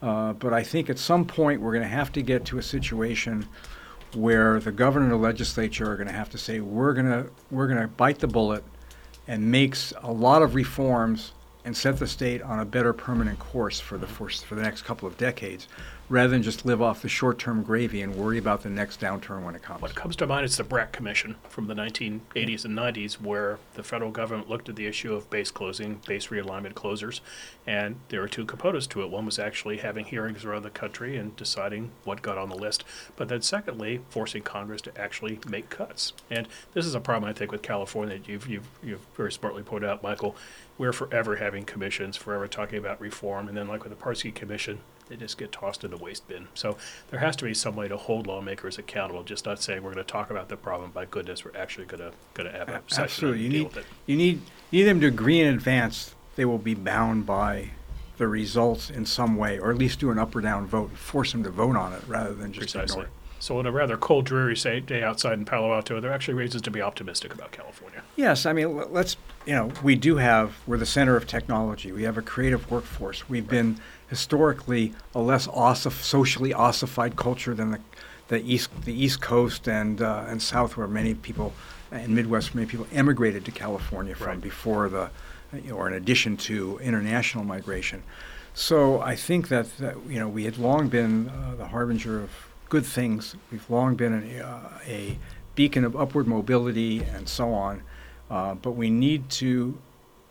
Uh, 0.00 0.32
but 0.34 0.52
I 0.52 0.62
think 0.62 0.90
at 0.90 0.98
some 1.00 1.24
point 1.24 1.60
we're 1.60 1.72
going 1.72 1.82
to 1.82 1.88
have 1.88 2.12
to 2.12 2.22
get 2.22 2.44
to 2.44 2.58
a 2.58 2.62
situation 2.62 3.48
where 4.14 4.60
the 4.60 4.70
governor 4.70 5.06
and 5.06 5.12
the 5.12 5.18
legislature 5.18 5.90
are 5.90 5.96
going 5.96 6.06
to 6.06 6.14
have 6.14 6.30
to 6.30 6.38
say 6.38 6.60
we're 6.60 6.94
going 6.94 7.10
to 7.10 7.28
we're 7.50 7.66
going 7.66 7.82
to 7.82 7.88
bite 7.88 8.20
the 8.20 8.28
bullet 8.28 8.62
and 9.26 9.50
makes 9.50 9.92
a 10.04 10.12
lot 10.12 10.40
of 10.40 10.54
reforms 10.54 11.32
and 11.64 11.76
set 11.76 11.98
the 11.98 12.06
state 12.06 12.42
on 12.42 12.60
a 12.60 12.64
better 12.64 12.92
permanent 12.92 13.38
course 13.38 13.80
for 13.80 13.98
the 13.98 14.06
for 14.06 14.54
the 14.54 14.62
next 14.62 14.82
couple 14.82 15.06
of 15.06 15.16
decades, 15.16 15.68
rather 16.10 16.28
than 16.28 16.42
just 16.42 16.66
live 16.66 16.82
off 16.82 17.02
the 17.02 17.08
short-term 17.08 17.62
gravy 17.62 18.02
and 18.02 18.16
worry 18.16 18.36
about 18.36 18.64
the 18.64 18.68
next 18.68 19.00
downturn 19.00 19.44
when 19.44 19.54
it 19.54 19.62
comes. 19.62 19.80
What 19.80 19.94
comes 19.94 20.16
to 20.16 20.26
mind 20.26 20.44
is 20.44 20.56
the 20.56 20.64
BRAC 20.64 20.90
Commission 20.90 21.36
from 21.48 21.68
the 21.68 21.74
1980s 21.74 22.64
and 22.64 22.76
90s, 22.76 23.14
where 23.14 23.60
the 23.74 23.84
federal 23.84 24.10
government 24.10 24.50
looked 24.50 24.68
at 24.68 24.74
the 24.74 24.86
issue 24.86 25.14
of 25.14 25.30
base 25.30 25.52
closing, 25.52 26.00
base 26.08 26.26
realignment 26.26 26.74
closures, 26.74 27.20
and 27.64 27.94
there 28.08 28.20
were 28.20 28.28
two 28.28 28.44
components 28.44 28.88
to 28.88 29.02
it. 29.02 29.10
One 29.10 29.24
was 29.24 29.38
actually 29.38 29.78
having 29.78 30.04
hearings 30.04 30.44
around 30.44 30.64
the 30.64 30.70
country 30.70 31.16
and 31.16 31.36
deciding 31.36 31.92
what 32.02 32.22
got 32.22 32.36
on 32.36 32.48
the 32.48 32.56
list, 32.56 32.82
but 33.14 33.28
then 33.28 33.40
secondly, 33.40 34.00
forcing 34.10 34.42
Congress 34.42 34.82
to 34.82 35.00
actually 35.00 35.38
make 35.48 35.70
cuts. 35.70 36.12
And 36.28 36.48
this 36.74 36.86
is 36.86 36.96
a 36.96 37.00
problem 37.00 37.30
I 37.30 37.32
think 37.32 37.52
with 37.52 37.62
California. 37.62 38.18
that 38.18 38.28
You've 38.28 38.48
you've 38.48 38.68
you've 38.82 39.06
very 39.16 39.30
smartly 39.30 39.62
pointed 39.62 39.88
out, 39.88 40.02
Michael. 40.02 40.34
We're 40.76 40.92
forever 40.92 41.36
having 41.36 41.64
commissions, 41.64 42.16
forever 42.16 42.48
talking 42.48 42.78
about 42.78 43.00
reform, 43.00 43.46
and 43.46 43.56
then 43.56 43.68
like 43.68 43.84
with 43.84 43.96
the 43.96 44.02
Parsky 44.02 44.34
Commission, 44.34 44.80
they 45.10 45.16
just 45.16 45.36
get 45.36 45.50
tossed 45.52 45.84
in 45.84 45.90
the 45.90 45.96
waste 45.96 46.26
bin. 46.28 46.48
So 46.54 46.78
there 47.10 47.20
has 47.20 47.36
to 47.36 47.44
be 47.44 47.52
some 47.52 47.76
way 47.76 47.88
to 47.88 47.96
hold 47.96 48.26
lawmakers 48.26 48.78
accountable, 48.78 49.24
just 49.24 49.44
not 49.44 49.60
saying 49.60 49.82
we're 49.82 49.92
going 49.92 50.04
to 50.04 50.10
talk 50.10 50.30
about 50.30 50.48
the 50.48 50.56
problem. 50.56 50.92
By 50.92 51.04
goodness, 51.04 51.44
we're 51.44 51.56
actually 51.56 51.86
going 51.86 52.00
to 52.00 52.12
going 52.32 52.50
to 52.50 52.56
have 52.56 52.68
a 52.68 52.80
session 52.86 53.04
Absolutely. 53.04 53.42
You 53.42 53.48
need, 53.48 53.64
with 53.64 53.76
it. 53.78 53.86
you 54.06 54.16
need, 54.16 54.40
you 54.70 54.80
need 54.80 54.88
them 54.88 55.00
to 55.00 55.08
agree 55.08 55.40
in 55.40 55.52
advance 55.52 56.14
they 56.36 56.44
will 56.44 56.58
be 56.58 56.74
bound 56.74 57.26
by 57.26 57.70
the 58.18 58.28
results 58.28 58.88
in 58.88 59.04
some 59.04 59.36
way, 59.36 59.58
or 59.58 59.70
at 59.70 59.78
least 59.78 59.98
do 59.98 60.10
an 60.10 60.18
up 60.18 60.34
or 60.36 60.40
down 60.40 60.66
vote, 60.66 60.92
force 60.92 61.32
them 61.32 61.42
to 61.42 61.50
vote 61.50 61.76
on 61.76 61.92
it 61.92 62.02
rather 62.06 62.34
than 62.34 62.52
just 62.52 62.72
Precisely. 62.72 63.02
ignore 63.02 63.04
it. 63.06 63.10
So 63.40 63.58
on 63.58 63.64
a 63.64 63.72
rather 63.72 63.96
cold, 63.96 64.26
dreary 64.26 64.54
say, 64.54 64.80
day 64.80 65.02
outside 65.02 65.32
in 65.38 65.46
Palo 65.46 65.72
Alto, 65.72 65.98
there 65.98 66.10
are 66.10 66.14
actually 66.14 66.34
reasons 66.34 66.62
to 66.62 66.70
be 66.70 66.82
optimistic 66.82 67.32
about 67.32 67.52
California. 67.52 68.02
Yes, 68.14 68.44
I 68.44 68.52
mean, 68.52 68.92
let's, 68.92 69.16
you 69.46 69.54
know, 69.54 69.72
we 69.82 69.94
do 69.94 70.16
have, 70.16 70.54
we're 70.66 70.76
the 70.76 70.84
center 70.84 71.16
of 71.16 71.26
technology. 71.26 71.90
We 71.90 72.02
have 72.02 72.18
a 72.18 72.22
creative 72.22 72.70
workforce. 72.70 73.30
We've 73.30 73.48
been 73.48 73.78
historically 74.10 74.92
a 75.14 75.20
less 75.20 75.46
ossif- 75.46 76.02
socially 76.02 76.52
ossified 76.52 77.16
culture 77.16 77.54
than 77.54 77.70
the, 77.70 77.80
the 78.28 78.42
East, 78.42 78.68
the 78.84 78.92
East 78.92 79.20
Coast 79.20 79.68
and, 79.68 80.02
uh, 80.02 80.24
and 80.28 80.42
South, 80.42 80.76
where 80.76 80.86
many 80.88 81.14
people, 81.14 81.52
and 81.90 82.14
Midwest, 82.14 82.54
many 82.54 82.66
people 82.66 82.86
emigrated 82.92 83.44
to 83.44 83.52
California 83.52 84.14
from 84.14 84.26
Right. 84.26 84.40
before 84.40 84.88
the, 84.88 85.10
you 85.54 85.70
know, 85.70 85.76
or 85.76 85.86
in 85.88 85.94
addition 85.94 86.36
to 86.36 86.78
international 86.82 87.44
migration. 87.44 88.02
So 88.52 89.00
I 89.00 89.14
think 89.14 89.48
that, 89.48 89.76
that 89.78 89.96
you 90.08 90.18
know, 90.18 90.28
we 90.28 90.44
had 90.44 90.58
long 90.58 90.88
been 90.88 91.28
uh, 91.28 91.54
the 91.56 91.66
harbinger 91.68 92.20
of 92.20 92.30
good 92.68 92.84
things. 92.84 93.36
We've 93.50 93.68
long 93.70 93.94
been 93.94 94.12
an, 94.12 94.40
uh, 94.40 94.78
a 94.86 95.18
beacon 95.54 95.84
of 95.84 95.94
upward 95.96 96.26
mobility 96.26 97.02
and 97.02 97.28
so 97.28 97.52
on. 97.52 97.82
Uh, 98.28 98.54
but 98.54 98.72
we 98.72 98.90
need 98.90 99.28
to 99.30 99.78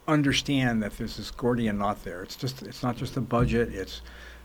understand 0.09 0.83
that 0.83 0.97
there's 0.97 1.17
this 1.17 1.31
Gordian 1.31 1.77
knot 1.77 2.03
there. 2.03 2.23
It's 2.23 2.35
just 2.35 2.61
it's 2.63 2.83
not 2.83 2.97
just 2.97 3.15
the 3.15 3.21
budget. 3.21 3.73
It's 3.73 4.01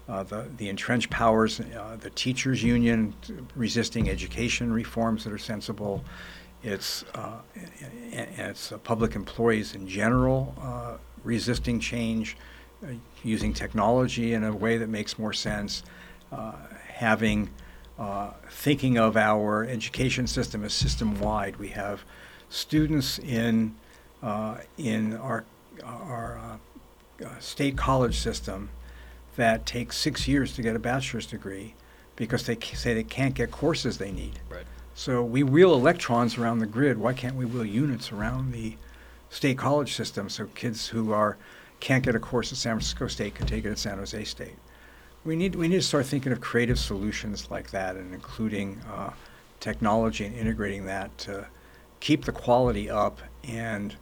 uh, 0.08 0.22
the 0.22 0.46
the 0.58 0.68
entrenched 0.68 1.10
powers, 1.10 1.60
uh, 1.60 1.96
the 1.98 2.10
teachers 2.10 2.62
union 2.62 3.14
resisting 3.56 4.10
education 4.10 4.72
reforms 4.72 5.24
that 5.24 5.32
are 5.32 5.38
sensible. 5.38 6.04
It's 6.62 7.04
uh, 7.14 7.38
it's 8.12 8.72
uh, 8.72 8.78
public 8.78 9.14
employees 9.14 9.74
in 9.74 9.88
general 9.88 10.54
uh, 10.60 10.96
resisting 11.22 11.80
change, 11.80 12.36
uh, 12.82 12.88
using 13.22 13.54
technology 13.54 14.34
in 14.34 14.44
a 14.44 14.54
way 14.54 14.76
that 14.76 14.88
makes 14.88 15.18
more 15.18 15.32
sense, 15.32 15.82
having 16.86 17.48
thinking 18.50 18.98
of 18.98 19.16
our 19.16 19.64
education 19.64 20.26
system 20.26 20.64
as 20.64 20.74
system 20.74 21.18
wide. 21.18 21.56
We 21.56 21.68
have 21.68 22.04
students 22.50 23.18
in 23.18 23.74
in 24.76 25.14
our 25.16 25.44
our 25.82 26.38
uh, 27.22 27.24
uh, 27.24 27.38
state 27.38 27.76
college 27.76 28.18
system 28.18 28.70
that 29.36 29.66
takes 29.66 29.96
six 29.96 30.28
years 30.28 30.54
to 30.54 30.62
get 30.62 30.76
a 30.76 30.78
bachelor's 30.78 31.26
degree 31.26 31.74
because 32.16 32.46
they 32.46 32.56
say 32.74 32.94
they 32.94 33.02
can't 33.02 33.34
get 33.34 33.50
courses 33.50 33.98
they 33.98 34.12
need. 34.12 34.38
Right. 34.48 34.64
So 34.94 35.24
we 35.24 35.42
wheel 35.42 35.74
electrons 35.74 36.38
around 36.38 36.60
the 36.60 36.66
grid. 36.66 36.98
Why 36.98 37.12
can't 37.12 37.34
we 37.34 37.44
wheel 37.44 37.64
units 37.64 38.12
around 38.12 38.52
the 38.52 38.76
state 39.28 39.59
college 39.59 39.94
system 39.94 40.28
so 40.28 40.46
kids 40.55 40.88
who 40.88 41.12
are 41.12 41.36
can't 41.80 42.05
get 42.05 42.14
a 42.14 42.20
course 42.20 42.52
at 42.52 42.59
San 42.59 42.74
Francisco 42.74 43.09
State 43.09 43.34
can 43.34 43.46
take 43.46 43.64
it 43.64 43.70
at 43.70 43.78
San 43.78 43.98
Jose 43.98 44.24
State? 44.24 44.56
We 45.24 45.36
need 45.36 45.56
we 45.56 45.68
need 45.68 45.76
to 45.76 45.82
start 45.82 46.06
thinking 46.06 46.32
of 46.32 46.40
creative 46.40 46.78
solutions 46.78 47.51
like 47.51 47.70
that, 47.70 47.96
and 47.96 48.14
including 48.14 48.80
uh, 48.92 49.10
technology 49.59 50.26
and 50.26 50.36
integrating 50.36 50.86
that 50.86 51.16
to 51.18 51.46
keep 52.01 52.24
the 52.24 52.32
quality 52.32 52.88
up 52.88 53.18
and 53.42 53.96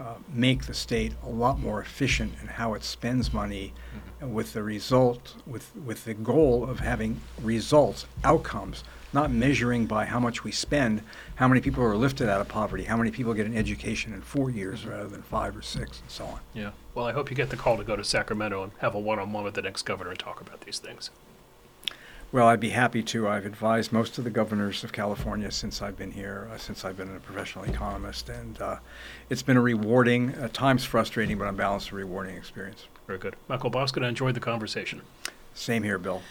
uh, 0.00 0.14
make 0.32 0.64
the 0.64 0.74
state 0.74 1.12
a 1.24 1.28
lot 1.28 1.58
more 1.60 1.80
efficient 1.80 2.32
in 2.40 2.48
how 2.48 2.74
it 2.74 2.82
spends 2.84 3.32
money, 3.32 3.72
Mm-hmm. 4.20 4.34
with 4.34 4.52
the 4.52 4.62
result 4.62 5.34
with 5.46 5.74
with 5.84 6.04
the 6.04 6.14
goal 6.14 6.68
of 6.68 6.78
having 6.80 7.20
results, 7.42 8.06
outcomes, 8.22 8.84
not 9.12 9.30
measuring 9.32 9.86
by 9.86 10.04
how 10.04 10.20
much 10.20 10.44
we 10.44 10.52
spend, 10.52 11.02
how 11.36 11.48
many 11.48 11.60
people 11.60 11.82
are 11.82 11.96
lifted 11.96 12.28
out 12.28 12.40
of 12.40 12.46
poverty, 12.46 12.84
how 12.84 12.96
many 12.96 13.10
people 13.10 13.34
get 13.34 13.46
an 13.46 13.56
education 13.56 14.12
in 14.12 14.20
four 14.20 14.50
years 14.50 14.86
rather 14.86 15.08
than 15.08 15.22
five 15.22 15.56
or 15.56 15.62
six, 15.62 16.00
and 16.02 16.10
so 16.10 16.24
on. 16.26 16.40
Yeah. 16.54 16.70
Well, 16.94 17.06
I 17.06 17.12
hope 17.12 17.30
you 17.30 17.36
get 17.36 17.50
the 17.50 17.56
call 17.56 17.76
to 17.78 17.84
go 17.84 17.96
to 17.96 18.04
Sacramento 18.04 18.62
and 18.62 18.72
have 18.78 18.94
a 18.94 19.00
one-on-one 19.00 19.42
with 19.42 19.54
the 19.54 19.62
next 19.62 19.82
governor 19.82 20.10
and 20.10 20.18
talk 20.18 20.40
about 20.40 20.60
these 20.60 20.78
things. 20.78 21.10
Well, 22.32 22.46
I'd 22.46 22.60
be 22.60 22.70
happy 22.70 23.02
to. 23.02 23.26
I've 23.26 23.44
advised 23.44 23.90
most 23.90 24.16
of 24.16 24.22
the 24.22 24.30
governors 24.30 24.84
of 24.84 24.92
California 24.92 25.50
since 25.50 25.82
I've 25.82 25.96
been 25.96 26.12
here, 26.12 26.48
uh, 26.52 26.58
since 26.58 26.84
I've 26.84 26.96
been 26.96 27.16
a 27.16 27.18
professional 27.18 27.64
economist, 27.64 28.28
and 28.28 28.60
uh, 28.62 28.76
it's 29.28 29.42
been 29.42 29.56
a 29.56 29.60
rewarding, 29.60 30.34
at 30.34 30.54
times 30.54 30.84
frustrating, 30.84 31.38
but 31.38 31.48
on 31.48 31.56
balance, 31.56 31.90
a 31.90 31.96
rewarding 31.96 32.36
experience. 32.36 32.86
Very 33.08 33.18
good. 33.18 33.34
Michael 33.48 33.70
Boskin, 33.70 34.04
I 34.04 34.08
enjoyed 34.08 34.36
the 34.36 34.40
conversation. 34.40 35.02
Same 35.54 35.82
here, 35.82 35.98
Bill. 35.98 36.22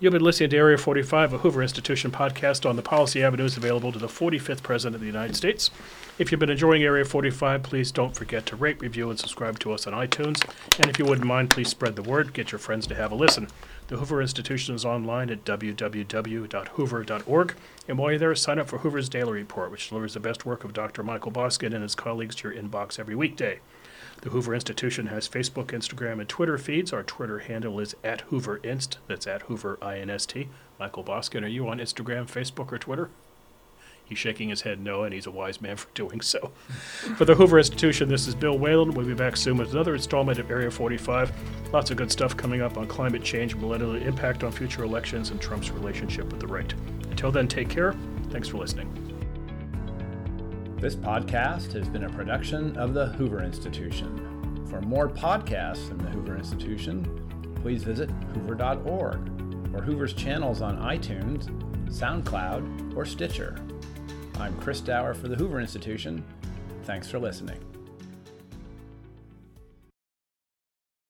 You've 0.00 0.12
been 0.12 0.24
listening 0.24 0.50
to 0.50 0.56
Area 0.56 0.76
45, 0.76 1.34
a 1.34 1.38
Hoover 1.38 1.62
Institution 1.62 2.10
podcast 2.10 2.68
on 2.68 2.74
the 2.74 2.82
policy 2.82 3.22
avenues 3.22 3.56
available 3.56 3.92
to 3.92 3.98
the 4.00 4.08
45th 4.08 4.64
President 4.64 4.96
of 4.96 5.00
the 5.00 5.06
United 5.06 5.36
States. 5.36 5.70
If 6.18 6.32
you've 6.32 6.40
been 6.40 6.50
enjoying 6.50 6.82
Area 6.82 7.04
45, 7.04 7.62
please 7.62 7.92
don't 7.92 8.16
forget 8.16 8.44
to 8.46 8.56
rate, 8.56 8.80
review, 8.80 9.08
and 9.08 9.20
subscribe 9.20 9.60
to 9.60 9.72
us 9.72 9.86
on 9.86 9.92
iTunes. 9.92 10.44
And 10.80 10.90
if 10.90 10.98
you 10.98 11.04
wouldn't 11.04 11.28
mind, 11.28 11.50
please 11.50 11.68
spread 11.68 11.94
the 11.94 12.02
word. 12.02 12.32
Get 12.32 12.50
your 12.50 12.58
friends 12.58 12.88
to 12.88 12.96
have 12.96 13.12
a 13.12 13.14
listen. 13.14 13.46
The 13.88 13.98
Hoover 13.98 14.22
Institution 14.22 14.74
is 14.74 14.86
online 14.86 15.28
at 15.28 15.44
www.hoover.org. 15.44 17.54
And 17.86 17.98
while 17.98 18.10
you're 18.10 18.18
there, 18.18 18.34
sign 18.34 18.58
up 18.58 18.68
for 18.68 18.78
Hoover's 18.78 19.10
Daily 19.10 19.32
Report, 19.32 19.70
which 19.70 19.90
delivers 19.90 20.14
the 20.14 20.20
best 20.20 20.46
work 20.46 20.64
of 20.64 20.72
Dr. 20.72 21.02
Michael 21.02 21.30
Boskin 21.30 21.74
and 21.74 21.82
his 21.82 21.94
colleagues 21.94 22.34
to 22.36 22.48
your 22.48 22.62
inbox 22.62 22.98
every 22.98 23.14
weekday. 23.14 23.60
The 24.22 24.30
Hoover 24.30 24.54
Institution 24.54 25.08
has 25.08 25.28
Facebook, 25.28 25.66
Instagram, 25.66 26.18
and 26.18 26.28
Twitter 26.28 26.56
feeds. 26.56 26.94
Our 26.94 27.02
Twitter 27.02 27.40
handle 27.40 27.78
is 27.78 27.94
at 28.02 28.22
Hoover 28.22 28.58
Inst. 28.62 28.98
That's 29.06 29.26
at 29.26 29.42
Hoover 29.42 29.76
INST. 29.82 30.48
Michael 30.80 31.02
Boskin, 31.02 31.44
are 31.44 31.48
you 31.48 31.68
on 31.68 31.78
Instagram, 31.78 32.26
Facebook, 32.26 32.72
or 32.72 32.78
Twitter? 32.78 33.10
He's 34.04 34.18
shaking 34.18 34.50
his 34.50 34.62
head 34.62 34.80
no, 34.80 35.04
and 35.04 35.14
he's 35.14 35.26
a 35.26 35.30
wise 35.30 35.60
man 35.60 35.76
for 35.78 35.88
doing 35.94 36.20
so. 36.20 36.52
for 37.16 37.24
the 37.24 37.34
Hoover 37.34 37.58
Institution, 37.58 38.08
this 38.08 38.26
is 38.26 38.34
Bill 38.34 38.58
Whalen. 38.58 38.92
We'll 38.92 39.06
be 39.06 39.14
back 39.14 39.36
soon 39.36 39.56
with 39.56 39.72
another 39.72 39.94
installment 39.94 40.38
of 40.38 40.50
Area 40.50 40.70
45. 40.70 41.32
Lots 41.72 41.90
of 41.90 41.96
good 41.96 42.12
stuff 42.12 42.36
coming 42.36 42.60
up 42.60 42.76
on 42.76 42.86
climate 42.86 43.22
change, 43.22 43.54
millennial 43.54 43.94
impact 43.96 44.44
on 44.44 44.52
future 44.52 44.84
elections, 44.84 45.30
and 45.30 45.40
Trump's 45.40 45.70
relationship 45.70 46.30
with 46.30 46.40
the 46.40 46.46
right. 46.46 46.72
Until 47.10 47.32
then, 47.32 47.48
take 47.48 47.68
care. 47.68 47.94
Thanks 48.30 48.48
for 48.48 48.58
listening. 48.58 48.92
This 50.78 50.96
podcast 50.96 51.72
has 51.72 51.88
been 51.88 52.04
a 52.04 52.10
production 52.10 52.76
of 52.76 52.92
the 52.92 53.06
Hoover 53.06 53.42
Institution. 53.42 54.66
For 54.68 54.82
more 54.82 55.08
podcasts 55.08 55.88
from 55.88 55.98
the 55.98 56.10
Hoover 56.10 56.36
Institution, 56.36 57.54
please 57.62 57.82
visit 57.82 58.10
hoover.org 58.34 59.30
or 59.74 59.80
Hoover's 59.80 60.12
channels 60.12 60.60
on 60.60 60.78
iTunes, 60.78 61.48
SoundCloud, 61.88 62.96
or 62.96 63.06
Stitcher. 63.06 63.56
I'm 64.38 64.56
Chris 64.58 64.80
Dower 64.80 65.14
for 65.14 65.28
the 65.28 65.36
Hoover 65.36 65.60
Institution. 65.60 66.24
Thanks 66.82 67.08
for 67.08 67.20
listening. 67.20 67.58